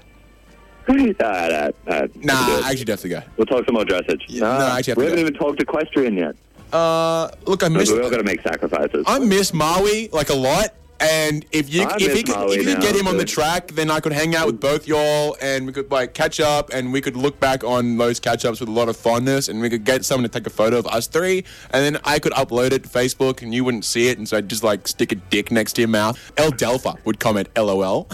Nah, 0.88 2.46
We'll 2.46 2.46
do 2.46 2.58
it. 2.60 2.64
I 2.64 2.70
actually 2.70 2.84
to 3.02 3.08
go. 3.08 3.22
we'll 3.36 3.46
talk 3.46 3.64
some 3.66 3.74
more 3.74 3.84
dressage. 3.84 4.22
Yeah, 4.28 4.40
no, 4.40 4.46
I 4.48 4.78
actually 4.78 4.90
have 4.92 4.96
we 4.98 5.04
to 5.04 5.10
haven't 5.10 5.16
go. 5.24 5.28
even 5.28 5.34
talked 5.34 5.62
equestrian 5.62 6.14
yet. 6.16 6.34
Uh, 6.72 7.30
look, 7.46 7.62
I 7.62 7.68
miss, 7.68 7.90
we 7.90 8.00
all 8.00 8.10
got 8.10 8.18
to 8.18 8.22
make 8.24 8.42
sacrifices. 8.42 9.04
I 9.06 9.18
miss 9.18 9.52
Maui 9.54 10.08
like 10.08 10.28
a 10.30 10.34
lot. 10.34 10.74
And 11.00 11.46
if 11.52 11.72
you 11.72 11.82
I 11.82 11.96
if 11.96 12.16
you 12.16 12.24
could, 12.24 12.50
if 12.50 12.66
you 12.66 12.74
could 12.74 12.82
get 12.82 12.96
him 12.96 13.06
on 13.06 13.16
the 13.16 13.24
track, 13.24 13.68
then 13.68 13.90
I 13.90 14.00
could 14.00 14.12
hang 14.12 14.34
out 14.34 14.46
with 14.46 14.60
both 14.60 14.88
y'all, 14.88 15.36
and 15.40 15.66
we 15.66 15.72
could 15.72 15.90
like 15.90 16.12
catch 16.12 16.40
up, 16.40 16.70
and 16.72 16.92
we 16.92 17.00
could 17.00 17.16
look 17.16 17.38
back 17.38 17.62
on 17.62 17.96
those 17.96 18.18
catch 18.18 18.44
ups 18.44 18.58
with 18.60 18.68
a 18.68 18.72
lot 18.72 18.88
of 18.88 18.96
fondness, 18.96 19.48
and 19.48 19.60
we 19.60 19.70
could 19.70 19.84
get 19.84 20.04
someone 20.04 20.24
to 20.24 20.28
take 20.28 20.46
a 20.46 20.50
photo 20.50 20.78
of 20.78 20.86
us 20.88 21.06
three, 21.06 21.44
and 21.70 21.84
then 21.84 22.00
I 22.04 22.18
could 22.18 22.32
upload 22.32 22.72
it 22.72 22.82
to 22.82 22.88
Facebook, 22.88 23.42
and 23.42 23.54
you 23.54 23.62
wouldn't 23.64 23.84
see 23.84 24.08
it, 24.08 24.18
and 24.18 24.28
so 24.28 24.36
I'd 24.36 24.48
just 24.48 24.64
like 24.64 24.88
stick 24.88 25.12
a 25.12 25.16
dick 25.16 25.52
next 25.52 25.74
to 25.74 25.82
your 25.82 25.88
mouth. 25.88 26.32
El 26.36 26.50
Delfa 26.50 26.98
would 27.04 27.20
comment, 27.20 27.48
"LOL." 27.56 28.08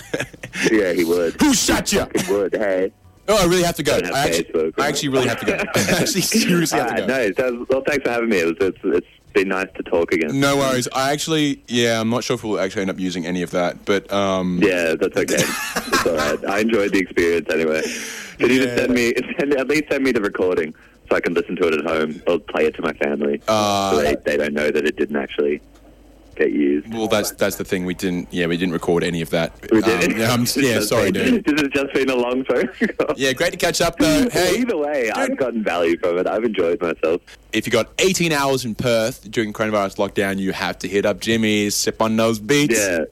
yeah, 0.71 0.93
he 0.93 1.05
would. 1.05 1.35
Who 1.41 1.55
shot 1.55 1.91
you? 1.93 2.07
He 2.15 2.33
would. 2.33 2.55
Hey. 2.55 2.93
Oh, 3.27 3.43
I 3.43 3.47
really 3.47 3.63
have 3.63 3.77
to 3.77 3.83
go. 3.83 3.95
Have 3.95 4.13
I 4.13 4.27
actually, 4.27 4.73
I 4.77 4.89
actually 4.89 5.09
really 5.09 5.29
have 5.29 5.41
to 5.41 5.47
go. 5.47 5.55
I 5.75 5.81
actually 6.01 6.21
seriously 6.21 6.79
have 6.79 6.97
to 6.97 7.07
go. 7.07 7.51
no, 7.51 7.67
well, 7.71 7.83
thanks 7.87 8.05
for 8.05 8.11
having 8.11 8.29
me. 8.29 8.39
It 8.41 8.47
was, 8.47 8.57
it's, 8.61 8.79
it's 8.85 9.07
been 9.35 9.49
nice 9.49 9.69
to 9.77 9.83
talk 9.83 10.13
again. 10.13 10.41
No 10.41 10.57
worries. 10.57 10.89
I 10.95 11.13
actually, 11.13 11.63
yeah, 11.69 12.01
I'm 12.01 12.09
not 12.09 12.25
sure 12.25 12.35
if 12.35 12.45
we'll 12.45 12.59
actually 12.59 12.83
end 12.83 12.91
up 12.91 12.99
using 12.99 13.27
any 13.27 13.43
of 13.43 13.51
that, 13.51 13.85
but 13.85 14.11
um, 14.11 14.61
Yeah, 14.63 14.95
that's 14.95 15.17
okay. 15.17 15.35
it's 15.37 16.07
all 16.07 16.15
right. 16.17 16.45
I 16.47 16.61
enjoyed 16.61 16.93
the 16.93 17.01
experience 17.01 17.49
anyway. 17.51 17.83
Can 18.39 18.51
you 18.51 18.63
just 18.65 18.77
send 18.79 18.95
me, 18.95 19.13
send, 19.39 19.53
at 19.55 19.69
least 19.69 19.85
send 19.91 20.03
me 20.03 20.13
the 20.13 20.21
recording 20.23 20.75
so 21.11 21.17
I 21.17 21.21
can 21.21 21.35
listen 21.35 21.57
to 21.57 21.69
it 21.69 21.75
at 21.75 21.85
home 21.85 22.23
or 22.27 22.39
play 22.39 22.65
it 22.67 22.75
to 22.77 22.83
my 22.83 22.95
family 22.95 23.43
Uh, 23.47 23.91
so 23.93 24.01
they, 24.03 24.17
they 24.25 24.37
don't 24.39 24.55
know 24.55 24.71
that 24.71 24.87
it 24.87 24.97
didn't 24.97 25.17
actually 25.17 25.61
get 26.37 26.53
used. 26.53 26.93
Well, 26.93 27.09
that's 27.09 27.33
that's 27.33 27.57
the 27.57 27.65
thing. 27.65 27.85
We 27.85 27.95
didn't. 27.95 28.29
Yeah, 28.33 28.47
we 28.47 28.57
didn't 28.57 28.73
record 28.75 29.03
any 29.05 29.23
of 29.23 29.31
that. 29.31 29.53
We 29.73 29.81
did. 29.81 30.13
Um, 30.13 30.19
yeah, 30.19 30.33
I'm, 30.33 30.47
yeah, 30.57 30.81
sorry, 30.81 31.11
been- 31.13 31.43
dude. 31.43 31.45
This 31.45 31.61
has 31.63 31.71
just 31.71 31.93
been 31.95 32.11
a 32.11 32.15
long 32.17 32.45
phone 32.45 32.69
call. 32.99 33.15
Yeah, 33.17 33.33
great 33.33 33.53
to 33.53 33.57
catch 33.59 33.81
up 33.81 33.99
though. 33.99 34.29
Hey, 34.31 34.59
either 34.59 34.77
way, 34.77 35.11
I've 35.11 35.37
gotten 35.37 35.63
value 35.65 35.97
from 35.99 36.19
it. 36.19 36.27
I've 36.27 36.45
enjoyed 36.45 36.81
myself. 36.81 37.21
if 37.53 37.67
you 37.67 37.73
got 37.73 37.89
18 37.99 38.33
hours 38.33 38.65
in 38.65 38.75
Perth 38.75 39.31
during 39.31 39.53
coronavirus 39.53 39.97
lockdown, 39.97 40.39
you 40.39 40.53
have 40.53 40.79
to 40.81 40.89
hit 40.89 41.07
up 41.07 41.21
Jimmy's, 41.21 41.75
sip 41.75 42.01
on 42.03 42.17
those 42.17 42.39
beats, 42.39 42.79
Yeah. 42.79 43.05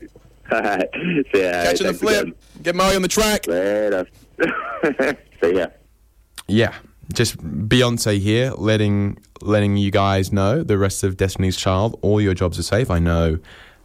All 0.50 0.60
right. 0.60 0.88
Yeah, 1.34 1.64
catch 1.64 1.78
the 1.80 1.94
flip, 1.94 2.22
again. 2.22 2.34
get 2.62 2.74
Molly 2.74 2.96
on 2.96 3.02
the 3.02 3.08
track. 3.08 3.46
Later. 3.46 4.06
See 5.42 5.56
ya. 5.56 5.66
Yeah, 6.48 6.74
just 7.12 7.36
Beyonce 7.38 8.18
here, 8.18 8.52
letting 8.52 9.18
letting 9.40 9.76
you 9.76 9.90
guys 9.90 10.32
know 10.32 10.62
the 10.62 10.78
rest 10.78 11.02
of 11.02 11.16
Destiny's 11.16 11.56
Child. 11.56 11.98
All 12.02 12.20
your 12.20 12.34
jobs 12.34 12.58
are 12.58 12.62
safe. 12.62 12.90
I 12.90 12.98
know 12.98 13.38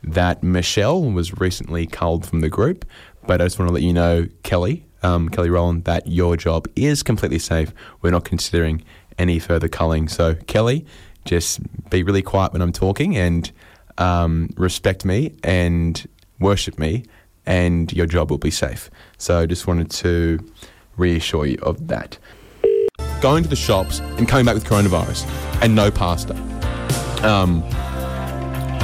that 0.03 0.43
Michelle 0.43 1.03
was 1.03 1.39
recently 1.39 1.87
culled 1.87 2.25
from 2.25 2.41
the 2.41 2.49
group, 2.49 2.85
but 3.25 3.41
I 3.41 3.45
just 3.45 3.59
want 3.59 3.69
to 3.69 3.73
let 3.73 3.83
you 3.83 3.93
know, 3.93 4.27
Kelly, 4.43 4.85
um, 5.03 5.29
Kelly 5.29 5.49
Rowland, 5.49 5.85
that 5.85 6.07
your 6.07 6.37
job 6.37 6.67
is 6.75 7.03
completely 7.03 7.39
safe. 7.39 7.73
We're 8.01 8.11
not 8.11 8.23
considering 8.23 8.83
any 9.17 9.39
further 9.39 9.67
culling. 9.67 10.07
So, 10.07 10.35
Kelly, 10.47 10.85
just 11.25 11.59
be 11.89 12.03
really 12.03 12.21
quiet 12.21 12.53
when 12.53 12.61
I'm 12.61 12.71
talking 12.71 13.17
and 13.17 13.51
um, 13.97 14.49
respect 14.55 15.05
me 15.05 15.35
and 15.43 16.07
worship 16.39 16.77
me, 16.77 17.05
and 17.45 17.91
your 17.91 18.05
job 18.05 18.29
will 18.29 18.37
be 18.37 18.51
safe. 18.51 18.89
So, 19.17 19.39
I 19.39 19.45
just 19.47 19.65
wanted 19.65 19.89
to 19.91 20.39
reassure 20.97 21.45
you 21.45 21.57
of 21.63 21.87
that 21.87 22.17
going 23.21 23.43
to 23.43 23.49
the 23.49 23.55
shops 23.55 23.99
and 23.99 24.27
coming 24.27 24.45
back 24.45 24.55
with 24.55 24.65
coronavirus 24.65 25.25
and 25.61 25.75
no 25.75 25.91
pasta. 25.91 26.35
Um, 27.23 27.63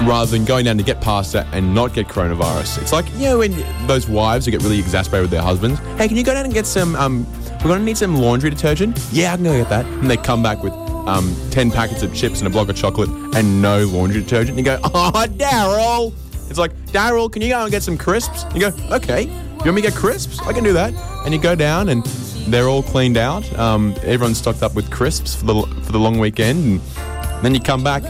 rather 0.08 0.32
than 0.32 0.46
going 0.46 0.66
down 0.66 0.78
to 0.78 0.84
get 0.84 1.02
pasta 1.02 1.48
and 1.52 1.74
not 1.74 1.94
get 1.94 2.08
coronavirus. 2.08 2.82
It's 2.82 2.92
like, 2.92 3.10
you 3.14 3.26
know, 3.26 3.38
when 3.40 3.56
those 3.88 4.10
wives 4.10 4.46
who 4.46 4.52
get 4.52 4.62
really 4.62 4.80
exasperated 4.80 5.24
with 5.24 5.32
their 5.32 5.42
husbands, 5.42 5.80
hey, 5.98 6.08
can 6.08 6.18
you 6.18 6.24
go 6.24 6.34
down 6.34 6.46
and 6.46 6.54
get 6.54 6.66
some, 6.66 6.96
um, 6.96 7.26
we're 7.60 7.70
going 7.70 7.80
to 7.80 7.86
need 7.86 7.98
some 7.98 8.16
laundry 8.16 8.50
detergent? 8.50 9.00
Yeah, 9.12 9.34
I 9.34 9.36
can 9.36 9.46
go 9.46 9.54
get 9.54 9.70
that. 9.70 9.86
And 9.86 10.10
they 10.10 10.18
come 10.18 10.44
back 10.44 10.64
with 10.64 10.74
um, 11.08 11.36
10 11.52 11.72
packets 11.72 12.04
of 12.04 12.14
chips 12.14 12.40
and 12.40 12.48
a 12.48 12.50
block 12.50 12.70
of 12.70 12.76
chocolate 12.76 13.10
and 13.36 13.62
no 13.62 13.86
laundry 13.86 14.22
detergent. 14.22 14.58
And 14.58 14.60
you 14.60 14.66
go, 14.66 14.80
oh, 14.84 15.12
Daryl. 15.30 16.14
It's 16.50 16.60
like, 16.60 16.76
Daryl, 16.88 17.32
can 17.32 17.42
you 17.42 17.50
go 17.50 17.62
and 17.64 17.72
get 17.72 17.84
some 17.84 17.98
crisps? 17.98 18.46
You 18.54 18.60
go, 18.60 18.96
okay. 18.96 19.24
You 19.24 19.68
want 19.70 19.76
me 19.76 19.82
to 19.82 19.90
get 19.90 19.98
crisps? 19.98 20.40
I 20.42 20.54
can 20.54 20.64
do 20.64 20.74
that. 20.74 20.94
And 21.26 21.34
you 21.34 21.40
go 21.40 21.56
down 21.56 21.90
and 21.90 22.06
they're 22.48 22.68
all 22.68 22.84
cleaned 22.84 23.18
out. 23.18 23.44
Um, 23.58 23.96
everyone's 24.04 24.38
stocked 24.38 24.64
up 24.64 24.76
with 24.76 24.92
crisps 24.92 25.36
for 25.36 25.46
the, 25.46 25.62
for 25.84 25.92
the 25.92 26.00
long 26.00 26.20
weekend. 26.20 26.82
And 26.98 27.46
then 27.46 27.54
you 27.54 27.62
come 27.62 27.84
back 27.84 28.04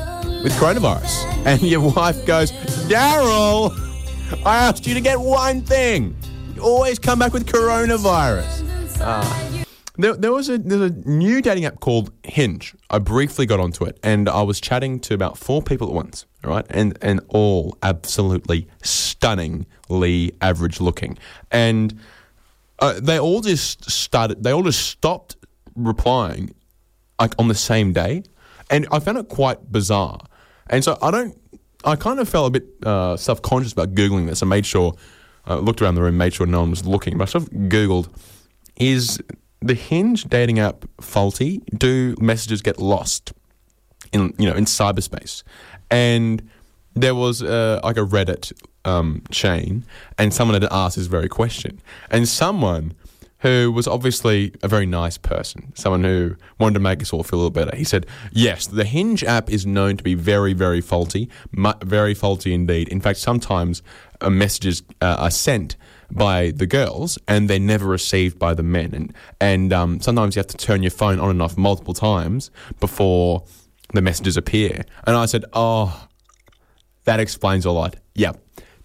with 0.43 0.53
coronavirus. 0.53 1.31
And 1.45 1.61
your 1.61 1.81
wife 1.81 2.25
goes, 2.25 2.53
Daryl, 2.87 3.73
I 4.45 4.55
asked 4.55 4.87
you 4.87 4.93
to 4.93 5.01
get 5.01 5.19
one 5.19 5.61
thing. 5.61 6.15
You 6.55 6.61
always 6.61 6.97
come 6.97 7.19
back 7.19 7.33
with 7.33 7.45
coronavirus. 7.45 8.63
Uh, 9.01 9.63
there, 9.97 10.15
there 10.15 10.31
was 10.31 10.49
a 10.49 10.57
there's 10.57 10.89
a 10.89 11.07
new 11.07 11.41
dating 11.41 11.65
app 11.65 11.79
called 11.81 12.11
Hinge. 12.23 12.73
I 12.89 12.99
briefly 12.99 13.45
got 13.45 13.59
onto 13.59 13.83
it, 13.83 13.99
and 14.01 14.29
I 14.29 14.41
was 14.41 14.59
chatting 14.61 14.99
to 15.01 15.13
about 15.13 15.37
four 15.37 15.61
people 15.61 15.87
at 15.87 15.93
once. 15.93 16.25
Right, 16.43 16.65
and 16.69 16.97
and 17.01 17.21
all 17.27 17.77
absolutely 17.83 18.67
stunningly 18.81 20.31
average 20.41 20.79
looking, 20.81 21.17
and 21.51 21.99
uh, 22.79 22.99
they 23.01 23.19
all 23.19 23.41
just 23.41 23.89
started. 23.89 24.43
They 24.43 24.51
all 24.51 24.63
just 24.63 24.87
stopped 24.87 25.35
replying, 25.75 26.53
like 27.19 27.33
on 27.39 27.47
the 27.47 27.55
same 27.55 27.93
day, 27.93 28.23
and 28.69 28.87
I 28.91 28.99
found 28.99 29.17
it 29.17 29.29
quite 29.29 29.71
bizarre. 29.71 30.19
And 30.69 30.83
so 30.83 30.97
I 31.01 31.11
don't. 31.11 31.37
I 31.85 31.95
kind 31.95 32.19
of 32.19 32.29
felt 32.29 32.47
a 32.47 32.59
bit 32.59 32.85
uh, 32.85 33.17
self 33.17 33.41
conscious 33.41 33.73
about 33.73 33.93
googling 33.93 34.27
this. 34.27 34.41
I 34.41 34.45
made 34.45 34.65
sure, 34.65 34.93
uh, 35.47 35.59
looked 35.59 35.81
around 35.81 35.95
the 35.95 36.01
room, 36.01 36.17
made 36.17 36.33
sure 36.33 36.45
no 36.45 36.61
one 36.61 36.69
was 36.69 36.85
looking. 36.85 37.17
But 37.17 37.29
I 37.29 37.31
sort 37.31 37.43
of 37.45 37.49
googled, 37.51 38.09
is 38.77 39.21
the 39.61 39.73
Hinge 39.73 40.25
dating 40.25 40.59
app 40.59 40.85
faulty? 41.01 41.61
Do 41.77 42.15
messages 42.19 42.61
get 42.61 42.79
lost 42.79 43.33
in 44.11 44.33
you 44.37 44.49
know 44.49 44.55
in 44.55 44.65
cyberspace? 44.65 45.43
And 45.91 46.49
there 46.95 47.15
was 47.15 47.43
uh, 47.43 47.79
like 47.83 47.97
a 47.97 48.05
Reddit 48.05 48.53
um, 48.85 49.23
chain, 49.31 49.85
and 50.17 50.33
someone 50.33 50.61
had 50.61 50.71
asked 50.71 50.97
this 50.97 51.07
very 51.07 51.29
question, 51.29 51.81
and 52.09 52.27
someone 52.27 52.93
who 53.39 53.71
was 53.73 53.87
obviously 53.87 54.53
a 54.63 54.69
very 54.69 54.85
nice 54.85 55.17
person, 55.17 55.73
someone 55.75 56.01
who 56.03 56.33
wanted 56.59 56.75
to 56.75 56.79
make 56.79 57.01
us 57.01 57.11
all 57.11 57.23
feel 57.23 57.39
a 57.39 57.41
little 57.41 57.51
better. 57.51 57.75
He 57.75 57.83
said, 57.83 58.05
"Yes, 58.31 58.67
the 58.67 58.85
Hinge 58.85 59.23
app 59.23 59.49
is 59.49 59.65
known 59.65 59.97
to 59.97 60.03
be 60.03 60.15
very, 60.15 60.53
very 60.53 60.79
faulty, 60.81 61.29
mu- 61.51 61.73
very 61.83 62.13
faulty 62.13 62.53
indeed. 62.53 62.87
In 62.87 63.01
fact, 63.01 63.19
sometimes 63.19 63.81
uh, 64.21 64.29
messages 64.29 64.83
uh, 65.01 65.17
are 65.19 65.31
sent." 65.31 65.75
By 66.11 66.51
the 66.51 66.67
girls, 66.67 67.17
and 67.27 67.49
they're 67.49 67.57
never 67.57 67.87
received 67.87 68.37
by 68.37 68.53
the 68.53 68.61
men, 68.61 68.93
and 68.93 69.13
and 69.41 69.73
um, 69.73 69.99
sometimes 69.99 70.35
you 70.35 70.41
have 70.41 70.47
to 70.47 70.57
turn 70.57 70.83
your 70.83 70.91
phone 70.91 71.19
on 71.19 71.31
and 71.31 71.41
off 71.41 71.57
multiple 71.57 71.95
times 71.95 72.51
before 72.79 73.45
the 73.93 74.01
messages 74.01 74.37
appear. 74.37 74.85
And 75.07 75.15
I 75.15 75.25
said, 75.25 75.43
"Oh, 75.53 76.07
that 77.05 77.19
explains 77.19 77.65
a 77.65 77.71
lot. 77.71 77.95
Yeah, 78.13 78.33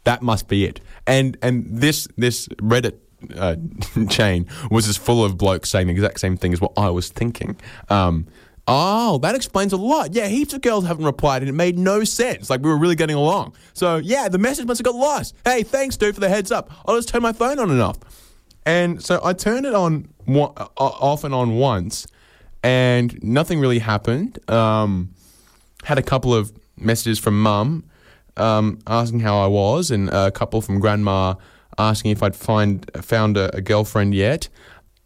that 0.09 0.23
must 0.23 0.49
be 0.49 0.65
it. 0.65 0.81
And 1.07 1.37
and 1.43 1.67
this 1.69 2.09
this 2.17 2.49
Reddit 2.73 2.97
uh, 3.37 3.57
chain 4.09 4.47
was 4.71 4.89
as 4.89 4.97
full 4.97 5.23
of 5.23 5.37
blokes 5.37 5.69
saying 5.69 5.87
the 5.87 5.93
exact 5.93 6.19
same 6.19 6.39
thing 6.39 6.55
as 6.55 6.63
what 6.63 6.73
I 6.79 6.89
was 6.89 7.11
thinking. 7.11 7.57
Um, 7.91 8.27
oh, 8.67 9.19
that 9.19 9.35
explains 9.35 9.75
a 9.75 9.77
lot. 9.77 10.15
Yeah, 10.15 10.29
heaps 10.29 10.55
of 10.55 10.63
girls 10.63 10.87
haven't 10.87 11.05
replied, 11.05 11.43
and 11.43 11.51
it 11.51 11.53
made 11.53 11.79
no 11.79 12.05
sense. 12.05 12.49
Like 12.49 12.63
we 12.63 12.71
were 12.71 12.79
really 12.79 12.95
getting 12.97 13.17
along. 13.17 13.55
So 13.75 13.97
yeah, 13.97 14.31
the 14.31 14.39
message 14.39 14.65
must 14.65 14.79
have 14.79 14.87
got 14.87 14.95
lost. 14.95 15.35
Hey, 15.45 15.63
thanks, 15.63 15.99
dude, 15.99 16.15
for 16.15 16.23
the 16.23 16.31
heads 16.31 16.51
up. 16.51 16.71
I'll 16.87 16.97
just 16.97 17.11
turn 17.11 17.21
my 17.21 17.35
phone 17.35 17.59
on 17.59 17.71
and 17.71 17.83
off. 17.83 17.99
And 18.65 19.03
so 19.05 19.21
I 19.23 19.35
turned 19.35 19.67
it 19.67 19.75
on 19.75 20.09
uh, 20.27 20.69
off 20.79 21.23
and 21.25 21.35
on 21.35 21.57
once, 21.57 22.07
and 22.63 23.23
nothing 23.23 23.61
really 23.61 23.81
happened. 23.81 24.39
Um, 24.51 25.11
had 25.85 25.99
a 25.99 26.03
couple 26.03 26.33
of 26.33 26.51
messages 26.79 27.19
from 27.19 27.43
mum 27.43 27.85
um, 28.39 28.79
asking 28.87 29.21
how 29.21 29.39
I 29.39 29.47
was, 29.47 29.91
and 29.91 30.09
a 30.11 30.31
couple 30.31 30.61
from 30.61 30.81
grandma 30.81 31.35
asking 31.79 32.11
if 32.11 32.23
I'd 32.23 32.37
find 32.37 32.91
found 33.03 33.37
a, 33.37 33.55
a 33.57 33.61
girlfriend 33.61 34.15
yet. 34.15 34.49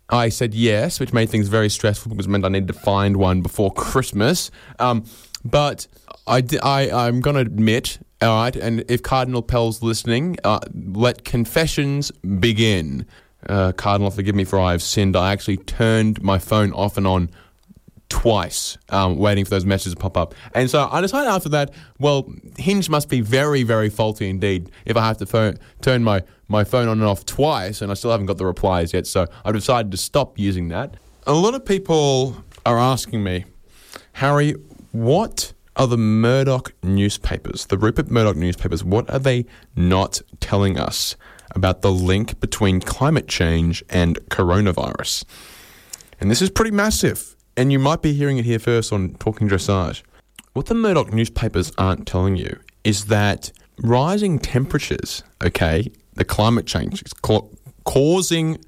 I 0.09 0.29
said 0.29 0.53
yes, 0.55 1.01
which 1.01 1.13
made 1.13 1.31
things 1.31 1.49
very 1.49 1.71
stressful 1.71 2.11
because 2.11 2.27
it 2.27 2.29
meant 2.29 2.45
I 2.45 2.49
needed 2.49 2.69
to 2.69 2.75
find 2.75 3.17
one 3.17 3.41
before 3.41 3.73
Christmas. 3.73 4.51
Um, 4.79 5.05
but 5.45 5.87
I, 6.27 6.45
I, 6.63 6.91
I'm 7.07 7.21
going 7.21 7.35
to 7.35 7.41
admit, 7.41 7.99
all 8.21 8.43
right, 8.43 8.55
and 8.55 8.85
if 8.89 9.03
Cardinal 9.03 9.43
Pell's 9.43 9.83
listening, 9.83 10.37
uh, 10.45 10.61
let 10.75 11.25
confessions 11.25 12.11
begin. 12.11 13.07
Uh, 13.49 13.73
Cardinal, 13.73 14.11
forgive 14.11 14.35
me 14.35 14.45
for 14.45 14.61
I 14.61 14.73
have 14.73 14.83
sinned. 14.83 15.17
I 15.17 15.33
actually 15.33 15.57
turned 15.57 16.23
my 16.23 16.39
phone 16.39 16.73
off 16.73 16.97
and 16.97 17.07
on 17.07 17.31
twice, 18.13 18.77
um, 18.91 19.17
waiting 19.17 19.43
for 19.43 19.49
those 19.49 19.65
messages 19.65 19.95
to 19.95 19.99
pop 19.99 20.19
up. 20.19 20.35
And 20.55 20.69
so 20.69 20.87
I 20.93 21.01
decided 21.01 21.31
after 21.31 21.49
that, 21.49 21.73
well, 21.99 22.31
Hinge 22.59 22.91
must 22.91 23.09
be 23.09 23.23
very, 23.23 23.63
very 23.63 23.89
faulty 23.89 24.29
indeed 24.29 24.71
if 24.85 24.99
I 24.99 25.07
have 25.07 25.17
to 25.17 25.27
phone, 25.27 25.57
turn 25.81 26.05
my, 26.05 26.23
my 26.47 26.63
phone 26.63 26.89
on 26.89 26.99
and 26.99 27.09
off 27.09 27.25
twice 27.25 27.81
and 27.81 27.91
I 27.91 27.95
still 27.95 28.11
haven't 28.11 28.27
got 28.27 28.37
the 28.37 28.45
replies 28.45 28.93
yet. 28.93 29.07
So 29.07 29.29
I've 29.47 29.55
decided 29.55 29.91
to 29.93 29.97
stop 29.97 30.39
using 30.39 30.69
that. 30.69 30.99
A 31.27 31.33
lot 31.33 31.55
of 31.55 31.65
people 31.65 32.37
are 32.67 32.79
asking 32.79 33.25
me, 33.25 33.47
Harry, 34.13 34.57
what 34.91 35.55
are 35.77 35.87
the 35.87 35.97
Murdoch 35.97 36.75
newspapers, 36.83 37.65
the 37.65 37.79
Rupert 37.79 38.11
Murdoch 38.11 38.37
newspapers, 38.37 38.85
what 38.85 39.09
are 39.09 39.19
they 39.19 39.47
not 39.75 40.21
telling 40.39 40.79
us 40.79 41.17
about 41.53 41.81
the 41.81 41.91
link 41.91 42.41
between 42.41 42.79
climate 42.79 43.27
change 43.27 43.83
and 43.89 44.19
coronavirus? 44.29 45.25
And 46.21 46.31
this 46.31 46.43
is 46.43 46.51
pretty 46.51 46.73
massive. 46.73 47.32
And 47.57 47.71
you 47.71 47.79
might 47.79 48.01
be 48.01 48.15
hearing 48.15 48.39
it 48.39 48.45
here 48.45 48.59
first 48.59 48.93
on 48.93 49.15
Talking 49.15 49.49
Dressage. 49.49 50.03
What 50.55 50.67
the 50.67 50.75
Murdoch 50.75 51.13
newspapers 51.13 51.73
aren't 51.77 52.07
telling 52.07 52.37
you 52.37 52.59
is 52.85 53.07
that 53.07 53.53
rising 53.79 54.39
temperatures, 54.39 55.23
okay, 55.45 55.91
the 56.15 56.25
climate 56.25 56.67
change 56.67 57.03
is 57.03 57.13
ca- 57.13 57.47
causing 57.85 58.59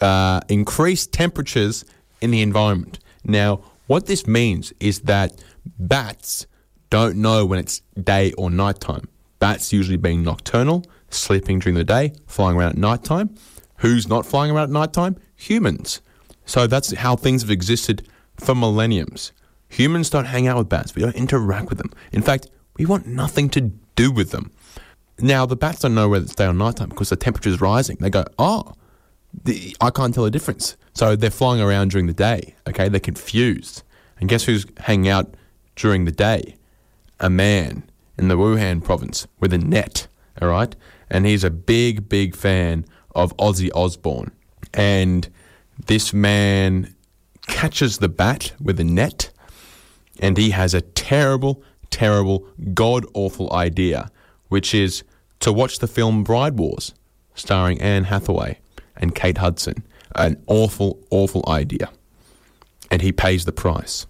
uh, 0.00 0.40
increased 0.48 1.12
temperatures 1.12 1.84
in 2.20 2.30
the 2.30 2.42
environment. 2.42 2.98
Now, 3.24 3.62
what 3.86 4.06
this 4.06 4.26
means 4.26 4.72
is 4.80 5.00
that 5.00 5.42
bats 5.78 6.46
don't 6.90 7.16
know 7.16 7.44
when 7.46 7.58
it's 7.58 7.80
day 8.00 8.32
or 8.32 8.50
nighttime. 8.50 9.08
Bats 9.38 9.72
usually 9.72 9.96
being 9.96 10.22
nocturnal, 10.22 10.84
sleeping 11.10 11.58
during 11.58 11.74
the 11.76 11.84
day, 11.84 12.12
flying 12.26 12.56
around 12.56 12.70
at 12.70 12.78
nighttime. 12.78 13.34
Who's 13.78 14.08
not 14.08 14.26
flying 14.26 14.50
around 14.50 14.64
at 14.64 14.70
nighttime? 14.70 15.16
Humans. 15.36 16.00
So 16.48 16.66
that's 16.66 16.92
how 16.94 17.14
things 17.14 17.42
have 17.42 17.50
existed 17.50 18.08
for 18.36 18.54
millenniums. 18.54 19.32
Humans 19.68 20.08
don't 20.08 20.24
hang 20.24 20.48
out 20.48 20.56
with 20.56 20.68
bats. 20.68 20.94
We 20.94 21.02
don't 21.02 21.14
interact 21.14 21.68
with 21.68 21.76
them. 21.76 21.92
In 22.10 22.22
fact, 22.22 22.48
we 22.78 22.86
want 22.86 23.06
nothing 23.06 23.50
to 23.50 23.70
do 23.96 24.10
with 24.10 24.30
them. 24.30 24.50
Now, 25.20 25.44
the 25.44 25.56
bats 25.56 25.80
don't 25.80 25.94
know 25.94 26.08
whether 26.08 26.24
it's 26.24 26.34
day 26.34 26.46
or 26.46 26.54
nighttime 26.54 26.88
because 26.88 27.10
the 27.10 27.16
temperature 27.16 27.50
is 27.50 27.60
rising. 27.60 27.98
They 28.00 28.08
go, 28.08 28.24
oh, 28.38 28.72
the, 29.44 29.76
I 29.80 29.90
can't 29.90 30.14
tell 30.14 30.24
the 30.24 30.30
difference. 30.30 30.76
So 30.94 31.16
they're 31.16 31.30
flying 31.30 31.60
around 31.60 31.90
during 31.90 32.06
the 32.06 32.14
day. 32.14 32.54
Okay, 32.66 32.88
they're 32.88 32.98
confused. 32.98 33.82
And 34.18 34.28
guess 34.28 34.44
who's 34.44 34.64
hanging 34.78 35.08
out 35.10 35.34
during 35.76 36.06
the 36.06 36.12
day? 36.12 36.56
A 37.20 37.28
man 37.28 37.82
in 38.16 38.28
the 38.28 38.36
Wuhan 38.36 38.82
province 38.82 39.26
with 39.38 39.52
a 39.52 39.58
net. 39.58 40.08
All 40.40 40.48
right, 40.48 40.74
and 41.10 41.26
he's 41.26 41.44
a 41.44 41.50
big, 41.50 42.08
big 42.08 42.34
fan 42.34 42.86
of 43.14 43.36
Ozzy 43.36 43.70
Osbourne. 43.74 44.30
And 44.72 45.28
this 45.86 46.12
man 46.12 46.94
catches 47.46 47.98
the 47.98 48.08
bat 48.08 48.52
with 48.60 48.78
a 48.80 48.84
net, 48.84 49.30
and 50.20 50.36
he 50.36 50.50
has 50.50 50.74
a 50.74 50.80
terrible, 50.80 51.62
terrible, 51.90 52.46
god 52.74 53.04
awful 53.14 53.52
idea, 53.52 54.10
which 54.48 54.74
is 54.74 55.02
to 55.40 55.52
watch 55.52 55.78
the 55.78 55.86
film 55.86 56.24
Bride 56.24 56.58
Wars, 56.58 56.94
starring 57.34 57.80
Anne 57.80 58.04
Hathaway 58.04 58.58
and 58.96 59.14
Kate 59.14 59.38
Hudson. 59.38 59.84
An 60.14 60.42
awful, 60.46 60.98
awful 61.10 61.44
idea. 61.46 61.90
And 62.90 63.02
he 63.02 63.12
pays 63.12 63.44
the 63.44 63.52
price. 63.52 64.06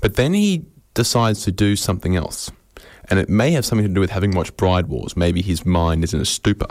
But 0.00 0.16
then 0.16 0.34
he 0.34 0.64
decides 0.94 1.44
to 1.44 1.52
do 1.52 1.76
something 1.76 2.16
else. 2.16 2.50
And 3.08 3.18
it 3.18 3.28
may 3.28 3.50
have 3.52 3.64
something 3.64 3.86
to 3.86 3.92
do 3.92 4.00
with 4.00 4.10
having 4.10 4.32
watched 4.32 4.56
Bride 4.56 4.86
Wars. 4.86 5.16
Maybe 5.16 5.42
his 5.42 5.66
mind 5.66 6.02
is 6.02 6.14
in 6.14 6.20
a 6.20 6.24
stupor. 6.24 6.68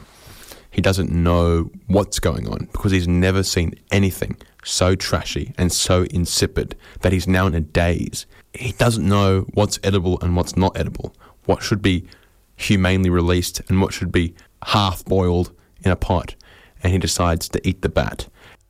He 0.72 0.82
doesn't 0.82 1.12
know 1.12 1.70
what's 1.88 2.20
going 2.20 2.48
on 2.48 2.70
because 2.72 2.92
he's 2.92 3.08
never 3.08 3.44
seen 3.44 3.76
anything 3.92 4.38
so 4.64 4.96
trashy 4.96 5.54
and 5.58 5.72
so 5.72 6.04
insipid 6.04 6.76
that 7.02 7.12
he's 7.12 7.28
now 7.28 7.46
in 7.48 7.54
a 7.54 7.62
daze. 7.62 8.26
He 8.54 8.72
doesn't 8.74 9.08
know 9.08 9.48
what's 9.54 9.80
edible 9.84 10.20
and 10.22 10.36
what's 10.36 10.56
not 10.56 10.78
edible, 10.78 11.16
what 11.46 11.62
should 11.62 11.82
be 11.82 12.06
humanely 12.56 13.10
released 13.10 13.62
and 13.68 13.82
what 13.82 13.94
should 13.94 14.12
be 14.12 14.34
half 14.64 15.04
boiled 15.06 15.52
in 15.84 15.92
a 15.92 15.96
pot. 15.96 16.36
And 16.84 16.94
he 16.94 17.00
decides 17.00 17.50
to 17.50 17.68
eat 17.68 17.82
the 17.82 17.90
bat. 17.90 18.28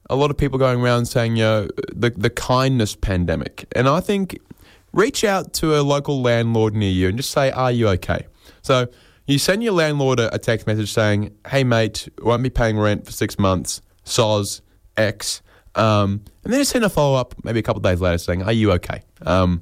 A 0.10 0.16
lot 0.16 0.32
of 0.32 0.38
people 0.38 0.60
going 0.60 0.82
around 0.82 1.06
saying, 1.06 1.36
you 1.38 1.44
know, 1.44 1.68
the, 1.94 2.10
the 2.10 2.30
kindness 2.30 2.96
pandemic. 2.96 3.66
And 3.74 3.88
I 3.88 4.02
think 4.02 4.40
reach 4.92 5.24
out 5.24 5.54
to 5.54 5.80
a 5.80 5.82
local 5.82 6.22
landlord 6.22 6.74
near 6.74 6.90
you 6.90 7.08
and 7.08 7.18
just 7.18 7.32
say, 7.32 7.52
Are 7.52 7.72
you 7.72 7.88
okay? 7.90 8.26
So 8.62 8.88
you 9.28 9.38
send 9.38 9.64
your 9.64 9.74
landlord 9.74 10.20
a, 10.20 10.38
text 10.38 10.68
message 10.68 10.92
saying, 10.92 11.36
Hey, 11.48 11.64
mate, 11.64 12.10
won't 12.22 12.44
be 12.44 12.50
paying 12.50 12.78
rent 12.78 13.06
for 13.06 13.12
six 13.12 13.38
months, 13.38 13.82
soz, 14.06 14.62
X. 14.98 15.42
Um, 15.76 16.24
and 16.44 16.52
then 16.52 16.60
just 16.60 16.72
send 16.72 16.84
a 16.84 16.90
follow 16.90 17.18
up 17.18 17.36
maybe 17.44 17.60
a 17.60 17.64
couple 17.64 17.80
of 17.80 17.84
days 17.84 18.02
later 18.02 18.18
saying, 18.18 18.44
Are 18.44 18.52
you 18.52 18.72
okay? 18.74 19.02
Um, 19.22 19.62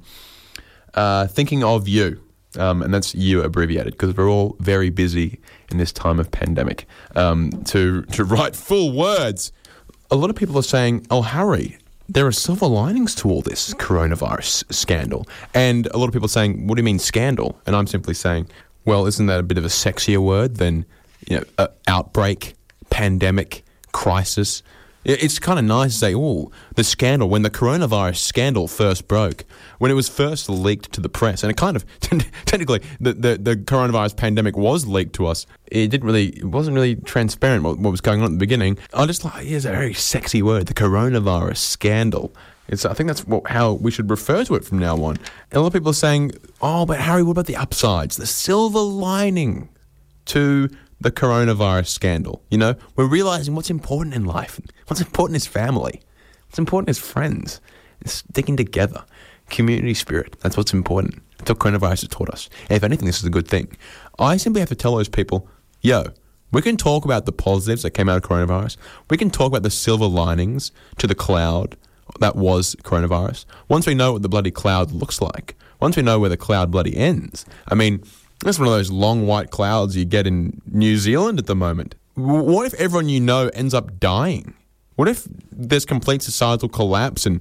uh, 0.94 1.26
thinking 1.26 1.62
of 1.62 1.88
you. 1.88 2.22
Um, 2.58 2.82
and 2.82 2.92
that's 2.92 3.14
you 3.14 3.42
abbreviated 3.42 3.92
because 3.92 4.16
we're 4.16 4.28
all 4.28 4.56
very 4.58 4.90
busy 4.90 5.38
in 5.70 5.78
this 5.78 5.92
time 5.92 6.18
of 6.18 6.32
pandemic 6.32 6.86
um, 7.14 7.50
to, 7.66 8.02
to 8.02 8.24
write 8.24 8.56
full 8.56 8.92
words. 8.92 9.52
A 10.10 10.16
lot 10.16 10.30
of 10.30 10.36
people 10.36 10.58
are 10.58 10.64
saying, 10.64 11.06
Oh, 11.10 11.22
Harry, 11.22 11.78
there 12.10 12.26
are 12.26 12.32
silver 12.32 12.66
linings 12.66 13.14
to 13.14 13.28
all 13.30 13.40
this 13.40 13.72
coronavirus 13.74 14.72
scandal. 14.72 15.28
And 15.54 15.86
a 15.86 15.96
lot 15.96 16.06
of 16.06 16.12
people 16.12 16.26
are 16.26 16.28
saying, 16.28 16.66
what 16.66 16.74
do 16.74 16.80
you 16.80 16.84
mean 16.84 16.98
scandal? 16.98 17.60
And 17.66 17.76
I'm 17.76 17.86
simply 17.86 18.14
saying, 18.14 18.48
well, 18.84 19.06
isn't 19.06 19.26
that 19.26 19.40
a 19.40 19.42
bit 19.42 19.58
of 19.58 19.64
a 19.64 19.68
sexier 19.68 20.18
word 20.18 20.56
than 20.56 20.86
you 21.26 21.38
know, 21.38 21.44
uh, 21.58 21.68
outbreak, 21.86 22.54
pandemic, 22.90 23.64
crisis? 23.92 24.62
It's 25.02 25.38
kind 25.38 25.58
of 25.58 25.64
nice 25.64 25.94
to 25.94 25.98
say, 25.98 26.14
oh, 26.14 26.50
the 26.74 26.84
scandal, 26.84 27.30
when 27.30 27.40
the 27.40 27.48
coronavirus 27.48 28.18
scandal 28.18 28.68
first 28.68 29.08
broke, 29.08 29.46
when 29.78 29.90
it 29.90 29.94
was 29.94 30.10
first 30.10 30.50
leaked 30.50 30.92
to 30.92 31.00
the 31.00 31.08
press, 31.08 31.42
and 31.42 31.50
it 31.50 31.56
kind 31.56 31.74
of, 31.74 31.86
technically, 32.44 32.82
the, 33.00 33.14
the, 33.14 33.38
the 33.38 33.56
coronavirus 33.56 34.16
pandemic 34.16 34.58
was 34.58 34.86
leaked 34.86 35.14
to 35.14 35.26
us. 35.26 35.46
It 35.68 35.88
didn't 35.88 36.06
really, 36.06 36.26
it 36.38 36.44
wasn't 36.44 36.74
really 36.74 36.96
transparent 36.96 37.64
what, 37.64 37.78
what 37.78 37.90
was 37.90 38.02
going 38.02 38.20
on 38.20 38.26
at 38.26 38.32
the 38.32 38.38
beginning. 38.38 38.76
I 38.92 39.06
just 39.06 39.24
like, 39.24 39.46
here's 39.46 39.64
a 39.64 39.70
very 39.70 39.94
sexy 39.94 40.42
word, 40.42 40.66
the 40.66 40.74
coronavirus 40.74 41.56
scandal. 41.56 42.34
It's, 42.70 42.84
I 42.84 42.94
think 42.94 43.08
that's 43.08 43.26
what, 43.26 43.48
how 43.48 43.72
we 43.72 43.90
should 43.90 44.08
refer 44.08 44.44
to 44.44 44.54
it 44.54 44.64
from 44.64 44.78
now 44.78 44.94
on. 45.02 45.16
And 45.16 45.54
a 45.54 45.60
lot 45.60 45.66
of 45.66 45.72
people 45.72 45.90
are 45.90 45.94
saying, 45.94 46.30
oh, 46.62 46.86
but 46.86 47.00
Harry, 47.00 47.24
what 47.24 47.32
about 47.32 47.46
the 47.46 47.56
upsides? 47.56 48.16
The 48.16 48.26
silver 48.26 48.78
lining 48.78 49.68
to 50.26 50.70
the 51.00 51.10
coronavirus 51.10 51.88
scandal. 51.88 52.44
You 52.48 52.58
know, 52.58 52.76
we're 52.94 53.06
realizing 53.06 53.56
what's 53.56 53.70
important 53.70 54.14
in 54.14 54.24
life. 54.24 54.60
What's 54.86 55.00
important 55.00 55.36
is 55.36 55.46
family. 55.46 56.00
What's 56.46 56.60
important 56.60 56.90
is 56.90 56.98
friends. 56.98 57.60
It's 58.02 58.12
sticking 58.12 58.56
together. 58.56 59.04
Community 59.48 59.94
spirit. 59.94 60.36
That's 60.40 60.56
what's 60.56 60.72
important. 60.72 61.20
That's 61.38 61.50
what 61.50 61.58
coronavirus 61.58 62.02
has 62.02 62.08
taught 62.08 62.30
us. 62.30 62.48
And 62.68 62.76
if 62.76 62.84
anything, 62.84 63.06
this 63.06 63.18
is 63.18 63.24
a 63.24 63.30
good 63.30 63.48
thing. 63.48 63.76
I 64.16 64.36
simply 64.36 64.60
have 64.60 64.68
to 64.68 64.76
tell 64.76 64.94
those 64.94 65.08
people, 65.08 65.48
yo, 65.80 66.04
we 66.52 66.62
can 66.62 66.76
talk 66.76 67.04
about 67.04 67.26
the 67.26 67.32
positives 67.32 67.82
that 67.82 67.90
came 67.90 68.08
out 68.08 68.18
of 68.18 68.22
coronavirus. 68.22 68.76
We 69.08 69.16
can 69.16 69.30
talk 69.30 69.48
about 69.48 69.64
the 69.64 69.70
silver 69.70 70.06
linings 70.06 70.70
to 70.98 71.08
the 71.08 71.16
cloud 71.16 71.76
that 72.18 72.36
was 72.36 72.74
coronavirus. 72.82 73.44
Once 73.68 73.86
we 73.86 73.94
know 73.94 74.12
what 74.12 74.22
the 74.22 74.28
bloody 74.28 74.50
cloud 74.50 74.90
looks 74.92 75.20
like, 75.20 75.56
once 75.80 75.96
we 75.96 76.02
know 76.02 76.18
where 76.18 76.28
the 76.28 76.36
cloud 76.36 76.70
bloody 76.70 76.96
ends, 76.96 77.46
I 77.68 77.74
mean, 77.74 78.02
that's 78.44 78.58
one 78.58 78.68
of 78.68 78.74
those 78.74 78.90
long 78.90 79.26
white 79.26 79.50
clouds 79.50 79.96
you 79.96 80.04
get 80.04 80.26
in 80.26 80.60
New 80.66 80.96
Zealand 80.96 81.38
at 81.38 81.46
the 81.46 81.56
moment. 81.56 81.94
What 82.14 82.66
if 82.66 82.74
everyone 82.74 83.08
you 83.08 83.20
know 83.20 83.48
ends 83.54 83.74
up 83.74 84.00
dying? 84.00 84.54
What 84.96 85.08
if 85.08 85.26
there's 85.52 85.84
complete 85.84 86.22
societal 86.22 86.68
collapse 86.68 87.24
and 87.24 87.40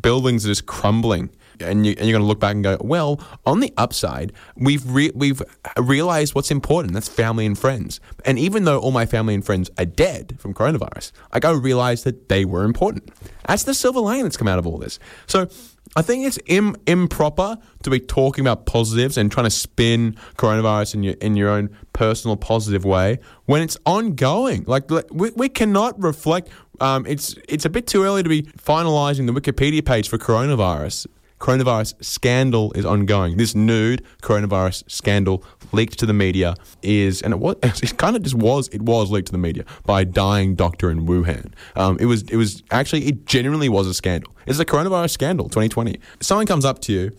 buildings 0.00 0.44
are 0.44 0.48
just 0.48 0.66
crumbling? 0.66 1.30
And, 1.60 1.86
you, 1.86 1.94
and 1.98 2.06
you're 2.06 2.14
going 2.14 2.22
to 2.22 2.26
look 2.26 2.40
back 2.40 2.54
and 2.54 2.64
go, 2.64 2.76
well, 2.80 3.20
on 3.44 3.60
the 3.60 3.72
upside, 3.76 4.32
we've 4.56 4.88
re- 4.88 5.12
we've 5.14 5.42
realized 5.78 6.34
what's 6.34 6.50
important. 6.50 6.94
That's 6.94 7.08
family 7.08 7.46
and 7.46 7.58
friends. 7.58 8.00
And 8.24 8.38
even 8.38 8.64
though 8.64 8.78
all 8.78 8.92
my 8.92 9.06
family 9.06 9.34
and 9.34 9.44
friends 9.44 9.70
are 9.78 9.84
dead 9.84 10.36
from 10.38 10.54
coronavirus, 10.54 11.12
I 11.32 11.40
go 11.40 11.52
realize 11.52 12.04
that 12.04 12.28
they 12.28 12.44
were 12.44 12.64
important. 12.64 13.10
That's 13.46 13.64
the 13.64 13.74
silver 13.74 14.00
lining 14.00 14.24
that's 14.24 14.36
come 14.36 14.48
out 14.48 14.58
of 14.58 14.66
all 14.66 14.78
this. 14.78 14.98
So 15.26 15.48
I 15.96 16.02
think 16.02 16.26
it's 16.26 16.38
Im- 16.46 16.76
improper 16.86 17.56
to 17.82 17.90
be 17.90 18.00
talking 18.00 18.42
about 18.42 18.66
positives 18.66 19.16
and 19.16 19.32
trying 19.32 19.44
to 19.44 19.50
spin 19.50 20.16
coronavirus 20.36 20.94
in 20.94 21.02
your 21.02 21.14
in 21.14 21.36
your 21.36 21.48
own 21.48 21.70
personal 21.94 22.36
positive 22.36 22.84
way 22.84 23.18
when 23.46 23.62
it's 23.62 23.78
ongoing. 23.86 24.64
Like 24.66 24.90
we, 25.10 25.30
we 25.30 25.48
cannot 25.48 26.00
reflect. 26.00 26.50
Um, 26.80 27.06
it's 27.06 27.34
it's 27.48 27.64
a 27.64 27.70
bit 27.70 27.86
too 27.86 28.02
early 28.02 28.22
to 28.22 28.28
be 28.28 28.42
finalising 28.42 29.26
the 29.26 29.32
Wikipedia 29.32 29.82
page 29.84 30.10
for 30.10 30.18
coronavirus. 30.18 31.06
Coronavirus 31.38 32.02
scandal 32.04 32.72
is 32.72 32.86
ongoing. 32.86 33.36
This 33.36 33.54
nude 33.54 34.02
coronavirus 34.22 34.90
scandal 34.90 35.44
leaked 35.72 35.98
to 35.98 36.06
the 36.06 36.14
media 36.14 36.54
is, 36.82 37.20
and 37.22 37.34
it 37.34 37.38
was, 37.38 37.56
it 37.62 37.98
kind 37.98 38.16
of 38.16 38.22
just 38.22 38.34
was, 38.34 38.68
it 38.68 38.82
was 38.82 39.10
leaked 39.10 39.26
to 39.26 39.32
the 39.32 39.38
media 39.38 39.64
by 39.84 40.02
a 40.02 40.04
dying 40.04 40.54
doctor 40.54 40.90
in 40.90 41.06
Wuhan. 41.06 41.52
Um, 41.74 41.98
it 42.00 42.06
was, 42.06 42.22
it 42.22 42.36
was 42.36 42.62
actually, 42.70 43.06
it 43.06 43.26
genuinely 43.26 43.68
was 43.68 43.86
a 43.86 43.94
scandal. 43.94 44.34
It's 44.46 44.58
a 44.58 44.64
coronavirus 44.64 45.10
scandal, 45.10 45.46
2020. 45.48 46.00
Someone 46.20 46.46
comes 46.46 46.64
up 46.64 46.80
to 46.82 46.92
you 46.92 47.12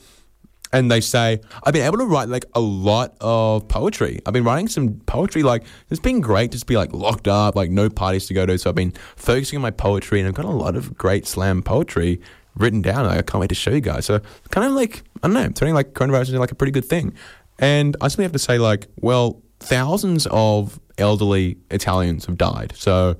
and 0.74 0.92
they 0.92 1.02
say, 1.02 1.40
I've 1.64 1.74
been 1.74 1.86
able 1.86 1.98
to 2.00 2.06
write 2.06 2.30
like 2.30 2.46
a 2.54 2.60
lot 2.60 3.16
of 3.22 3.68
poetry. 3.68 4.20
I've 4.26 4.34
been 4.34 4.44
writing 4.44 4.68
some 4.68 4.96
poetry. 5.06 5.44
Like, 5.44 5.64
it's 5.90 6.00
been 6.00 6.22
great 6.22 6.52
just 6.52 6.64
to 6.64 6.66
be 6.66 6.76
like 6.76 6.92
locked 6.94 7.28
up, 7.28 7.56
like 7.56 7.70
no 7.70 7.90
parties 7.90 8.28
to 8.28 8.34
go 8.34 8.46
to. 8.46 8.58
So 8.58 8.70
I've 8.70 8.76
been 8.76 8.94
focusing 9.16 9.58
on 9.58 9.62
my 9.62 9.72
poetry 9.72 10.20
and 10.20 10.28
I've 10.28 10.36
got 10.36 10.46
a 10.46 10.50
lot 10.50 10.76
of 10.76 10.98
great 10.98 11.26
slam 11.26 11.62
poetry 11.62 12.20
written 12.58 12.82
down. 12.82 13.06
I 13.06 13.22
can't 13.22 13.40
wait 13.40 13.50
to 13.50 13.56
show 13.56 13.72
you 13.72 13.82
guys. 13.82 14.06
So 14.06 14.20
kind 14.50 14.66
of 14.68 14.74
like, 14.74 15.04
I 15.24 15.28
don't 15.28 15.34
know, 15.34 15.50
turning 15.50 15.74
like 15.74 15.94
coronavirus 15.94 16.30
into 16.30 16.40
like 16.40 16.52
a 16.52 16.56
pretty 16.56 16.72
good 16.72 16.86
thing. 16.86 17.14
And 17.60 17.96
I 18.02 18.08
simply 18.08 18.24
have 18.26 18.34
to 18.34 18.40
say, 18.40 18.60
like, 18.60 18.88
well, 18.98 19.42
thousands 19.60 20.28
of 20.30 20.80
elderly 20.98 21.58
Italians 21.72 22.26
have 22.26 22.38
died. 22.38 22.74
So 22.76 23.16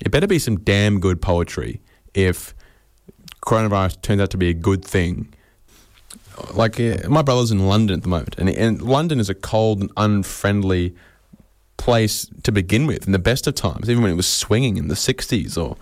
it 0.00 0.10
better 0.10 0.26
be 0.26 0.38
some 0.38 0.58
damn 0.60 1.00
good 1.00 1.20
poetry 1.20 1.80
if 2.14 2.54
coronavirus 3.44 4.02
turns 4.02 4.20
out 4.20 4.30
to 4.30 4.36
be 4.36 4.48
a 4.50 4.54
good 4.54 4.84
thing 4.84 5.32
like 6.54 6.78
uh, 6.80 7.08
my 7.08 7.22
brother's 7.22 7.50
in 7.50 7.66
London 7.66 7.98
at 7.98 8.02
the 8.02 8.08
moment, 8.08 8.36
and, 8.38 8.48
and 8.48 8.82
London 8.82 9.20
is 9.20 9.28
a 9.28 9.34
cold 9.34 9.80
and 9.80 9.90
unfriendly 9.96 10.94
place 11.76 12.30
to 12.42 12.52
begin 12.52 12.86
with. 12.86 13.06
In 13.06 13.12
the 13.12 13.18
best 13.18 13.46
of 13.46 13.54
times, 13.54 13.90
even 13.90 14.02
when 14.02 14.12
it 14.12 14.16
was 14.16 14.26
swinging 14.26 14.76
in 14.76 14.88
the 14.88 14.94
'60s, 14.94 15.60
or 15.62 15.76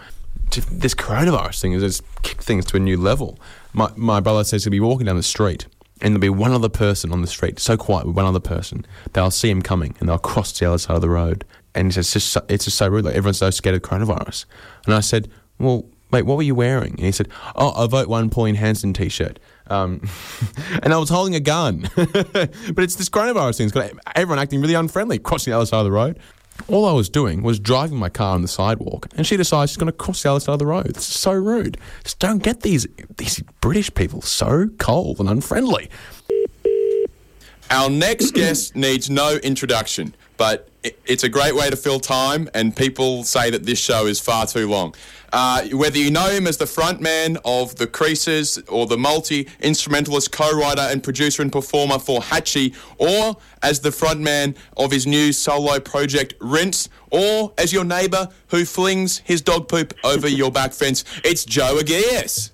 this 0.51 0.95
coronavirus 0.95 1.61
thing 1.61 1.73
has 1.73 2.03
kicked 2.23 2.43
things 2.43 2.65
to 2.67 2.77
a 2.77 2.81
new 2.81 2.97
level. 2.97 3.39
My 3.73 3.91
my 3.97 4.21
brother 4.21 4.45
says 4.45 4.65
he'll 4.65 4.71
be 4.71 4.81
walking 4.81 5.07
down 5.07 5.17
the 5.17 5.23
street, 5.23 5.67
and 6.01 6.15
there'll 6.15 6.21
be 6.21 6.29
one 6.29 6.53
other 6.53 6.69
person 6.69 7.13
on 7.13 7.21
the 7.21 7.27
street, 7.27 7.59
so 7.59 7.77
quiet 7.77 8.07
with 8.07 8.17
one 8.17 8.25
other 8.25 8.41
person. 8.41 8.87
They'll 9.13 9.31
see 9.31 9.51
him 9.51 9.63
coming, 9.63 9.95
and 10.01 10.09
they'll 10.09 10.19
cross 10.19 10.53
to 10.53 10.65
the 10.65 10.69
other 10.69 10.79
side 10.79 10.97
of 10.97 11.03
the 11.03 11.11
road. 11.11 11.45
And 11.75 11.89
he 11.89 11.93
says 11.93 12.07
it's 12.07 12.13
just 12.13 12.33
so, 12.33 12.45
it's 12.49 12.65
just 12.65 12.77
so 12.77 12.89
rude. 12.89 13.05
Like 13.05 13.15
everyone's 13.15 13.39
so 13.39 13.51
scared 13.51 13.77
of 13.77 13.83
coronavirus. 13.83 14.47
And 14.87 14.95
I 14.95 15.01
said, 15.01 15.31
well. 15.59 15.87
Wait, 16.13 16.23
what 16.23 16.37
were 16.37 16.43
you 16.43 16.57
wearing? 16.57 16.91
And 16.95 17.05
he 17.05 17.13
said, 17.13 17.29
"Oh, 17.55 17.71
a 17.85 17.87
vote 17.87 18.09
one 18.09 18.31
Pauline 18.31 18.57
Hanson 18.57 18.93
T-shirt." 18.93 19.39
Um, 19.69 20.09
and 20.83 20.93
I 20.93 20.99
was 20.99 21.09
holding 21.09 21.37
a 21.37 21.41
gun. 21.41 21.89
but 21.95 22.79
it's 22.79 22.97
this 22.97 23.09
coronavirus 23.09 23.59
thing. 23.59 23.67
It's 23.67 23.73
got 23.73 23.93
everyone 24.17 24.41
acting 24.41 24.61
really 24.61 24.75
unfriendly, 24.75 25.21
crossing 25.21 25.53
the 25.53 25.57
other 25.57 25.67
side 25.67 25.79
of 25.79 25.85
the 25.85 25.93
road. 25.93 26.19
All 26.69 26.87
I 26.87 26.93
was 26.93 27.09
doing 27.09 27.43
was 27.43 27.59
driving 27.59 27.99
my 27.99 28.09
car 28.09 28.35
on 28.35 28.43
the 28.43 28.49
sidewalk, 28.49 29.09
and 29.17 29.27
she 29.27 29.37
decides 29.37 29.71
she's 29.71 29.77
going 29.77 29.91
to 29.91 29.93
cross 29.93 30.23
the 30.23 30.31
other 30.31 30.41
side 30.41 30.53
of 30.55 30.59
the 30.59 30.67
road. 30.67 30.87
It's 30.87 31.05
so 31.05 31.33
rude. 31.33 31.77
Just 32.05 32.19
don't 32.19 32.43
get 32.43 32.61
these 32.63 32.87
these 33.19 33.41
British 33.61 33.93
people 33.95 34.23
so 34.23 34.69
cold 34.79 35.21
and 35.21 35.29
unfriendly. 35.29 35.91
Our 37.71 37.91
next 37.91 38.33
guest 38.33 38.75
needs 38.75 39.11
no 39.11 39.37
introduction, 39.37 40.15
but 40.37 40.70
it's 40.83 41.25
a 41.25 41.29
great 41.29 41.55
way 41.55 41.69
to 41.69 41.77
fill 41.77 42.01
time, 42.01 42.49
and 42.55 42.75
people 42.75 43.25
say 43.25 43.51
that 43.51 43.65
this 43.65 43.79
show 43.79 44.07
is 44.07 44.21
far 44.21 44.47
too 44.47 44.69
long. 44.69 44.95
Uh, 45.33 45.65
whether 45.69 45.99
you 45.99 46.11
know 46.11 46.29
him 46.29 46.47
as 46.47 46.57
the 46.57 46.65
frontman 46.65 47.39
of 47.45 47.77
The 47.77 47.87
Creases 47.87 48.59
or 48.69 48.87
the 48.87 48.97
multi 48.97 49.49
instrumentalist, 49.61 50.33
co 50.33 50.51
writer, 50.51 50.83
and 50.83 51.03
producer 51.03 51.43
and 51.43 51.53
performer 51.53 51.99
for 51.99 52.21
Hatchie, 52.21 52.75
or 52.99 53.37
as 53.63 53.81
the 53.81 53.91
frontman 53.91 54.57
of 54.77 54.91
his 54.91 55.07
new 55.07 55.33
solo 55.33 55.79
project 55.79 56.35
Rinse, 56.41 56.89
or 57.11 57.53
as 57.59 57.73
your 57.73 57.85
neighbour 57.85 58.29
who 58.49 58.65
flings 58.65 59.19
his 59.19 59.43
dog 59.43 59.69
poop 59.69 59.95
over 60.03 60.29
your 60.29 60.51
back 60.51 60.73
fence, 60.73 61.05
it's 61.25 61.45
Joe 61.45 61.79
Agius. 61.79 62.51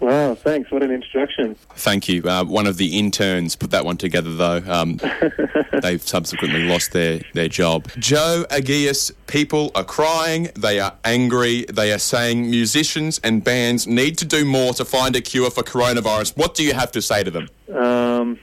Wow, 0.00 0.34
thanks. 0.34 0.70
What 0.70 0.82
an 0.82 0.90
introduction. 0.90 1.54
Thank 1.74 2.08
you. 2.08 2.22
Uh, 2.22 2.44
one 2.44 2.66
of 2.66 2.76
the 2.76 2.98
interns 2.98 3.56
put 3.56 3.70
that 3.72 3.84
one 3.84 3.96
together, 3.96 4.34
though. 4.34 4.62
Um, 4.66 5.00
they've 5.82 6.02
subsequently 6.02 6.64
lost 6.64 6.92
their, 6.92 7.20
their 7.34 7.48
job. 7.48 7.88
Joe 7.98 8.44
Agius, 8.50 9.10
people 9.26 9.72
are 9.74 9.84
crying. 9.84 10.50
They 10.54 10.78
are 10.78 10.94
angry. 11.04 11.64
They 11.64 11.92
are 11.92 11.98
saying 11.98 12.48
musicians 12.48 13.18
and 13.24 13.42
bands 13.42 13.86
need 13.86 14.18
to 14.18 14.24
do 14.24 14.44
more 14.44 14.72
to 14.74 14.84
find 14.84 15.16
a 15.16 15.20
cure 15.20 15.50
for 15.50 15.62
coronavirus. 15.62 16.36
What 16.36 16.54
do 16.54 16.64
you 16.64 16.74
have 16.74 16.92
to 16.92 17.02
say 17.02 17.24
to 17.24 17.30
them? 17.30 17.48
Um, 17.74 18.38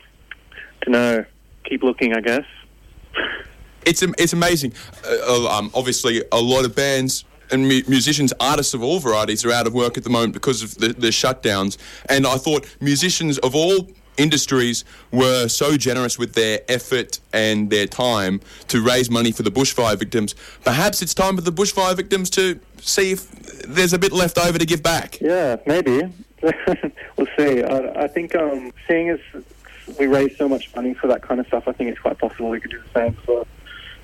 to 0.82 0.90
know. 0.90 1.26
Keep 1.64 1.84
looking, 1.84 2.14
I 2.14 2.22
guess. 2.22 2.46
It's 3.86 4.02
it's 4.02 4.34
amazing. 4.34 4.74
Uh, 5.04 5.18
uh, 5.28 5.58
um, 5.58 5.72
obviously, 5.74 6.24
a 6.32 6.42
lot 6.42 6.66
of 6.66 6.76
bands 6.76 7.24
and 7.52 7.68
mu- 7.68 7.82
musicians, 7.88 8.34
artists 8.40 8.74
of 8.74 8.84
all 8.84 9.00
varieties, 9.00 9.46
are 9.46 9.52
out 9.52 9.68
of 9.68 9.74
work 9.74 9.98
at 9.98 10.04
the 10.04 10.10
moment 10.10 10.34
because 10.34 10.64
of 10.64 10.76
the, 10.76 10.90
the 10.90 11.08
shutdowns. 11.08 11.78
And 12.10 12.26
I 12.26 12.38
thought 12.38 12.66
musicians 12.82 13.38
of 13.40 13.56
all 13.56 13.88
industries 14.18 14.86
were 15.12 15.48
so 15.48 15.78
generous 15.78 16.18
with 16.18 16.34
their 16.34 16.62
effort 16.70 17.20
and 17.34 17.70
their 17.70 17.86
time 17.86 18.42
to 18.68 18.82
raise 18.82 19.10
money 19.10 19.32
for 19.32 19.44
the 19.44 19.52
bushfire 19.52 19.98
victims. 19.98 20.36
Perhaps 20.64 21.02
it's 21.02 21.14
time 21.14 21.36
for 21.36 21.42
the 21.42 21.52
bushfire 21.52 21.96
victims 21.96 22.30
to 22.32 22.60
see 22.80 23.12
if 23.12 23.30
there's 23.64 23.94
a 23.94 24.00
bit 24.00 24.12
left 24.12 24.38
over 24.38 24.58
to 24.58 24.66
give 24.66 24.84
back. 24.84 25.20
Yeah, 25.22 25.58
maybe. 25.66 26.02
we'll 26.42 27.28
see. 27.38 27.64
I, 27.64 28.04
I 28.04 28.08
think 28.08 28.36
um, 28.36 28.72
seeing 28.88 29.10
as 29.10 29.20
we 30.00 30.08
raise 30.08 30.38
so 30.38 30.48
much 30.48 30.74
money 30.76 30.94
for 30.94 31.08
that 31.08 31.22
kind 31.22 31.40
of 31.40 31.48
stuff, 31.48 31.68
I 31.68 31.72
think 31.72 31.90
it's 31.90 32.00
quite 32.00 32.18
possible 32.18 32.50
we 32.50 32.60
could 32.60 32.72
do 32.72 32.82
the 32.82 33.00
same 33.00 33.14
for, 33.26 33.46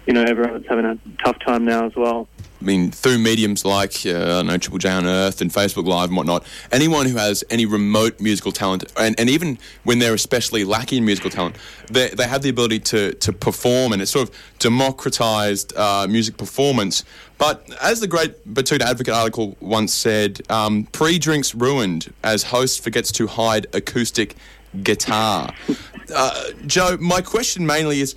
you 0.05 0.13
know, 0.13 0.23
everyone 0.23 0.53
that's 0.53 0.67
having 0.67 0.85
a 0.85 0.97
tough 1.23 1.39
time 1.39 1.65
now 1.65 1.85
as 1.85 1.95
well. 1.95 2.27
I 2.61 2.63
mean, 2.63 2.91
through 2.91 3.17
mediums 3.17 3.65
like 3.65 4.05
uh, 4.05 4.43
know 4.43 4.57
Triple 4.57 4.77
J 4.77 4.89
Unearthed 4.91 5.41
and 5.41 5.51
Facebook 5.51 5.85
Live 5.85 6.09
and 6.09 6.17
whatnot, 6.17 6.45
anyone 6.71 7.07
who 7.07 7.17
has 7.17 7.43
any 7.49 7.65
remote 7.65 8.19
musical 8.19 8.51
talent, 8.51 8.83
and, 8.97 9.19
and 9.19 9.29
even 9.29 9.57
when 9.83 9.99
they're 9.99 10.13
especially 10.13 10.63
lacking 10.63 10.99
in 10.99 11.05
musical 11.05 11.31
talent, 11.31 11.55
they, 11.89 12.09
they 12.09 12.27
have 12.27 12.43
the 12.43 12.49
ability 12.49 12.79
to, 12.79 13.13
to 13.13 13.33
perform, 13.33 13.93
and 13.93 14.01
it's 14.01 14.11
sort 14.11 14.29
of 14.29 14.35
democratized 14.59 15.75
uh, 15.75 16.05
music 16.07 16.37
performance. 16.37 17.03
But 17.39 17.67
as 17.81 17.99
the 17.99 18.07
great 18.07 18.53
Betoota 18.53 18.81
Advocate 18.81 19.15
article 19.15 19.57
once 19.59 19.93
said, 19.93 20.41
um, 20.51 20.83
pre 20.91 21.17
drinks 21.17 21.55
ruined 21.55 22.13
as 22.23 22.43
host 22.43 22.83
forgets 22.83 23.11
to 23.13 23.25
hide 23.25 23.65
acoustic 23.73 24.35
guitar. 24.83 25.53
Uh, 26.13 26.51
Joe, 26.67 26.97
my 26.99 27.21
question 27.21 27.65
mainly 27.65 28.01
is 28.01 28.15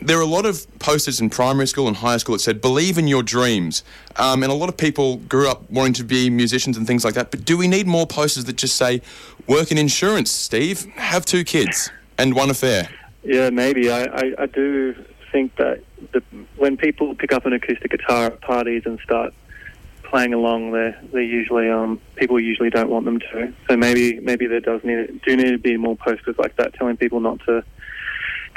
there 0.00 0.18
are 0.18 0.22
a 0.22 0.26
lot 0.26 0.46
of 0.46 0.66
posters 0.78 1.20
in 1.20 1.30
primary 1.30 1.66
school 1.66 1.88
and 1.88 1.96
high 1.96 2.16
school 2.16 2.34
that 2.34 2.40
said 2.40 2.60
"Believe 2.60 2.98
in 2.98 3.08
your 3.08 3.22
dreams," 3.22 3.82
um, 4.16 4.42
and 4.42 4.50
a 4.50 4.54
lot 4.54 4.68
of 4.68 4.76
people 4.76 5.16
grew 5.16 5.48
up 5.48 5.68
wanting 5.70 5.94
to 5.94 6.04
be 6.04 6.30
musicians 6.30 6.76
and 6.76 6.86
things 6.86 7.04
like 7.04 7.14
that. 7.14 7.30
But 7.30 7.44
do 7.44 7.56
we 7.56 7.68
need 7.68 7.86
more 7.86 8.06
posters 8.06 8.44
that 8.44 8.56
just 8.56 8.76
say 8.76 9.02
"Work 9.46 9.70
in 9.70 9.78
insurance"? 9.78 10.30
Steve, 10.30 10.84
have 10.96 11.24
two 11.24 11.44
kids 11.44 11.90
and 12.18 12.34
one 12.34 12.50
affair. 12.50 12.88
Yeah, 13.22 13.50
maybe. 13.50 13.90
I, 13.90 14.04
I, 14.04 14.34
I 14.40 14.46
do 14.46 14.94
think 15.32 15.56
that 15.56 15.82
the, 16.12 16.22
when 16.56 16.76
people 16.76 17.14
pick 17.14 17.32
up 17.32 17.46
an 17.46 17.52
acoustic 17.52 17.90
guitar 17.90 18.26
at 18.26 18.40
parties 18.40 18.82
and 18.84 19.00
start 19.00 19.32
playing 20.02 20.34
along, 20.34 20.72
they 20.72 20.94
they 21.12 21.24
usually 21.24 21.68
um 21.70 22.00
people 22.16 22.38
usually 22.38 22.70
don't 22.70 22.90
want 22.90 23.04
them 23.04 23.18
to. 23.18 23.52
So 23.68 23.76
maybe 23.76 24.20
maybe 24.20 24.46
there 24.46 24.60
does 24.60 24.84
need 24.84 25.20
do 25.22 25.36
need 25.36 25.50
to 25.50 25.58
be 25.58 25.76
more 25.76 25.96
posters 25.96 26.36
like 26.38 26.56
that 26.56 26.74
telling 26.74 26.96
people 26.96 27.20
not 27.20 27.40
to 27.46 27.64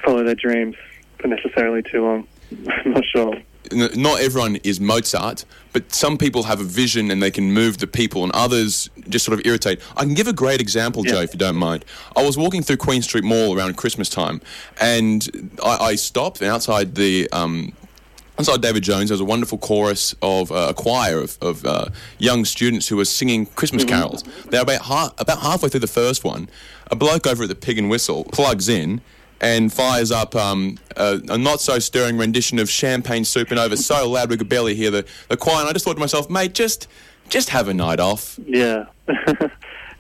follow 0.04 0.24
their 0.24 0.36
dreams 0.36 0.76
for 1.20 1.28
necessarily 1.28 1.84
too 1.84 2.04
long. 2.04 2.28
I'm 2.70 2.94
not 2.94 3.04
sure. 3.06 3.36
not 3.72 4.22
everyone 4.22 4.56
is 4.58 4.80
Mozart, 4.80 5.44
but 5.74 5.94
some 5.94 6.18
people 6.18 6.44
have 6.44 6.62
a 6.62 6.64
vision 6.64 7.12
and 7.12 7.22
they 7.22 7.32
can 7.32 7.52
move 7.52 7.80
the 7.80 7.88
people, 7.88 8.24
and 8.24 8.32
others 8.34 8.90
just 9.10 9.26
sort 9.26 9.38
of 9.38 9.46
irritate. 9.46 9.82
I 9.96 10.04
can 10.04 10.14
give 10.14 10.28
a 10.28 10.34
great 10.34 10.62
example, 10.62 11.04
Joe, 11.04 11.22
if 11.22 11.34
you 11.34 11.40
don't 11.40 11.58
mind. 11.58 11.84
I 12.16 12.24
was 12.24 12.38
walking 12.38 12.64
through 12.64 12.78
Queen 12.78 13.02
Street 13.02 13.24
Mall 13.24 13.58
around 13.58 13.76
Christmas 13.78 14.10
time, 14.10 14.42
and 14.80 15.52
I, 15.64 15.78
I 15.78 15.96
stopped, 15.96 16.42
and 16.42 16.50
outside 16.50 16.96
the 16.96 17.30
um, 17.32 17.74
Outside 18.40 18.62
David 18.62 18.84
Jones, 18.84 19.10
there 19.10 19.16
was 19.16 19.22
a 19.22 19.26
wonderful 19.26 19.58
chorus 19.58 20.14
of 20.22 20.52
uh, 20.52 20.68
a 20.70 20.74
choir 20.76 21.20
of, 21.20 21.40
of 21.42 21.66
uh, 21.66 21.88
young 22.20 22.46
students 22.46 22.88
who 22.88 22.96
were 22.96 23.06
singing 23.06 23.48
Christmas 23.48 23.84
carols. 23.84 24.24
They're 24.52 24.62
about, 24.62 24.82
ha- 24.82 25.14
about 25.18 25.40
halfway 25.40 25.70
through 25.70 25.80
the 25.80 25.88
first 25.88 26.24
one. 26.24 26.48
A 26.92 26.96
bloke 26.96 27.26
over 27.26 27.44
at 27.44 27.50
the 27.50 27.56
Pig 27.56 27.80
and 27.80 27.90
Whistle 27.90 28.26
plugs 28.26 28.70
in 28.70 29.02
and 29.42 29.72
fires 29.72 30.12
up 30.12 30.36
um, 30.36 30.78
a, 30.96 31.20
a 31.30 31.38
not 31.38 31.62
so 31.62 31.80
stirring 31.80 32.18
rendition 32.18 32.60
of 32.60 32.70
Champagne 32.70 33.24
Supernova 33.24 33.68
over 33.68 33.76
so 33.76 34.10
loud 34.10 34.30
we 34.30 34.38
could 34.38 34.50
barely 34.50 34.76
hear 34.76 34.92
the, 34.92 35.06
the 35.30 35.38
choir. 35.38 35.60
And 35.60 35.70
I 35.70 35.74
just 35.74 35.86
thought 35.86 35.94
to 35.94 36.00
myself, 36.00 36.30
mate, 36.30 36.54
just 36.54 36.88
just 37.30 37.50
have 37.50 37.68
a 37.68 37.74
night 37.74 38.00
off. 38.00 38.40
Yeah, 38.46 38.86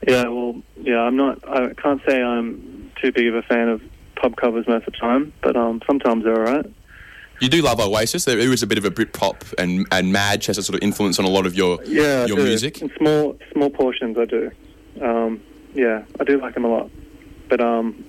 yeah. 0.07 0.27
Well, 0.27 0.61
yeah. 0.81 1.01
I'm 1.01 1.15
not. 1.15 1.47
I 1.47 1.73
can't 1.73 2.01
say 2.07 2.21
I'm 2.21 2.91
too 3.01 3.11
big 3.11 3.27
of 3.27 3.35
a 3.35 3.41
fan 3.43 3.69
of 3.69 3.81
pub 4.15 4.35
covers 4.37 4.67
most 4.67 4.87
of 4.87 4.93
the 4.93 4.99
time, 4.99 5.33
but 5.41 5.55
um, 5.55 5.81
sometimes 5.85 6.23
they're 6.23 6.47
alright. 6.47 6.65
You 7.39 7.49
do 7.49 7.61
love 7.61 7.79
Oasis. 7.79 8.25
There 8.25 8.39
is 8.39 8.63
a 8.63 8.67
bit 8.67 8.79
of 8.79 8.85
a 8.85 8.89
Britpop 8.91 9.53
and 9.59 9.85
and 9.91 10.11
Madge 10.11 10.47
has 10.47 10.57
a 10.57 10.63
sort 10.63 10.75
of 10.75 10.83
influence 10.83 11.19
on 11.19 11.25
a 11.25 11.29
lot 11.29 11.45
of 11.45 11.55
your 11.55 11.83
Yeah, 11.83 12.25
your 12.25 12.37
music. 12.37 12.81
In 12.81 12.91
small 12.97 13.37
small 13.51 13.69
portions, 13.69 14.17
I 14.17 14.25
do. 14.25 14.51
Um, 15.01 15.41
yeah, 15.73 16.03
I 16.19 16.23
do 16.23 16.39
like 16.41 16.55
them 16.55 16.65
a 16.65 16.69
lot, 16.69 16.89
but 17.49 17.61
um, 17.61 18.03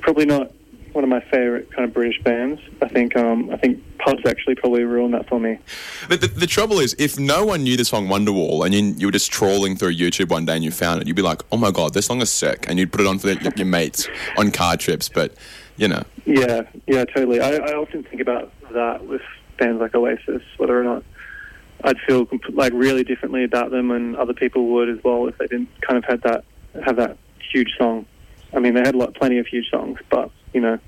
probably 0.00 0.26
not 0.26 0.52
one 0.92 1.04
of 1.04 1.10
my 1.10 1.20
favorite 1.20 1.70
kind 1.70 1.84
of 1.84 1.94
British 1.94 2.20
bands. 2.22 2.60
I 2.82 2.88
think 2.88 3.16
um, 3.16 3.50
I 3.50 3.56
think 3.56 3.82
pubs 3.98 4.22
actually 4.26 4.56
probably 4.56 4.84
ruined 4.84 5.14
that 5.14 5.28
for 5.28 5.38
me. 5.38 5.58
The, 6.08 6.16
the, 6.16 6.26
the 6.26 6.46
trouble 6.46 6.78
is, 6.78 6.96
if 6.98 7.18
no 7.18 7.44
one 7.44 7.62
knew 7.62 7.76
the 7.76 7.84
song 7.84 8.08
Wonderwall 8.08 8.64
and 8.64 8.74
you, 8.74 8.94
you 8.96 9.06
were 9.06 9.12
just 9.12 9.30
trawling 9.30 9.76
through 9.76 9.94
YouTube 9.94 10.30
one 10.30 10.44
day 10.44 10.54
and 10.54 10.64
you 10.64 10.70
found 10.70 11.00
it, 11.00 11.06
you'd 11.06 11.16
be 11.16 11.22
like, 11.22 11.42
oh 11.52 11.56
my 11.56 11.70
god, 11.70 11.94
this 11.94 12.06
song 12.06 12.20
is 12.20 12.30
sick. 12.30 12.66
And 12.68 12.78
you'd 12.78 12.92
put 12.92 13.00
it 13.02 13.06
on 13.06 13.18
for 13.18 13.28
the, 13.28 13.52
your 13.56 13.66
mates 13.66 14.08
on 14.36 14.50
car 14.50 14.76
trips. 14.76 15.08
But, 15.08 15.34
you 15.76 15.88
know, 15.88 16.02
Yeah, 16.24 16.62
yeah, 16.86 17.04
totally. 17.04 17.40
I, 17.40 17.56
I 17.56 17.74
often 17.74 18.02
think 18.02 18.20
about 18.20 18.52
that 18.72 19.04
with 19.04 19.22
bands 19.58 19.80
like 19.80 19.94
Oasis, 19.94 20.42
whether 20.56 20.78
or 20.78 20.84
not 20.84 21.04
I'd 21.84 21.98
feel 22.00 22.26
comp- 22.26 22.50
like 22.50 22.72
really 22.72 23.04
differently 23.04 23.44
about 23.44 23.70
them, 23.70 23.90
and 23.90 24.16
other 24.16 24.34
people 24.34 24.66
would 24.68 24.88
as 24.88 25.02
well 25.04 25.26
if 25.28 25.38
they 25.38 25.46
didn't 25.46 25.68
kind 25.80 25.98
of 25.98 26.04
had 26.04 26.22
that 26.22 26.44
have 26.84 26.96
that 26.96 27.16
huge 27.52 27.74
song. 27.78 28.06
I 28.52 28.58
mean, 28.58 28.74
they 28.74 28.80
had 28.80 28.94
like, 28.94 29.14
plenty 29.14 29.38
of 29.38 29.46
huge 29.46 29.70
songs, 29.70 29.98
but 30.10 30.30
you 30.52 30.60
know, 30.60 30.78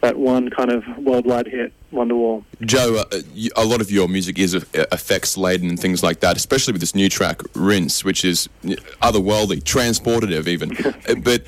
that 0.00 0.16
one 0.16 0.50
kind 0.50 0.70
of 0.70 0.84
worldwide 0.98 1.46
hit, 1.46 1.72
Wonderwall. 1.92 2.44
Joe, 2.62 3.02
uh, 3.12 3.20
a 3.56 3.64
lot 3.64 3.80
of 3.80 3.90
your 3.90 4.08
music 4.08 4.38
is 4.38 4.54
uh, 4.54 4.60
effects 4.92 5.36
laden 5.36 5.68
and 5.68 5.78
things 5.80 6.02
like 6.02 6.20
that, 6.20 6.36
especially 6.36 6.72
with 6.72 6.80
this 6.80 6.94
new 6.94 7.08
track, 7.08 7.40
Rinse, 7.54 8.04
which 8.04 8.24
is 8.24 8.48
uh, 8.64 8.70
otherworldly, 9.02 9.62
transportative 9.62 10.46
even. 10.46 10.76
Uh, 11.08 11.14
but 11.14 11.44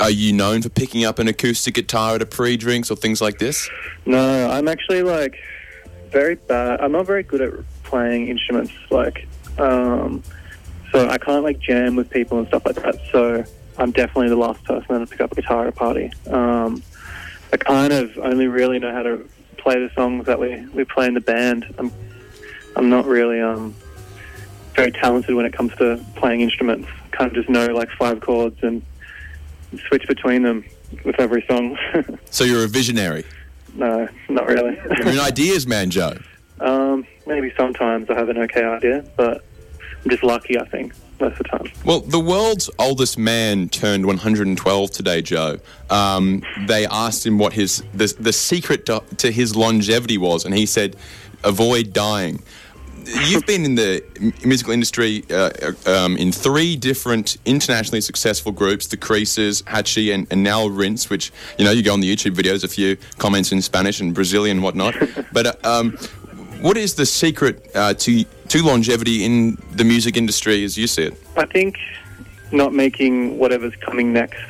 are 0.00 0.10
you 0.10 0.32
known 0.32 0.62
for 0.62 0.68
picking 0.68 1.04
up 1.04 1.18
an 1.18 1.26
acoustic 1.26 1.74
guitar 1.74 2.14
at 2.16 2.22
a 2.22 2.26
pre 2.26 2.56
drinks 2.56 2.90
or 2.90 2.96
things 2.96 3.20
like 3.20 3.38
this? 3.38 3.68
No, 4.06 4.50
I'm 4.50 4.68
actually 4.68 5.02
like 5.02 5.36
very 6.10 6.34
bad. 6.34 6.80
I'm 6.80 6.92
not 6.92 7.06
very 7.06 7.22
good 7.22 7.40
at 7.40 7.52
playing 7.82 8.28
instruments. 8.28 8.72
Like, 8.90 9.26
um, 9.58 10.22
so 10.92 11.08
I 11.08 11.18
can't 11.18 11.42
like 11.42 11.58
jam 11.58 11.96
with 11.96 12.10
people 12.10 12.38
and 12.38 12.46
stuff 12.48 12.64
like 12.66 12.76
that. 12.76 12.96
So 13.10 13.44
I'm 13.78 13.90
definitely 13.92 14.28
the 14.28 14.36
last 14.36 14.62
person 14.64 15.00
to 15.00 15.06
pick 15.06 15.20
up 15.20 15.32
a 15.32 15.34
guitar 15.34 15.62
at 15.62 15.68
a 15.68 15.72
party. 15.72 16.12
Um, 16.30 16.82
I 17.52 17.56
kind 17.56 17.92
of 17.92 18.16
only 18.18 18.46
really 18.46 18.78
know 18.78 18.92
how 18.92 19.02
to 19.02 19.28
play 19.58 19.74
the 19.74 19.90
songs 19.94 20.26
that 20.26 20.38
we, 20.38 20.66
we 20.74 20.84
play 20.84 21.06
in 21.06 21.14
the 21.14 21.20
band. 21.20 21.72
I'm 21.78 21.92
I'm 22.74 22.88
not 22.88 23.04
really 23.04 23.40
um, 23.40 23.74
very 24.74 24.92
talented 24.92 25.34
when 25.34 25.44
it 25.44 25.52
comes 25.52 25.74
to 25.76 26.02
playing 26.16 26.40
instruments. 26.40 26.88
Kind 27.10 27.30
of 27.30 27.34
just 27.34 27.48
know 27.48 27.66
like 27.66 27.90
five 27.90 28.20
chords 28.20 28.62
and 28.62 28.82
switch 29.88 30.06
between 30.08 30.42
them 30.42 30.64
with 31.04 31.18
every 31.20 31.44
song. 31.48 31.76
So 32.30 32.44
you're 32.44 32.64
a 32.64 32.68
visionary. 32.68 33.24
no, 33.74 34.08
not 34.30 34.46
really. 34.46 34.74
You're 34.96 35.08
an 35.08 35.20
ideas 35.20 35.66
man, 35.66 35.90
Joe. 35.90 36.18
Um, 36.60 37.04
maybe 37.26 37.52
sometimes 37.56 38.08
I 38.08 38.14
have 38.14 38.28
an 38.28 38.38
okay 38.38 38.62
idea, 38.62 39.04
but 39.16 39.44
I'm 40.04 40.10
just 40.10 40.22
lucky, 40.22 40.56
I 40.60 40.64
think, 40.64 40.92
most 41.20 41.32
of 41.32 41.38
the 41.38 41.44
time. 41.44 41.72
Well, 41.84 42.00
the 42.00 42.20
world's 42.20 42.70
oldest 42.78 43.18
man 43.18 43.68
turned 43.68 44.06
112 44.06 44.90
today, 44.90 45.22
Joe. 45.22 45.58
Um, 45.90 46.42
they 46.66 46.86
asked 46.86 47.26
him 47.26 47.38
what 47.38 47.52
his 47.52 47.82
the, 47.94 48.14
the 48.18 48.32
secret 48.32 48.86
to, 48.86 49.02
to 49.18 49.30
his 49.30 49.56
longevity 49.56 50.18
was, 50.18 50.44
and 50.44 50.54
he 50.54 50.66
said, 50.66 50.96
"Avoid 51.44 51.92
dying." 51.92 52.42
You've 53.26 53.46
been 53.46 53.64
in 53.64 53.74
the 53.74 54.04
musical 54.44 54.72
industry 54.72 55.24
uh, 55.28 55.50
uh, 55.60 55.90
um, 55.90 56.16
in 56.16 56.30
three 56.30 56.76
different 56.76 57.36
internationally 57.44 58.00
successful 58.00 58.52
groups: 58.52 58.86
the 58.86 58.96
Creases, 58.96 59.62
Hatchie, 59.62 60.12
and, 60.12 60.26
and 60.30 60.42
now 60.42 60.66
Rinse. 60.66 61.10
Which 61.10 61.32
you 61.58 61.64
know, 61.64 61.72
you 61.72 61.82
go 61.82 61.92
on 61.92 62.00
the 62.00 62.14
YouTube 62.14 62.34
videos, 62.34 62.64
a 62.64 62.68
few 62.68 62.96
comments 63.18 63.52
in 63.52 63.60
Spanish 63.60 64.00
and 64.00 64.14
Brazilian 64.14 64.58
and 64.58 64.64
whatnot. 64.64 64.94
but 65.32 65.46
uh, 65.46 65.80
um, 65.80 65.98
what 66.62 66.76
is 66.76 66.94
the 66.94 67.04
secret 67.04 67.70
uh, 67.74 67.92
to 67.94 68.24
to 68.24 68.62
longevity 68.62 69.24
in 69.24 69.58
the 69.72 69.84
music 69.84 70.16
industry, 70.16 70.64
as 70.64 70.78
you 70.78 70.86
see 70.86 71.04
it? 71.04 71.14
I 71.36 71.44
think 71.44 71.76
not 72.52 72.72
making 72.72 73.38
whatever's 73.38 73.74
coming 73.76 74.12
next, 74.12 74.40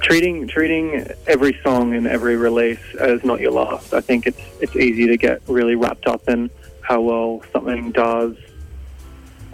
treating 0.00 0.48
treating 0.48 1.06
every 1.26 1.58
song 1.62 1.94
and 1.94 2.06
every 2.06 2.36
release 2.36 2.82
as 2.98 3.24
not 3.24 3.40
your 3.40 3.52
last. 3.52 3.94
I 3.94 4.00
think 4.00 4.26
it's 4.26 4.40
it's 4.60 4.76
easy 4.76 5.06
to 5.06 5.16
get 5.16 5.40
really 5.46 5.76
wrapped 5.76 6.06
up 6.06 6.28
in 6.28 6.50
how 6.82 7.00
well 7.00 7.42
something 7.52 7.92
does, 7.92 8.36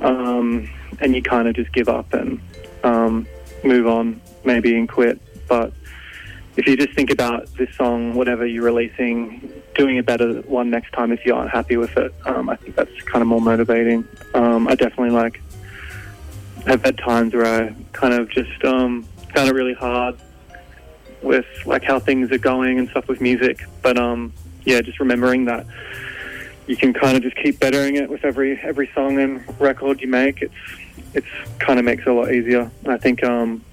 um, 0.00 0.68
and 1.00 1.14
you 1.14 1.22
kind 1.22 1.48
of 1.48 1.54
just 1.54 1.72
give 1.72 1.88
up 1.88 2.12
and 2.14 2.40
um, 2.82 3.26
move 3.62 3.86
on, 3.86 4.20
maybe 4.44 4.76
and 4.76 4.88
quit. 4.88 5.20
But 5.48 5.72
if 6.56 6.66
you 6.66 6.76
just 6.76 6.94
think 6.94 7.10
about 7.10 7.46
this 7.54 7.74
song, 7.76 8.14
whatever 8.14 8.46
you're 8.46 8.64
releasing, 8.64 9.62
doing 9.74 9.98
a 9.98 10.02
better 10.02 10.40
one 10.42 10.70
next 10.70 10.92
time 10.92 11.12
if 11.12 11.24
you 11.26 11.34
aren't 11.34 11.50
happy 11.50 11.76
with 11.76 11.96
it, 11.96 12.14
um, 12.24 12.48
I 12.48 12.56
think 12.56 12.76
that's 12.76 13.02
kind 13.02 13.22
of 13.22 13.28
more 13.28 13.40
motivating. 13.40 14.06
Um, 14.34 14.66
I 14.66 14.74
definitely 14.74 15.10
like 15.10 15.40
have 16.66 16.82
had 16.82 16.96
times 16.98 17.34
where 17.34 17.46
I 17.46 17.74
kind 17.92 18.14
of 18.14 18.30
just 18.30 18.64
um, 18.64 19.02
found 19.34 19.48
it 19.48 19.54
really 19.54 19.74
hard 19.74 20.16
with 21.22 21.46
like 21.66 21.84
how 21.84 21.98
things 21.98 22.32
are 22.32 22.38
going 22.38 22.78
and 22.78 22.88
stuff 22.88 23.06
with 23.06 23.20
music. 23.20 23.64
But 23.82 23.98
um, 23.98 24.32
yeah, 24.64 24.80
just 24.80 24.98
remembering 24.98 25.44
that 25.44 25.66
you 26.66 26.76
can 26.76 26.94
kind 26.94 27.16
of 27.16 27.22
just 27.22 27.36
keep 27.36 27.60
bettering 27.60 27.96
it 27.96 28.08
with 28.08 28.24
every 28.24 28.58
every 28.60 28.90
song 28.94 29.18
and 29.20 29.44
record 29.60 30.00
you 30.00 30.08
make. 30.08 30.40
It's 30.40 30.54
it's 31.14 31.26
kind 31.58 31.78
of 31.78 31.84
makes 31.84 32.02
it 32.02 32.08
a 32.08 32.12
lot 32.14 32.32
easier. 32.32 32.70
I 32.86 32.96
think 32.96 33.22
um, 33.22 33.64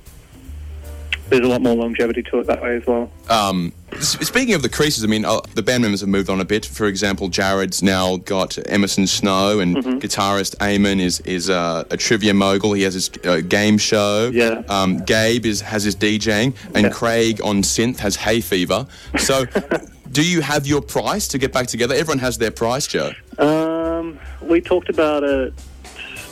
there's 1.34 1.46
a 1.46 1.50
lot 1.50 1.62
more 1.62 1.76
longevity 1.76 2.22
to 2.24 2.40
it 2.40 2.48
that 2.48 2.62
way 2.62 2.76
as 2.78 2.86
well. 2.86 3.10
Um, 3.30 3.74
speaking 4.00 4.54
of 4.54 4.62
the 4.62 4.70
creases, 4.70 5.04
I 5.04 5.08
mean, 5.08 5.26
uh, 5.26 5.42
the 5.56 5.64
band 5.64 5.82
members 5.82 6.02
have 6.02 6.10
moved 6.10 6.30
on 6.30 6.40
a 6.40 6.46
bit. 6.46 6.66
For 6.66 6.86
example, 6.86 7.28
Jared's 7.28 7.82
now 7.82 8.18
got 8.18 8.58
Emerson 8.68 9.08
Snow, 9.08 9.60
and 9.60 9.76
Mm-hmm. 9.78 9.98
guitarist 10.00 10.56
Eamon 10.58 11.00
is 11.00 11.20
is 11.22 11.50
uh, 11.50 11.84
a 11.90 11.98
trivia 11.98 12.34
mogul. 12.34 12.74
He 12.74 12.84
has 12.84 12.94
his 12.94 13.10
uh, 13.26 13.42
game 13.42 13.78
show. 13.80 14.30
Yeah. 14.34 14.62
Um, 14.70 15.00
Gabe 15.06 15.46
is 15.46 15.62
has 15.62 15.84
his 15.84 15.96
DJing, 15.96 16.56
and 16.76 16.86
Yeah. 16.86 16.90
Craig 16.90 17.42
on 17.44 17.64
synth 17.64 17.98
has 18.00 18.16
hay 18.16 18.40
fever. 18.42 18.86
So, 19.18 19.46
do 20.12 20.24
you 20.24 20.42
have 20.42 20.68
your 20.68 20.82
price 20.82 21.28
to 21.30 21.38
get 21.40 21.52
back 21.52 21.66
together? 21.68 21.96
Everyone 21.96 22.20
has 22.20 22.38
their 22.38 22.52
price, 22.52 22.86
Joe. 22.88 23.12
Um, 23.40 24.20
we 24.42 24.62
talked 24.62 24.90
about 24.90 25.24
it 25.24 25.54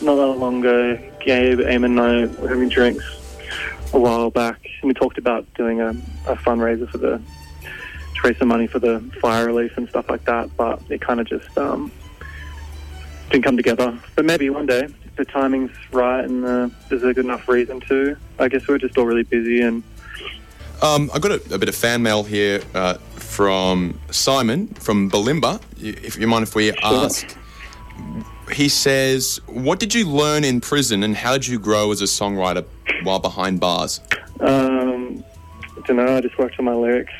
not 0.02 0.16
that 0.16 0.38
long 0.38 0.60
ago. 0.60 0.98
Gabe, 1.26 1.60
Eamon, 1.60 1.86
and 1.86 2.00
I 2.00 2.26
were 2.42 2.50
having 2.50 2.70
drinks 2.70 3.04
a 3.94 4.00
while 4.00 4.30
back, 4.32 4.61
and 4.82 4.88
we 4.90 4.94
talked 4.94 5.18
about 5.18 5.52
doing 5.54 5.82
a, 5.82 5.90
a 6.28 6.36
fundraiser 6.36 6.90
for 6.90 6.98
the 6.98 7.22
to 8.16 8.28
raise 8.28 8.38
some 8.38 8.48
money 8.48 8.68
for 8.68 8.80
the 8.80 9.00
fire 9.22 9.46
relief 9.46 9.78
and 9.78 9.88
stuff 9.90 10.10
like 10.10 10.26
that. 10.26 10.56
But 10.58 10.82
it 10.90 11.02
kind 11.02 11.20
of 11.20 11.28
just 11.28 11.58
um, 11.58 11.92
didn't 13.30 13.44
come 13.44 13.58
together. 13.58 13.98
But 14.16 14.26
maybe 14.26 14.50
one 14.50 14.66
day, 14.66 14.88
if 15.06 15.16
the 15.16 15.26
timing's 15.26 15.72
right 15.92 16.24
and 16.24 16.46
uh, 16.46 16.70
there's 16.90 17.04
a 17.04 17.14
good 17.14 17.26
enough 17.26 17.48
reason 17.48 17.80
to. 17.82 18.18
I 18.40 18.48
guess 18.48 18.68
we're 18.68 18.78
just 18.78 18.98
all 18.98 19.06
really 19.06 19.24
busy 19.24 19.62
and 19.62 19.84
Um, 20.82 21.12
I 21.14 21.20
got 21.20 21.32
a, 21.32 21.54
a 21.54 21.58
bit 21.58 21.70
of 21.70 21.76
fan 21.76 22.02
mail 22.02 22.24
here 22.24 22.62
uh, 22.74 22.96
from 23.16 24.00
Simon 24.10 24.68
from 24.68 25.10
Bulimba. 25.12 25.62
If 25.80 26.18
you 26.18 26.28
mind 26.28 26.44
if 26.44 26.56
we 26.56 26.72
ask, 26.82 27.38
he 28.54 28.70
says, 28.70 29.40
"What 29.48 29.80
did 29.80 29.94
you 29.94 30.08
learn 30.08 30.44
in 30.44 30.62
prison, 30.62 31.04
and 31.04 31.16
how 31.16 31.34
did 31.34 31.48
you 31.48 31.60
grow 31.60 31.92
as 31.92 32.02
a 32.02 32.06
songwriter 32.06 32.66
while 33.04 33.20
behind 33.20 33.60
bars?" 33.60 34.00
um, 34.40 35.24
I 35.78 35.82
don't 35.88 35.98
know. 35.98 36.18
I 36.18 36.22
just 36.22 36.38
worked 36.38 36.60
on 36.60 36.66
my 36.66 36.74
lyrics. 36.74 37.14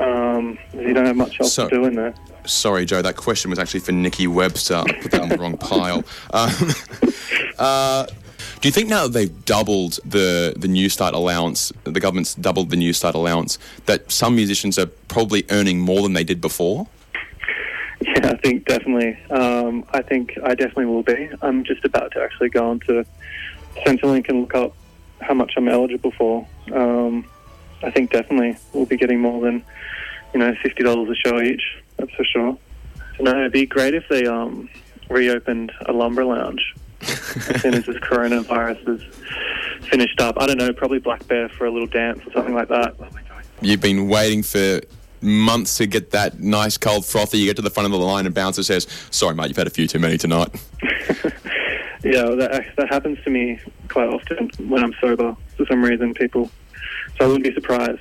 Um, 0.00 0.58
you 0.74 0.94
don't 0.94 1.06
have 1.06 1.16
much 1.16 1.40
else 1.40 1.54
So- 1.54 1.68
to 1.68 1.76
do 1.76 1.84
in 1.84 1.94
there. 1.94 2.14
Sorry, 2.46 2.86
Joe, 2.86 3.02
that 3.02 3.16
question 3.16 3.50
was 3.50 3.58
actually 3.58 3.80
for 3.80 3.92
Nikki 3.92 4.26
Webster. 4.26 4.76
I 4.76 4.92
put 5.02 5.10
that 5.10 5.20
on 5.20 5.28
the 5.28 5.36
wrong 5.36 5.58
pile. 5.58 6.02
Um, 6.32 6.50
uh, 7.58 8.06
do 8.60 8.68
you 8.68 8.72
think 8.72 8.88
now 8.88 9.02
that 9.02 9.12
they've 9.12 9.44
doubled 9.44 9.98
the, 10.04 10.54
the 10.56 10.66
Newstart 10.68 11.12
allowance, 11.12 11.72
the 11.84 12.00
government's 12.00 12.34
doubled 12.34 12.70
the 12.70 12.76
Newstart 12.76 13.12
allowance, 13.14 13.58
that 13.84 14.10
some 14.10 14.34
musicians 14.34 14.78
are 14.78 14.86
probably 14.86 15.44
earning 15.50 15.78
more 15.78 16.00
than 16.02 16.14
they 16.14 16.24
did 16.24 16.40
before? 16.40 16.86
Yeah, 18.06 18.30
I 18.30 18.36
think 18.36 18.64
definitely. 18.64 19.18
Um, 19.30 19.84
I 19.90 20.02
think 20.02 20.38
I 20.42 20.54
definitely 20.54 20.86
will 20.86 21.02
be. 21.02 21.30
I'm 21.42 21.64
just 21.64 21.84
about 21.84 22.12
to 22.12 22.22
actually 22.22 22.48
go 22.48 22.70
onto 22.70 23.02
Centrelink 23.84 24.28
and 24.28 24.42
look 24.42 24.54
up 24.54 24.74
how 25.20 25.34
much 25.34 25.54
I'm 25.56 25.68
eligible 25.68 26.12
for. 26.12 26.46
Um, 26.72 27.26
I 27.82 27.90
think 27.90 28.12
definitely 28.12 28.56
we'll 28.72 28.86
be 28.86 28.96
getting 28.96 29.20
more 29.20 29.40
than 29.40 29.64
you 30.32 30.40
know 30.40 30.54
fifty 30.62 30.84
dollars 30.84 31.08
a 31.10 31.28
show 31.28 31.40
each. 31.40 31.62
That's 31.96 32.12
for 32.12 32.24
sure. 32.24 32.58
No, 33.20 33.30
it'd 33.32 33.52
be 33.52 33.66
great 33.66 33.94
if 33.94 34.08
they 34.08 34.26
um, 34.26 34.68
reopened 35.08 35.72
a 35.86 35.92
lumber 35.92 36.24
lounge 36.24 36.74
as 37.00 37.62
soon 37.62 37.74
as 37.74 37.86
this 37.86 37.96
coronavirus 37.96 38.88
is 38.96 39.86
finished 39.88 40.20
up. 40.20 40.36
I 40.38 40.46
don't 40.46 40.58
know, 40.58 40.72
probably 40.72 40.98
Black 40.98 41.26
Bear 41.26 41.48
for 41.48 41.66
a 41.66 41.70
little 41.70 41.88
dance 41.88 42.20
or 42.26 42.32
something 42.32 42.54
like 42.54 42.68
that. 42.68 42.94
You've 43.60 43.80
been 43.80 44.08
waiting 44.08 44.42
for 44.42 44.80
months 45.22 45.76
to 45.78 45.86
get 45.86 46.10
that 46.10 46.40
nice 46.40 46.76
cold 46.76 47.04
frothy. 47.04 47.38
You 47.38 47.46
get 47.46 47.56
to 47.56 47.62
the 47.62 47.70
front 47.70 47.86
of 47.86 47.92
the 47.92 47.98
line 47.98 48.26
and 48.26 48.34
bouncer 48.34 48.62
says, 48.62 48.86
"Sorry, 49.10 49.34
mate, 49.34 49.48
you've 49.48 49.56
had 49.56 49.66
a 49.66 49.70
few 49.70 49.86
too 49.86 49.98
many 49.98 50.18
tonight." 50.18 50.48
Yeah, 52.04 52.30
that 52.36 52.64
that 52.76 52.88
happens 52.88 53.18
to 53.24 53.30
me 53.30 53.58
quite 53.88 54.08
often 54.08 54.50
when 54.68 54.84
I'm 54.84 54.94
sober 55.00 55.36
for 55.56 55.66
some 55.66 55.82
reason. 55.82 56.14
People, 56.14 56.50
so 57.18 57.24
I 57.24 57.26
wouldn't 57.26 57.44
be 57.44 57.52
surprised 57.52 58.00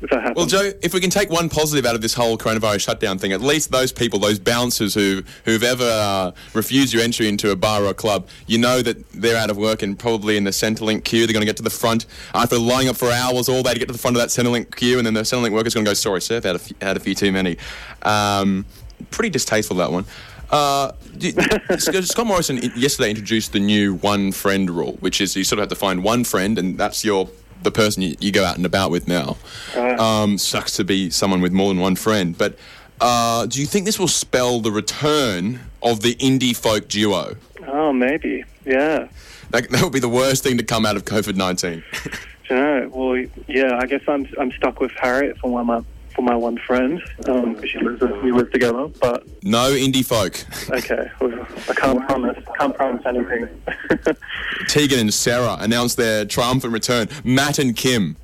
if 0.00 0.10
that 0.10 0.22
happens. 0.22 0.36
Well, 0.36 0.46
Joe, 0.46 0.72
if 0.82 0.94
we 0.94 1.00
can 1.00 1.10
take 1.10 1.30
one 1.30 1.48
positive 1.48 1.84
out 1.84 1.94
of 1.94 2.02
this 2.02 2.14
whole 2.14 2.38
coronavirus 2.38 2.80
shutdown 2.80 3.18
thing, 3.18 3.32
at 3.32 3.40
least 3.40 3.70
those 3.70 3.92
people, 3.92 4.18
those 4.18 4.38
bouncers 4.38 4.94
who 4.94 5.22
who've 5.44 5.62
ever 5.62 5.84
uh, 5.84 6.32
refused 6.54 6.92
your 6.92 7.02
entry 7.02 7.28
into 7.28 7.50
a 7.50 7.56
bar 7.56 7.84
or 7.84 7.90
a 7.90 7.94
club, 7.94 8.28
you 8.46 8.58
know 8.58 8.82
that 8.82 9.10
they're 9.12 9.36
out 9.36 9.50
of 9.50 9.56
work 9.56 9.82
and 9.82 9.98
probably 9.98 10.36
in 10.36 10.44
the 10.44 10.50
Centrelink 10.50 11.04
queue. 11.04 11.26
They're 11.26 11.32
going 11.32 11.42
to 11.42 11.46
get 11.46 11.56
to 11.58 11.62
the 11.62 11.70
front 11.70 12.06
after 12.34 12.58
lining 12.58 12.88
up 12.88 12.96
for 12.96 13.10
hours 13.10 13.48
all 13.48 13.62
day 13.62 13.72
to 13.72 13.78
get 13.78 13.86
to 13.86 13.92
the 13.92 13.98
front 13.98 14.16
of 14.16 14.22
that 14.22 14.28
Centrelink 14.28 14.76
queue, 14.76 14.98
and 14.98 15.06
then 15.06 15.14
the 15.14 15.22
Centrelink 15.22 15.52
worker's 15.52 15.74
going 15.74 15.84
to 15.84 15.90
go, 15.90 15.94
"Sorry, 15.94 16.20
sir, 16.20 16.36
I've 16.36 16.44
had 16.44 16.56
a 16.56 16.60
few, 16.60 16.76
had 16.80 16.96
a 16.96 17.00
few 17.00 17.14
too 17.14 17.32
many." 17.32 17.56
Um, 18.02 18.66
pretty 19.10 19.30
distasteful 19.30 19.76
that 19.78 19.90
one. 19.90 20.04
Uh, 20.50 20.92
Scott 21.78 22.04
Scott 22.04 22.26
Morrison 22.26 22.58
yesterday 22.76 23.10
introduced 23.10 23.52
the 23.52 23.60
new 23.60 23.94
one 23.94 24.32
friend 24.32 24.70
rule, 24.70 24.92
which 25.00 25.20
is 25.20 25.36
you 25.36 25.44
sort 25.44 25.58
of 25.58 25.64
have 25.64 25.68
to 25.70 25.74
find 25.74 26.02
one 26.02 26.24
friend, 26.24 26.58
and 26.58 26.78
that's 26.78 27.04
your 27.04 27.28
the 27.62 27.70
person 27.70 28.02
you, 28.02 28.16
you 28.20 28.32
go 28.32 28.44
out 28.44 28.56
and 28.56 28.66
about 28.66 28.90
with 28.90 29.08
now. 29.08 29.36
Um, 29.76 30.38
sucks 30.38 30.76
to 30.76 30.84
be 30.84 31.10
someone 31.10 31.40
with 31.40 31.52
more 31.52 31.68
than 31.68 31.80
one 31.80 31.96
friend, 31.96 32.36
but 32.36 32.58
uh, 33.00 33.46
do 33.46 33.60
you 33.60 33.66
think 33.66 33.84
this 33.84 33.98
will 33.98 34.08
spell 34.08 34.60
the 34.60 34.72
return 34.72 35.60
of 35.82 36.00
the 36.00 36.14
indie 36.16 36.56
folk 36.56 36.88
duo? 36.88 37.36
oh, 37.66 37.92
maybe. 37.92 38.44
Yeah. 38.64 39.08
That, 39.50 39.70
that 39.70 39.82
would 39.82 39.92
be 39.92 40.00
the 40.00 40.08
worst 40.08 40.42
thing 40.42 40.58
to 40.58 40.64
come 40.64 40.84
out 40.84 40.96
of 40.96 41.04
COVID 41.04 41.36
nineteen. 41.36 41.82
Do 42.48 42.54
you 42.54 42.60
know? 42.60 42.90
Well, 42.92 43.24
yeah. 43.46 43.78
I 43.78 43.86
guess 43.86 44.02
I'm 44.08 44.26
I'm 44.38 44.52
stuck 44.52 44.80
with 44.80 44.92
Harriet 44.92 45.38
for 45.38 45.50
one 45.50 45.66
my 45.66 45.82
for 46.18 46.22
my 46.22 46.34
one 46.34 46.58
friend. 46.58 47.00
Um, 47.28 47.54
'cause 47.54 47.70
she 47.70 47.78
lives 47.78 48.02
we 48.24 48.32
live 48.32 48.50
together. 48.50 48.88
But 49.00 49.24
no 49.44 49.70
indie 49.70 50.04
folk. 50.04 50.44
okay, 50.68 51.08
well, 51.20 51.46
I 51.68 51.74
can't 51.74 52.04
promise. 52.08 52.36
Can't 52.58 52.74
promise 52.74 53.02
anything. 53.06 53.48
Tegan 54.68 54.98
and 54.98 55.14
Sara 55.14 55.56
announced 55.60 55.96
their 55.96 56.24
triumphant 56.24 56.72
return. 56.72 57.08
Matt 57.22 57.60
and 57.60 57.76
Kim. 57.76 58.16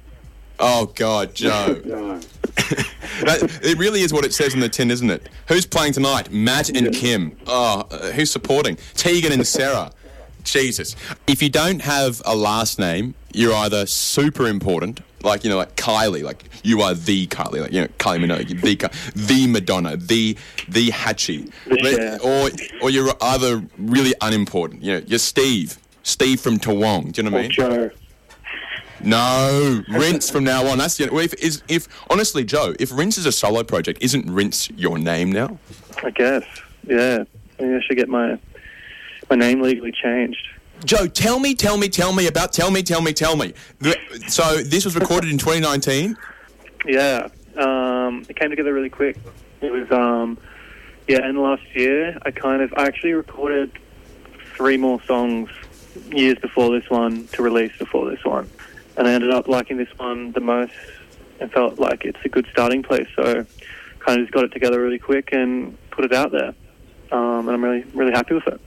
Oh 0.59 0.87
God, 0.97 1.35
Joe. 1.37 1.75
that, 3.25 3.61
it 3.63 3.79
really 3.79 4.01
is 4.01 4.13
what 4.13 4.25
it 4.25 4.35
says 4.35 4.55
in 4.55 4.61
the 4.61 4.69
tin, 4.69 4.91
isn't 4.91 5.11
it? 5.11 5.29
Who's 5.47 5.65
playing 5.67 5.93
tonight? 5.93 6.33
Matt 6.33 6.71
and 6.71 6.93
Kim. 6.93 7.37
Oh, 7.47 7.85
uh, 7.91 8.11
who's 8.11 8.31
supporting? 8.31 8.77
Tegan 8.95 9.31
and 9.33 9.47
Sara. 9.47 9.93
Jesus. 10.43 10.97
If 11.29 11.43
you 11.43 11.49
don't 11.49 11.81
have 11.83 12.21
a 12.25 12.35
last 12.35 12.79
name, 12.79 13.15
you're 13.33 13.55
either 13.55 13.87
super 13.87 14.47
important, 14.47 15.01
like 15.25 15.45
you 15.45 15.51
know, 15.51 15.57
like 15.57 15.77
Kylie, 15.77 16.22
like 16.22 16.45
you 16.62 16.83
are 16.83 16.95
the 16.95 17.27
Kylie, 17.29 17.61
like 17.61 17.72
you 17.72 17.83
know, 17.83 17.89
Kylie 17.99 18.25
Minogue, 18.25 18.47
mm. 18.47 18.61
the 18.61 19.20
the 19.20 19.47
Madonna, 19.47 19.97
the 19.97 20.37
the 20.68 20.91
Hatchie, 20.91 21.51
Yeah. 21.66 22.18
or 22.22 22.51
or 22.83 22.91
you're 22.91 23.12
either 23.20 23.62
really 23.79 24.14
unimportant. 24.20 24.83
You 24.83 24.95
know, 24.95 25.03
you're 25.07 25.18
Steve, 25.18 25.79
Steve 26.03 26.41
from 26.41 26.59
Toowong. 26.59 27.12
Do 27.12 27.22
you 27.22 27.31
know 27.31 27.35
what 27.35 27.39
I 27.39 27.43
mean? 27.43 27.51
Joe. 27.51 27.91
No, 29.01 29.83
Rinse 29.91 30.31
from 30.31 30.45
now 30.45 30.66
on. 30.66 30.79
That's 30.79 30.97
the 30.97 31.11
well, 31.11 31.25
if 31.25 31.35
is 31.35 31.62
if 31.68 31.89
honestly, 32.09 32.45
Joe, 32.45 32.75
if 32.81 32.91
Rinse 32.91 33.18
is 33.18 33.27
a 33.27 33.33
solo 33.33 33.62
project, 33.62 34.03
isn't 34.03 34.31
Rinse 34.31 34.70
your 34.70 34.99
name 34.99 35.31
now? 35.31 35.59
I 36.03 36.11
guess. 36.11 36.45
Yeah. 36.87 37.25
Maybe 37.61 37.75
I 37.75 37.81
should 37.87 37.97
get 37.97 38.09
my 38.09 38.39
my 39.29 39.37
name 39.37 39.61
legally 39.61 39.93
changed. 39.93 40.47
Joe, 40.85 41.07
tell 41.07 41.39
me, 41.39 41.55
tell 41.55 41.79
me, 41.79 41.89
tell 41.89 42.12
me 42.12 42.27
about, 42.27 42.53
tell 42.53 42.70
me, 42.70 42.83
tell 42.83 43.01
me, 43.01 43.12
tell 43.12 43.37
me. 43.37 43.55
So 44.29 44.62
this 44.62 44.85
was 44.85 44.95
recorded 44.95 45.31
in 45.31 45.39
2019. 45.39 46.16
Yeah, 46.87 47.29
um, 47.57 48.27
it 48.29 48.37
came 48.37 48.51
together 48.51 48.72
really 48.72 48.91
quick. 48.91 49.16
It 49.62 49.72
was, 49.72 49.91
um, 49.91 50.37
yeah, 51.09 51.22
and 51.22 51.39
last 51.39 51.62
year 51.75 52.18
I 52.22 52.31
kind 52.31 52.61
of, 52.61 52.75
I 52.77 52.87
actually 52.87 53.14
recorded 53.14 53.72
three 54.57 54.77
more 54.77 55.01
songs 55.03 55.51
years 56.11 56.39
before 56.39 56.79
this 56.79 56.89
one 56.91 57.29
to 57.29 57.43
release 57.43 57.77
before 57.79 58.11
this 58.11 58.25
one, 58.25 58.51
and 58.97 59.09
I 59.09 59.12
ended 59.12 59.31
up 59.31 59.49
liking 59.49 59.79
this 59.79 59.89
one 59.97 60.33
the 60.33 60.41
most 60.41 60.72
and 61.41 61.51
felt 61.51 61.79
like 61.79 62.05
it's 62.05 62.22
a 62.25 62.29
good 62.29 62.47
starting 62.53 62.83
place. 62.83 63.09
So, 63.16 63.47
kind 64.01 64.20
of 64.20 64.27
just 64.27 64.33
got 64.33 64.45
it 64.45 64.53
together 64.53 64.81
really 64.83 64.99
quick 64.99 65.31
and 65.33 65.79
put 65.91 66.05
it 66.05 66.12
out 66.12 66.31
there, 66.31 66.55
um, 67.13 67.49
and 67.49 67.51
I'm 67.51 67.65
really, 67.65 67.85
really 67.95 68.13
happy 68.13 68.35
with 68.35 68.47
it. 68.47 68.61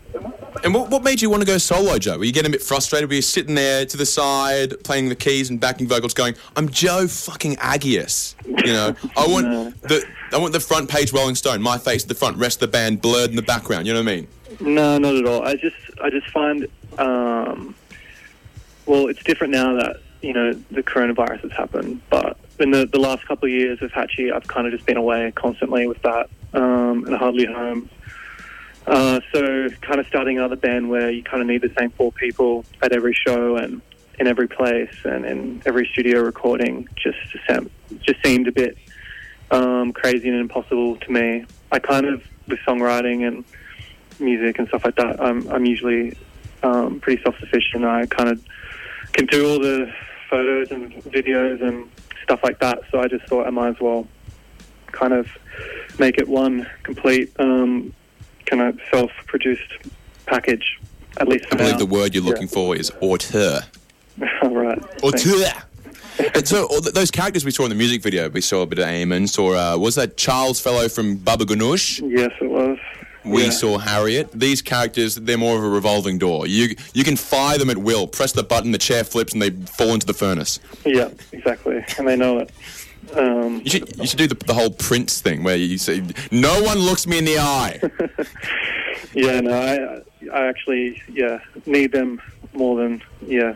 And 0.64 0.74
what, 0.74 0.90
what 0.90 1.04
made 1.04 1.22
you 1.22 1.30
want 1.30 1.42
to 1.42 1.48
go 1.48 1.58
solo, 1.58 1.98
Joe? 2.00 2.18
Were 2.18 2.24
you 2.26 2.32
getting 2.32 2.50
a 2.50 2.52
bit 2.52 2.64
frustrated? 2.64 3.10
Were 3.10 3.16
you 3.16 3.22
sitting 3.22 3.54
there 3.56 3.86
to 3.86 3.98
the 3.98 4.06
side, 4.06 4.74
playing 4.84 5.10
the 5.10 5.16
keys 5.16 5.50
and 5.50 5.60
backing 5.60 5.88
vocals, 5.88 6.14
going, 6.14 6.36
"I'm 6.56 6.70
Joe 6.70 7.08
fucking 7.08 7.58
Agius," 7.58 8.34
You 8.46 8.74
know, 8.74 8.96
I 9.16 9.28
want 9.28 9.48
No. 9.52 9.70
the 9.84 10.04
I 10.32 10.38
want 10.38 10.54
the 10.54 10.60
front 10.60 10.90
page 10.90 11.14
Rolling 11.14 11.36
Stone, 11.36 11.62
my 11.62 11.78
face 11.78 12.04
at 12.04 12.10
the 12.10 12.16
front, 12.16 12.38
rest 12.38 12.58
of 12.64 12.72
the 12.72 12.78
band 12.78 13.02
blurred 13.02 13.30
in 13.30 13.36
the 13.36 13.42
background. 13.44 13.86
You 13.86 13.94
know 13.94 14.02
what 14.02 14.10
I 14.12 14.16
mean? 14.16 14.28
No, 14.60 14.98
not 14.98 15.16
at 15.16 15.26
all. 15.26 15.44
I 15.44 15.56
just 15.56 15.76
I 16.02 16.10
just 16.10 16.28
find 16.30 16.68
um, 16.98 17.76
well, 18.86 19.08
it's 19.08 19.22
different 19.24 19.54
now 19.54 19.74
that 19.76 19.98
you 20.22 20.34
know 20.34 20.54
the 20.72 20.82
coronavirus 20.82 21.42
has 21.42 21.52
happened. 21.52 22.02
But 22.10 22.38
in 22.60 22.72
the 22.72 22.88
the 22.88 23.00
last 23.00 23.28
couple 23.28 23.46
of 23.48 23.52
years 23.54 23.80
with 23.80 23.92
Hatchie, 23.92 24.32
I've 24.32 24.48
kind 24.48 24.66
of 24.66 24.74
just 24.74 24.86
been 24.86 24.98
away 24.98 25.32
constantly 25.36 25.86
with 25.88 26.02
that 26.02 26.30
um, 26.54 27.06
and 27.06 27.16
hardly 27.16 27.46
home. 27.46 27.90
Uh, 28.88 29.20
so 29.34 29.70
kind 29.82 30.00
of 30.00 30.08
starting 30.08 30.38
another 30.38 30.56
band 30.56 30.90
where 30.90 31.12
you 31.12 31.22
kind 31.22 31.42
of 31.42 31.48
need 31.48 31.62
the 31.62 31.74
same 31.78 31.90
four 31.92 32.12
people 32.14 32.64
at 32.82 32.94
every 32.94 33.14
show 33.14 33.58
and 33.58 33.82
in 34.18 34.28
every 34.28 34.48
place 34.48 34.96
and 35.04 35.26
in 35.26 35.62
every 35.66 35.88
studio 35.92 36.22
recording 36.22 36.88
just 36.96 37.18
just 38.02 38.24
seemed 38.24 38.48
a 38.48 38.52
bit 38.52 38.78
um, 39.52 39.92
crazy 39.92 40.30
and 40.30 40.40
impossible 40.40 40.96
to 40.96 41.12
me. 41.12 41.46
I 41.72 41.80
kind 41.80 42.06
of 42.06 42.24
with 42.48 42.60
songwriting 42.60 43.28
and 43.28 43.44
music 44.20 44.58
and 44.58 44.68
stuff 44.70 44.86
like 44.86 44.96
that. 44.96 45.22
I'm 45.22 45.48
I'm 45.50 45.66
usually 45.66 46.18
um, 46.64 47.02
pretty 47.02 47.22
self 47.24 47.38
sufficient. 47.40 47.84
I 47.84 48.06
kind 48.06 48.30
of 48.30 48.44
can 49.12 49.26
do 49.26 49.50
all 49.50 49.60
the 49.60 49.92
photos 50.30 50.72
and 50.72 50.94
videos 51.04 51.62
and 51.62 51.90
stuff 52.24 52.40
like 52.42 52.60
that. 52.60 52.80
So 52.90 53.02
I 53.02 53.08
just 53.10 53.26
thought 53.28 53.48
I 53.48 53.50
might 53.50 53.70
as 53.70 53.80
well 53.82 54.08
kind 54.94 55.14
of 55.14 55.28
make 56.00 56.18
it 56.18 56.28
one 56.28 56.68
complete 56.84 57.34
um, 57.38 57.94
kind 58.50 58.62
of 58.62 58.80
self 58.92 59.12
produced 59.28 59.72
package. 60.26 60.80
At 61.20 61.28
least 61.28 61.46
I 61.52 61.56
believe 61.56 61.74
now. 61.74 61.78
the 61.80 61.86
word 61.86 62.14
you're 62.14 62.24
looking 62.24 62.48
for 62.48 62.76
is 62.76 62.92
auteur. 63.02 63.62
All 64.44 64.50
right. 64.56 64.80
Thanks. 65.00 65.26
Auteur. 65.26 65.64
And 66.36 66.48
so 66.48 66.68
those 66.94 67.12
characters 67.12 67.46
we 67.46 67.52
saw 67.52 67.64
in 67.64 67.70
the 67.70 67.76
music 67.76 68.02
video, 68.02 68.28
we 68.30 68.42
saw 68.42 68.62
a 68.64 68.66
bit 68.66 68.80
of 68.80 68.86
Eamon, 68.86 69.30
saw 69.30 69.74
uh, 69.74 69.78
was 69.78 69.96
that 69.96 70.18
Charles 70.18 70.60
fellow 70.60 70.90
from 70.90 71.16
Baba 71.18 71.46
Ganoush? 71.46 72.02
Yes, 72.10 72.32
it 72.42 72.50
was. 72.50 72.80
We 73.24 73.44
Yeah. 73.46 73.50
saw 73.52 73.78
Harriet. 73.78 74.30
These 74.34 74.62
characters, 74.62 75.16
they're 75.16 75.38
more 75.38 75.58
of 75.58 75.64
a 75.64 75.70
revolving 75.70 76.18
door. 76.18 76.48
You 76.48 76.76
you 76.94 77.04
can 77.04 77.16
fire 77.18 77.58
them 77.58 77.70
at 77.70 77.78
will. 77.78 78.08
Press 78.08 78.32
the 78.32 78.42
button, 78.44 78.72
the 78.72 78.78
chair 78.78 79.04
flips, 79.04 79.34
and 79.34 79.42
they 79.42 79.50
fall 79.52 79.94
into 79.94 80.08
the 80.08 80.14
furnace. 80.14 80.60
Yeah, 80.86 81.10
exactly, 81.32 81.84
and 81.98 82.08
they 82.08 82.16
know 82.16 82.40
it. 82.40 82.50
Um, 83.16 83.62
You 83.64 83.70
should 83.70 83.98
you 83.98 84.08
should 84.08 84.20
do 84.20 84.28
the, 84.28 84.36
the 84.36 84.54
whole 84.54 84.70
Prince 84.70 85.22
thing 85.22 85.44
where 85.44 85.56
you 85.56 85.78
say, 85.78 86.04
"No 86.32 86.62
one 86.62 86.78
looks 86.80 87.08
me 87.08 87.18
in 87.20 87.26
the 87.26 87.40
eye." 87.40 87.80
Yeah, 89.14 89.40
no, 89.42 89.54
I, 89.54 90.38
I 90.38 90.48
actually, 90.48 91.02
yeah, 91.08 91.40
need 91.66 91.92
them 91.92 92.22
more 92.54 92.76
than, 92.78 93.02
yeah, 93.26 93.56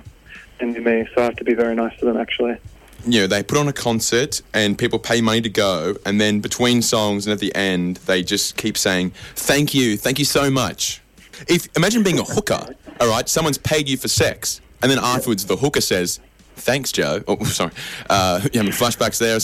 than 0.59 0.71
me. 0.83 1.07
So 1.13 1.21
I 1.21 1.25
have 1.25 1.35
to 1.37 1.43
be 1.43 1.53
very 1.53 1.75
nice 1.75 1.97
to 1.99 2.05
them, 2.05 2.17
actually. 2.17 2.57
you 3.05 3.21
know, 3.21 3.27
they 3.27 3.43
put 3.43 3.57
on 3.57 3.67
a 3.67 3.73
concert 3.73 4.41
and 4.53 4.77
people 4.77 4.97
pay 4.97 5.21
money 5.21 5.41
to 5.41 5.49
go, 5.49 5.95
and 6.05 6.19
then 6.21 6.39
between 6.39 6.81
songs 6.81 7.27
and 7.27 7.33
at 7.33 7.39
the 7.39 7.53
end, 7.55 7.97
they 8.05 8.23
just 8.23 8.55
keep 8.57 8.77
saying, 8.77 9.11
"Thank 9.35 9.73
you, 9.73 9.97
thank 9.97 10.17
you 10.19 10.25
so 10.25 10.49
much." 10.49 11.01
If 11.47 11.67
imagine 11.75 12.01
being 12.03 12.19
a 12.19 12.23
hooker, 12.23 12.75
all 12.99 13.09
right, 13.09 13.27
someone's 13.27 13.57
paid 13.57 13.89
you 13.89 13.97
for 13.97 14.07
sex, 14.07 14.61
and 14.81 14.89
then 14.91 14.99
afterwards 14.99 15.45
the 15.45 15.57
hooker 15.57 15.81
says, 15.81 16.19
"Thanks, 16.61 16.91
Joe." 16.91 17.23
Oh, 17.27 17.43
sorry, 17.45 17.71
uh, 18.09 18.39
you 18.53 18.59
having 18.59 18.73
flashbacks 18.73 19.19
there? 19.19 19.37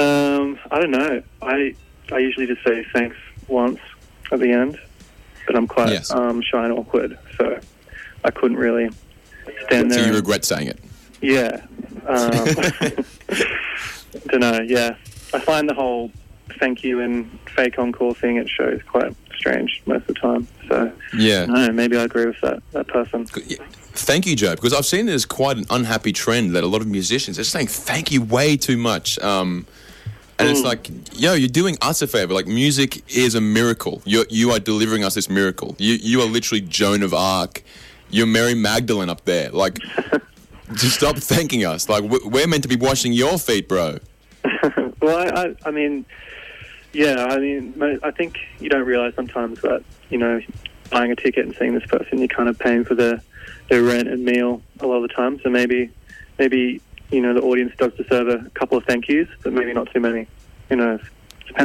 Um, 0.00 0.58
I 0.70 0.80
don't 0.80 0.90
know. 0.90 1.22
I 1.42 1.74
I 2.12 2.18
usually 2.18 2.46
just 2.46 2.64
say 2.64 2.84
thanks 2.92 3.16
once 3.48 3.78
at 4.32 4.40
the 4.40 4.50
end, 4.50 4.78
but 5.46 5.56
I'm 5.56 5.66
quite 5.66 5.90
Yes. 5.90 6.10
um, 6.10 6.40
shy 6.42 6.64
and 6.64 6.72
awkward, 6.72 7.18
so 7.36 7.58
I 8.24 8.30
couldn't 8.30 8.56
really 8.56 8.88
stand 9.66 9.90
there. 9.90 10.00
So 10.00 10.06
you 10.06 10.14
regret 10.14 10.44
saying 10.44 10.68
it. 10.68 10.78
Yeah. 11.20 11.60
Um, 12.06 12.30
don't 14.28 14.40
know. 14.40 14.60
Yeah, 14.62 14.96
I 15.32 15.38
find 15.40 15.68
the 15.68 15.74
whole 15.74 16.10
thank 16.58 16.84
you 16.84 17.00
and 17.00 17.38
fake 17.56 17.78
encore 17.78 18.14
thing 18.14 18.38
at 18.38 18.48
shows 18.48 18.80
quite 18.82 19.14
strange 19.36 19.82
most 19.86 20.02
of 20.02 20.06
the 20.08 20.14
time. 20.14 20.48
So 20.68 20.92
Yeah. 21.16 21.42
I 21.42 21.46
don't 21.46 21.54
know, 21.54 21.72
maybe 21.72 21.96
I 21.96 22.04
agree 22.04 22.26
with 22.26 22.40
that 22.42 22.62
that 22.72 22.86
person. 22.88 23.26
Thank 23.96 24.26
you, 24.26 24.34
Joe, 24.34 24.54
because 24.56 24.72
I've 24.72 24.86
seen 24.86 25.06
there's 25.06 25.24
quite 25.26 25.56
an 25.56 25.66
unhappy 25.70 26.12
trend 26.12 26.54
that 26.56 26.64
a 26.64 26.66
lot 26.66 26.80
of 26.80 26.88
musicians 26.88 27.38
are 27.38 27.44
saying 27.44 27.68
thank 27.68 28.10
you 28.10 28.22
way 28.22 28.56
too 28.56 28.76
much. 28.76 29.18
Um, 29.20 29.66
and 30.36 30.48
it's 30.48 30.62
like, 30.62 30.90
yo, 31.12 31.34
you're 31.34 31.48
doing 31.48 31.76
us 31.80 32.02
a 32.02 32.08
favor. 32.08 32.34
Like, 32.34 32.48
music 32.48 33.04
is 33.14 33.36
a 33.36 33.40
miracle. 33.40 34.02
You 34.04 34.24
you 34.28 34.50
are 34.50 34.58
delivering 34.58 35.04
us 35.04 35.14
this 35.14 35.30
miracle. 35.30 35.76
You 35.78 35.94
you 35.94 36.20
are 36.22 36.26
literally 36.26 36.60
Joan 36.60 37.04
of 37.04 37.14
Arc. 37.14 37.62
You're 38.10 38.26
Mary 38.26 38.54
Magdalene 38.54 39.08
up 39.10 39.24
there. 39.26 39.50
Like, 39.50 39.78
just 40.74 40.96
stop 40.96 41.16
thanking 41.18 41.64
us. 41.64 41.88
Like, 41.88 42.02
we- 42.02 42.18
we're 42.24 42.48
meant 42.48 42.62
to 42.64 42.68
be 42.68 42.76
washing 42.76 43.12
your 43.12 43.38
feet, 43.38 43.68
bro. 43.68 43.98
Well, 45.02 45.18
I, 45.18 45.42
I, 45.42 45.54
I 45.66 45.70
mean, 45.70 46.06
yeah, 46.94 47.26
I 47.26 47.38
mean, 47.38 48.00
I 48.02 48.10
think 48.10 48.38
you 48.60 48.68
don't 48.68 48.86
realise 48.86 49.14
sometimes 49.14 49.60
that 49.62 49.84
you 50.10 50.18
know, 50.18 50.40
buying 50.90 51.10
a 51.10 51.16
ticket 51.16 51.44
and 51.44 51.54
seeing 51.56 51.74
this 51.74 51.86
person, 51.86 52.18
you're 52.18 52.28
kind 52.28 52.48
of 52.48 52.58
paying 52.58 52.84
for 52.84 52.94
their 52.94 53.20
their 53.68 53.82
rent 53.82 54.08
and 54.08 54.24
meal 54.24 54.62
a 54.80 54.86
lot 54.86 54.96
of 54.96 55.02
the 55.02 55.08
time. 55.08 55.40
So 55.40 55.50
maybe, 55.50 55.90
maybe 56.38 56.80
you 57.10 57.20
know, 57.20 57.34
the 57.34 57.42
audience 57.42 57.72
does 57.76 57.92
deserve 57.94 58.28
a 58.28 58.48
couple 58.50 58.78
of 58.78 58.84
thank 58.84 59.08
yous, 59.08 59.28
but 59.42 59.52
maybe 59.52 59.72
not 59.72 59.92
too 59.92 60.00
many. 60.00 60.26
Who 60.68 60.76
knows? 60.76 61.00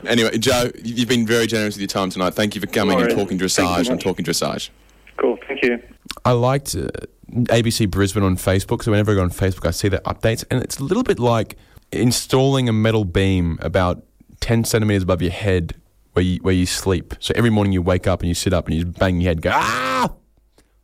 Anyway, 0.05 0.37
Joe, 0.37 0.69
you've 0.83 1.07
been 1.07 1.25
very 1.25 1.47
generous 1.47 1.75
with 1.75 1.81
your 1.81 1.87
time 1.87 2.09
tonight. 2.09 2.33
Thank 2.33 2.53
you 2.53 2.61
for 2.61 2.67
coming 2.67 2.97
No 2.97 3.05
and 3.05 3.11
talking 3.11 3.39
Thank 3.39 3.41
you 3.41 3.47
dressage 3.47 3.87
and 3.87 3.95
much. 3.95 4.03
talking 4.03 4.25
dressage. 4.25 4.69
Cool. 5.17 5.37
Thank 5.47 5.63
you. 5.63 5.81
I 6.25 6.33
liked 6.33 6.75
uh, 6.75 6.89
ABC 7.31 7.89
Brisbane 7.89 8.23
on 8.23 8.35
Facebook, 8.35 8.83
so 8.83 8.91
whenever 8.91 9.13
I 9.13 9.15
go 9.15 9.21
on 9.21 9.29
Facebook, 9.29 9.65
I 9.65 9.71
see 9.71 9.87
their 9.87 10.01
updates, 10.01 10.43
and 10.51 10.61
it's 10.61 10.79
a 10.79 10.83
little 10.83 11.03
bit 11.03 11.17
like 11.17 11.55
installing 11.91 12.69
a 12.69 12.73
metal 12.73 13.05
beam 13.05 13.57
about 13.61 14.03
ten 14.39 14.63
centimeters 14.63 15.03
above 15.03 15.21
your 15.21 15.31
head 15.31 15.75
where 16.13 16.23
you 16.23 16.39
where 16.41 16.53
you 16.53 16.65
sleep. 16.65 17.13
So 17.19 17.33
every 17.35 17.49
morning 17.49 17.73
you 17.73 17.81
wake 17.81 18.07
up 18.07 18.21
and 18.21 18.27
you 18.27 18.35
sit 18.35 18.53
up 18.53 18.67
and 18.67 18.75
you 18.75 18.85
bang 18.85 19.21
your 19.21 19.29
head, 19.29 19.41
go 19.41 19.51
ah, 19.53 20.13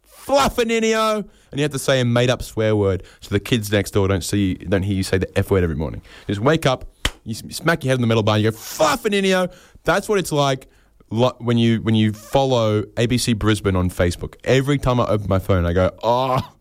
fluffinino, 0.07 1.17
and 1.51 1.59
you 1.59 1.61
have 1.63 1.71
to 1.71 1.79
say 1.79 1.99
a 1.99 2.05
made 2.05 2.29
up 2.29 2.41
swear 2.41 2.75
word 2.75 3.03
so 3.21 3.29
the 3.29 3.39
kids 3.39 3.71
next 3.71 3.91
door 3.91 4.07
don't 4.07 4.23
see 4.23 4.55
don't 4.55 4.83
hear 4.83 4.95
you 4.95 5.03
say 5.03 5.17
the 5.17 5.37
f 5.37 5.51
word 5.51 5.63
every 5.63 5.75
morning. 5.75 6.01
Just 6.27 6.41
wake 6.41 6.65
up, 6.65 6.85
you 7.23 7.33
smack 7.33 7.83
your 7.83 7.91
head 7.91 7.97
on 7.97 8.01
the 8.01 8.07
metal 8.07 8.23
bar, 8.23 8.35
and 8.35 8.43
you 8.43 8.51
go 8.51 8.57
fluffinino. 8.57 9.53
That's 9.83 10.09
what 10.09 10.19
it's 10.19 10.31
like 10.31 10.67
when 11.09 11.57
you 11.57 11.81
when 11.81 11.95
you 11.95 12.13
follow 12.13 12.83
ABC 12.83 13.37
Brisbane 13.37 13.75
on 13.75 13.89
Facebook. 13.89 14.35
Every 14.43 14.77
time 14.77 14.99
I 14.99 15.05
open 15.05 15.27
my 15.29 15.39
phone, 15.39 15.65
I 15.65 15.73
go, 15.73 15.91
ah. 16.03 16.51
oh, 16.51 16.55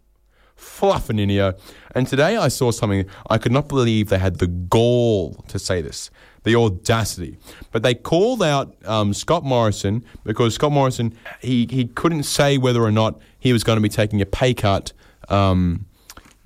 fluffinino. 0.56 1.58
And 1.94 2.06
today 2.06 2.36
I 2.36 2.48
saw 2.48 2.70
something 2.70 3.06
I 3.30 3.38
could 3.38 3.52
not 3.52 3.68
believe 3.68 4.08
they 4.08 4.18
had 4.18 4.38
the 4.38 4.46
gall 4.46 5.34
to 5.48 5.58
say 5.58 5.80
this, 5.80 6.10
the 6.44 6.54
audacity. 6.54 7.36
But 7.72 7.82
they 7.82 7.94
called 7.94 8.42
out 8.42 8.74
um, 8.84 9.12
Scott 9.12 9.44
Morrison 9.44 10.04
because 10.22 10.54
Scott 10.54 10.72
Morrison 10.72 11.14
he 11.40 11.66
he 11.70 11.86
couldn't 11.86 12.22
say 12.22 12.56
whether 12.56 12.82
or 12.82 12.92
not 12.92 13.20
he 13.38 13.52
was 13.52 13.64
going 13.64 13.76
to 13.76 13.82
be 13.82 13.88
taking 13.88 14.22
a 14.22 14.26
pay 14.26 14.54
cut. 14.54 14.92
Um, 15.28 15.86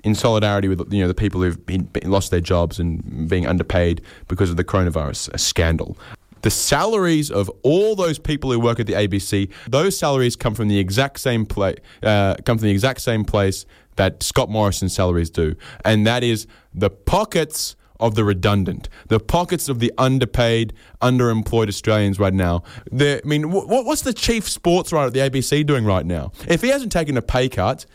in 0.05 0.14
solidarity 0.14 0.68
with 0.68 0.92
you 0.92 1.03
know 1.03 1.09
the 1.09 1.14
people 1.14 1.42
who've 1.42 1.66
been, 1.66 1.82
been- 1.82 2.09
lost 2.09 2.30
their 2.30 2.40
jobs 2.40 2.78
and 2.78 3.28
being 3.28 3.46
underpaid 3.46 4.01
because 4.28 4.49
of 4.49 4.57
the 4.57 4.64
coronavirus 4.64 5.38
scandal. 5.38 5.99
The 6.42 6.51
salaries 6.51 7.32
of 7.32 7.51
all 7.62 7.96
those 7.96 8.16
people 8.16 8.53
who 8.53 8.61
work 8.61 8.78
at 8.78 8.86
the 8.86 8.92
ABC, 8.92 9.51
those 9.68 9.99
salaries 9.99 10.36
come 10.36 10.55
from 10.55 10.68
the 10.68 10.78
exact 10.78 11.18
same 11.18 11.44
place, 11.44 11.78
uh, 12.05 12.36
come 12.44 12.59
from 12.59 12.66
the 12.66 12.72
exact 12.72 13.01
same 13.01 13.24
place 13.24 13.66
that 13.96 14.22
Scott 14.22 14.49
Morrison's 14.49 14.94
salaries 14.94 15.30
do, 15.30 15.57
and 15.84 16.07
that 16.07 16.22
is 16.22 16.46
the 16.72 16.90
pockets 16.90 17.74
of 18.01 18.14
the 18.14 18.24
redundant, 18.24 18.88
the 19.09 19.18
pockets 19.18 19.68
of 19.68 19.78
the 19.80 19.92
underpaid, 19.99 20.72
underemployed 21.03 21.68
Australians 21.68 22.18
right 22.18 22.34
now. 22.34 22.62
They're- 22.92 23.20
I 23.24 23.26
mean, 23.28 23.42
wh- 23.44 23.66
what's 23.68 24.03
the 24.03 24.12
chief 24.12 24.49
sports 24.49 24.92
writer 24.92 25.09
at 25.09 25.12
the 25.14 25.20
ABC 25.20 25.64
doing 25.64 25.84
right 25.84 26.07
now? 26.07 26.32
If 26.46 26.62
he 26.62 26.68
hasn't 26.68 26.92
taken 26.92 27.16
a 27.16 27.22
pay 27.22 27.49
cut, 27.49 27.86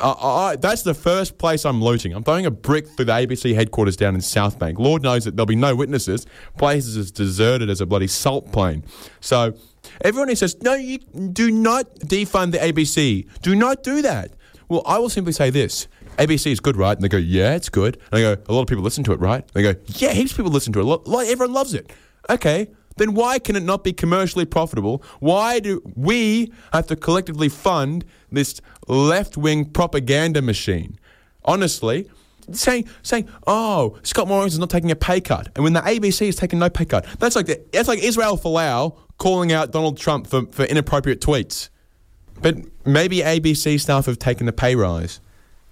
uh, 0.00 0.12
I, 0.12 0.56
that's 0.56 0.82
the 0.82 0.92
first 0.92 1.38
place 1.38 1.64
I'm 1.64 1.80
looting. 1.80 2.12
I'm 2.12 2.24
throwing 2.24 2.46
a 2.46 2.50
brick 2.50 2.88
through 2.88 3.04
the 3.04 3.12
ABC 3.12 3.54
headquarters 3.54 3.96
down 3.96 4.16
in 4.16 4.20
South 4.22 4.58
Bank. 4.58 4.78
Lord 4.80 5.02
knows 5.02 5.24
that 5.24 5.36
there'll 5.36 5.46
be 5.46 5.54
no 5.54 5.76
witnesses. 5.76 6.26
Place 6.58 6.86
is 6.86 6.96
as 6.96 7.10
deserted 7.12 7.70
as 7.70 7.80
a 7.80 7.86
bloody 7.86 8.08
salt 8.08 8.50
plain. 8.50 8.84
So 9.20 9.54
everyone 10.00 10.28
who 10.28 10.34
says, 10.34 10.60
no, 10.62 10.74
you 10.74 10.98
do 10.98 11.48
not 11.52 11.94
defund 12.00 12.50
the 12.50 12.58
ABC. 12.58 13.28
Do 13.42 13.54
not 13.54 13.84
do 13.84 14.02
that. 14.02 14.32
Well, 14.68 14.82
I 14.84 14.98
will 14.98 15.10
simply 15.10 15.32
say 15.32 15.50
this. 15.50 15.86
ABC 16.16 16.52
is 16.52 16.60
good, 16.60 16.76
right? 16.76 16.92
And 16.96 17.02
they 17.02 17.08
go, 17.08 17.16
yeah, 17.16 17.54
it's 17.54 17.68
good. 17.68 17.98
And 18.12 18.18
I 18.18 18.34
go, 18.34 18.42
a 18.48 18.52
lot 18.52 18.62
of 18.62 18.66
people 18.68 18.84
listen 18.84 19.04
to 19.04 19.12
it, 19.12 19.20
right? 19.20 19.46
They 19.52 19.62
go, 19.62 19.74
yeah, 19.86 20.12
heaps 20.12 20.30
of 20.32 20.36
people 20.38 20.52
listen 20.52 20.72
to 20.74 20.80
it. 20.80 20.84
Lo- 20.84 21.02
Like, 21.06 21.28
everyone 21.28 21.52
loves 21.54 21.74
it. 21.74 21.92
Okay, 22.30 22.68
then 22.96 23.14
why 23.14 23.38
can 23.38 23.56
it 23.56 23.62
not 23.62 23.84
be 23.84 23.92
commercially 23.92 24.44
profitable? 24.44 25.02
Why 25.20 25.58
do 25.60 25.82
we 25.96 26.52
have 26.72 26.86
to 26.86 26.96
collectively 26.96 27.48
fund 27.48 28.04
this 28.30 28.60
left 28.88 29.36
wing 29.36 29.66
propaganda 29.66 30.40
machine? 30.40 30.98
Honestly, 31.44 32.08
saying 32.52 32.88
saying, 33.02 33.28
oh, 33.46 33.98
Scott 34.02 34.28
Morrison's 34.28 34.60
not 34.60 34.70
taking 34.70 34.90
a 34.90 34.96
pay 34.96 35.20
cut, 35.20 35.48
and 35.54 35.64
when 35.64 35.72
the 35.74 35.80
ABC 35.80 36.28
is 36.28 36.36
taking 36.36 36.58
no 36.58 36.70
pay 36.70 36.84
cut, 36.86 37.04
that's 37.18 37.36
like 37.36 37.46
the, 37.46 37.62
that's 37.72 37.88
like 37.88 37.98
Israel 38.02 38.38
Folau 38.38 38.96
calling 39.18 39.52
out 39.52 39.70
Donald 39.72 39.98
Trump 39.98 40.26
for, 40.26 40.46
for 40.46 40.64
inappropriate 40.64 41.20
tweets. 41.20 41.68
But 42.40 42.56
maybe 42.86 43.18
ABC 43.18 43.78
staff 43.80 44.06
have 44.06 44.18
taken 44.18 44.48
a 44.48 44.52
pay 44.52 44.74
rise 44.76 45.20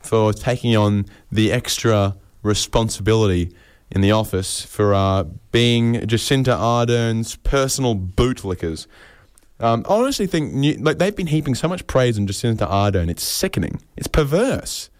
for 0.02 0.32
taking 0.32 0.76
on 0.76 1.06
the 1.30 1.52
extra 1.52 2.16
responsibility 2.42 3.54
in 3.90 4.00
the 4.00 4.10
office 4.10 4.62
for 4.62 4.94
uh, 4.94 5.24
being 5.50 5.94
Jacinda 5.94 6.56
Ardern's 6.56 7.36
personal 7.36 7.94
bootlickers. 7.94 8.86
Um, 9.60 9.84
I 9.88 9.94
honestly 9.94 10.26
think 10.26 10.52
new, 10.52 10.74
like 10.74 10.98
they've 10.98 11.14
been 11.14 11.28
heaping 11.28 11.54
so 11.54 11.68
much 11.68 11.86
praise 11.86 12.18
on 12.18 12.26
Jacinda 12.26 12.68
Ardern. 12.68 13.08
It's 13.08 13.22
sickening. 13.22 13.80
It's 13.96 14.08
perverse. 14.08 14.90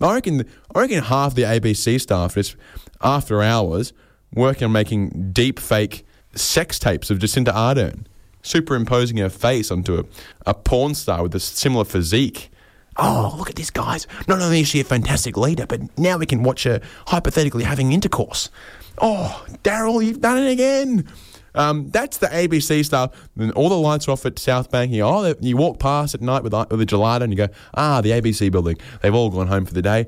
I 0.00 0.14
reckon. 0.14 0.44
I 0.74 0.80
reckon 0.80 1.02
half 1.04 1.34
the 1.34 1.42
ABC 1.42 2.00
staff 2.00 2.36
is 2.36 2.56
after 3.00 3.42
hours 3.42 3.92
working 4.34 4.66
on 4.66 4.72
making 4.72 5.32
deep 5.32 5.58
fake 5.58 6.06
sex 6.34 6.78
tapes 6.78 7.10
of 7.10 7.18
Jacinda 7.18 7.52
Ardern, 7.52 8.04
superimposing 8.42 9.16
her 9.18 9.28
face 9.28 9.70
onto 9.70 9.98
a, 9.98 10.04
a 10.46 10.54
porn 10.54 10.94
star 10.94 11.22
with 11.22 11.34
a 11.34 11.40
similar 11.40 11.84
physique. 11.84 12.50
Oh, 12.96 13.34
look 13.38 13.48
at 13.48 13.56
this, 13.56 13.70
guys. 13.70 14.06
Not 14.28 14.40
only 14.40 14.60
is 14.60 14.68
she 14.68 14.80
a 14.80 14.84
fantastic 14.84 15.36
leader, 15.36 15.66
but 15.66 15.80
now 15.98 16.18
we 16.18 16.26
can 16.26 16.42
watch 16.42 16.64
her 16.64 16.80
hypothetically 17.06 17.64
having 17.64 17.92
intercourse. 17.92 18.50
Oh, 18.98 19.44
Daryl, 19.64 20.04
you've 20.04 20.20
done 20.20 20.38
it 20.38 20.50
again. 20.50 21.08
Um, 21.54 21.88
that's 21.88 22.18
the 22.18 22.26
ABC 22.28 22.84
stuff. 22.84 23.28
Then 23.36 23.50
all 23.52 23.68
the 23.68 23.76
lights 23.76 24.08
are 24.08 24.12
off 24.12 24.26
at 24.26 24.38
South 24.38 24.70
Bank. 24.70 24.92
You, 24.92 25.02
oh, 25.04 25.34
you 25.40 25.56
walk 25.56 25.78
past 25.78 26.14
at 26.14 26.20
night 26.20 26.42
with, 26.42 26.52
with 26.52 26.80
a 26.80 26.86
gelato 26.86 27.22
and 27.22 27.32
you 27.32 27.36
go, 27.36 27.48
ah, 27.74 28.00
the 28.00 28.10
ABC 28.10 28.50
building. 28.50 28.76
They've 29.00 29.14
all 29.14 29.30
gone 29.30 29.48
home 29.48 29.64
for 29.64 29.74
the 29.74 29.82
day. 29.82 30.06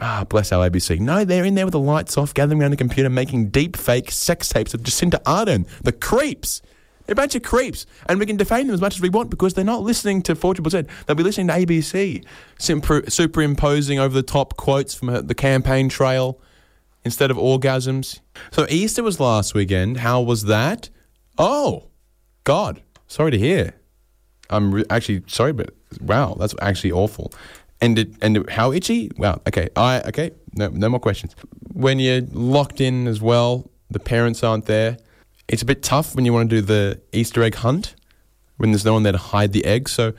Ah, 0.00 0.24
bless 0.28 0.52
our 0.52 0.68
ABC. 0.68 1.00
No, 1.00 1.24
they're 1.24 1.44
in 1.44 1.54
there 1.54 1.64
with 1.64 1.72
the 1.72 1.80
lights 1.80 2.18
off, 2.18 2.34
gathering 2.34 2.60
around 2.60 2.72
a 2.74 2.76
computer, 2.76 3.08
making 3.08 3.48
deep 3.48 3.76
fake 3.76 4.10
sex 4.10 4.48
tapes 4.48 4.74
of 4.74 4.82
Jacinda 4.82 5.22
Ardern. 5.22 5.66
The 5.82 5.92
creeps. 5.92 6.60
A 7.08 7.14
bunch 7.14 7.34
of 7.34 7.42
creeps. 7.42 7.86
And 8.08 8.18
we 8.18 8.26
can 8.26 8.36
defame 8.36 8.66
them 8.66 8.74
as 8.74 8.80
much 8.80 8.96
as 8.96 9.00
we 9.00 9.08
want 9.08 9.30
because 9.30 9.54
they're 9.54 9.64
not 9.64 9.82
listening 9.82 10.22
to 10.22 10.34
40%. 10.34 10.88
They'll 11.06 11.16
be 11.16 11.22
listening 11.22 11.46
to 11.48 11.52
ABC, 11.54 12.24
superimposing 12.58 13.98
over 13.98 14.14
the 14.14 14.22
top 14.22 14.56
quotes 14.56 14.94
from 14.94 15.08
uh, 15.08 15.20
the 15.20 15.34
campaign 15.34 15.88
trail 15.88 16.40
instead 17.04 17.30
of 17.30 17.36
orgasms. 17.36 18.20
So 18.50 18.66
Easter 18.68 19.02
was 19.02 19.20
last 19.20 19.54
weekend. 19.54 19.98
How 19.98 20.20
was 20.20 20.44
that? 20.44 20.88
Oh, 21.38 21.88
God. 22.44 22.82
Sorry 23.06 23.30
to 23.30 23.38
hear. 23.38 23.74
I'm 24.50 24.72
re- 24.74 24.84
actually 24.90 25.22
sorry, 25.26 25.52
but 25.52 25.70
wow, 26.00 26.36
that's 26.38 26.54
actually 26.60 26.92
awful. 26.92 27.32
And 27.80 27.98
it, 27.98 28.10
and 28.22 28.36
it- 28.36 28.50
how 28.50 28.72
itchy? 28.72 29.10
Wow. 29.16 29.40
Okay. 29.46 29.68
I 29.76 30.00
okay. 30.02 30.30
No, 30.54 30.68
no 30.68 30.88
more 30.88 31.00
questions. 31.00 31.34
When 31.72 31.98
you're 31.98 32.22
locked 32.32 32.80
in 32.80 33.06
as 33.06 33.20
well, 33.20 33.70
the 33.90 33.98
parents 33.98 34.42
aren't 34.42 34.66
there. 34.66 34.96
It's 35.48 35.62
a 35.62 35.64
bit 35.64 35.82
tough 35.82 36.14
when 36.14 36.24
you 36.24 36.32
want 36.32 36.50
to 36.50 36.56
do 36.56 36.62
the 36.62 37.00
Easter 37.12 37.42
egg 37.42 37.56
hunt 37.56 37.94
when 38.56 38.72
there's 38.72 38.84
no 38.84 38.92
one 38.92 39.02
there 39.02 39.12
to 39.12 39.18
hide 39.18 39.52
the 39.52 39.64
eggs. 39.64 39.92
So 39.92 40.12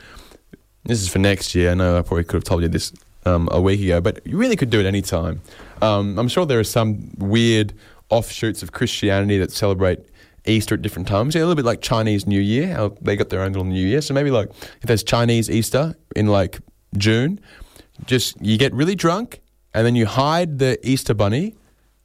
this 0.86 1.02
is 1.02 1.10
for 1.10 1.20
next 1.20 1.56
year. 1.56 1.72
I 1.72 1.74
know 1.74 1.98
I 1.98 2.02
probably 2.02 2.24
could 2.24 2.36
have 2.36 2.44
told 2.44 2.62
you 2.62 2.70
this 2.70 2.94
um, 3.26 3.50
a 3.52 3.60
week 3.60 3.82
ago, 3.82 4.00
but 4.00 4.26
you 4.26 4.38
really 4.38 4.56
could 4.56 4.70
do 4.70 4.80
it 4.80 4.86
any 4.86 5.02
time. 5.02 5.42
Um, 5.82 6.18
I'm 6.18 6.28
sure 6.28 6.46
there 6.46 6.60
are 6.60 6.64
some 6.64 7.12
weird 7.18 7.74
offshoots 8.10 8.64
of 8.64 8.72
Christianity 8.72 9.38
that 9.40 9.52
celebrate 9.52 10.00
Easter 10.46 10.76
at 10.76 10.82
different 10.82 11.08
times. 11.08 11.36
Yeah, 11.36 11.42
a 11.42 11.44
little 11.44 11.56
bit 11.56 11.66
like 11.66 11.82
Chinese 11.82 12.26
New 12.26 12.40
Year, 12.40 12.90
they 13.02 13.16
got 13.16 13.30
their 13.30 13.42
own 13.42 13.52
little 13.52 13.66
New 13.66 13.86
Year. 13.86 14.02
So 14.02 14.14
maybe 14.14 14.32
like 14.32 14.50
if 14.50 14.84
there's 14.84 15.04
Chinese 15.04 15.50
Easter 15.50 15.96
in 16.16 16.28
like 16.28 16.60
June, 16.98 17.40
just 18.06 18.40
you 18.42 18.58
get 18.58 18.74
really 18.74 18.96
drunk 18.96 19.42
and 19.74 19.86
then 19.86 19.96
you 19.96 20.06
hide 20.06 20.60
the 20.60 20.80
Easter 20.88 21.14
bunny, 21.14 21.56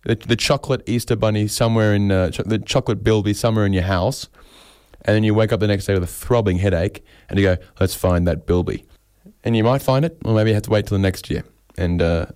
the, 0.04 0.14
the 0.14 0.36
chocolate 0.36 0.82
Easter 0.86 1.16
bunny 1.16 1.48
somewhere 1.48 1.94
in 1.94 2.10
uh, 2.10 2.30
the 2.44 2.58
chocolate 2.58 3.02
bilby 3.02 3.34
somewhere 3.34 3.66
in 3.66 3.72
your 3.72 3.84
house, 3.84 4.28
and 5.04 5.16
then 5.16 5.24
you 5.24 5.34
wake 5.34 5.52
up 5.52 5.60
the 5.60 5.66
next 5.66 5.86
day 5.86 5.94
with 5.94 6.04
a 6.04 6.06
throbbing 6.06 6.58
headache 6.58 7.04
and 7.28 7.38
you 7.38 7.44
go, 7.44 7.56
let's 7.80 7.94
find 7.94 8.26
that 8.26 8.46
bilby. 8.46 8.84
And 9.44 9.56
you 9.56 9.64
might 9.64 9.82
find 9.82 10.04
it, 10.04 10.16
or 10.24 10.34
maybe 10.34 10.50
you 10.50 10.54
have 10.54 10.62
to 10.64 10.70
wait 10.70 10.86
till 10.86 10.96
the 10.96 11.02
next 11.02 11.28
year. 11.28 11.44
And 11.76 12.00
uh, 12.00 12.26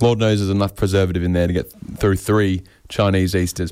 Lord 0.00 0.18
knows 0.18 0.38
there's 0.38 0.50
enough 0.50 0.74
preservative 0.74 1.22
in 1.22 1.32
there 1.32 1.46
to 1.46 1.52
get 1.52 1.72
through 1.96 2.16
three 2.16 2.62
Chinese 2.88 3.34
Easters. 3.34 3.66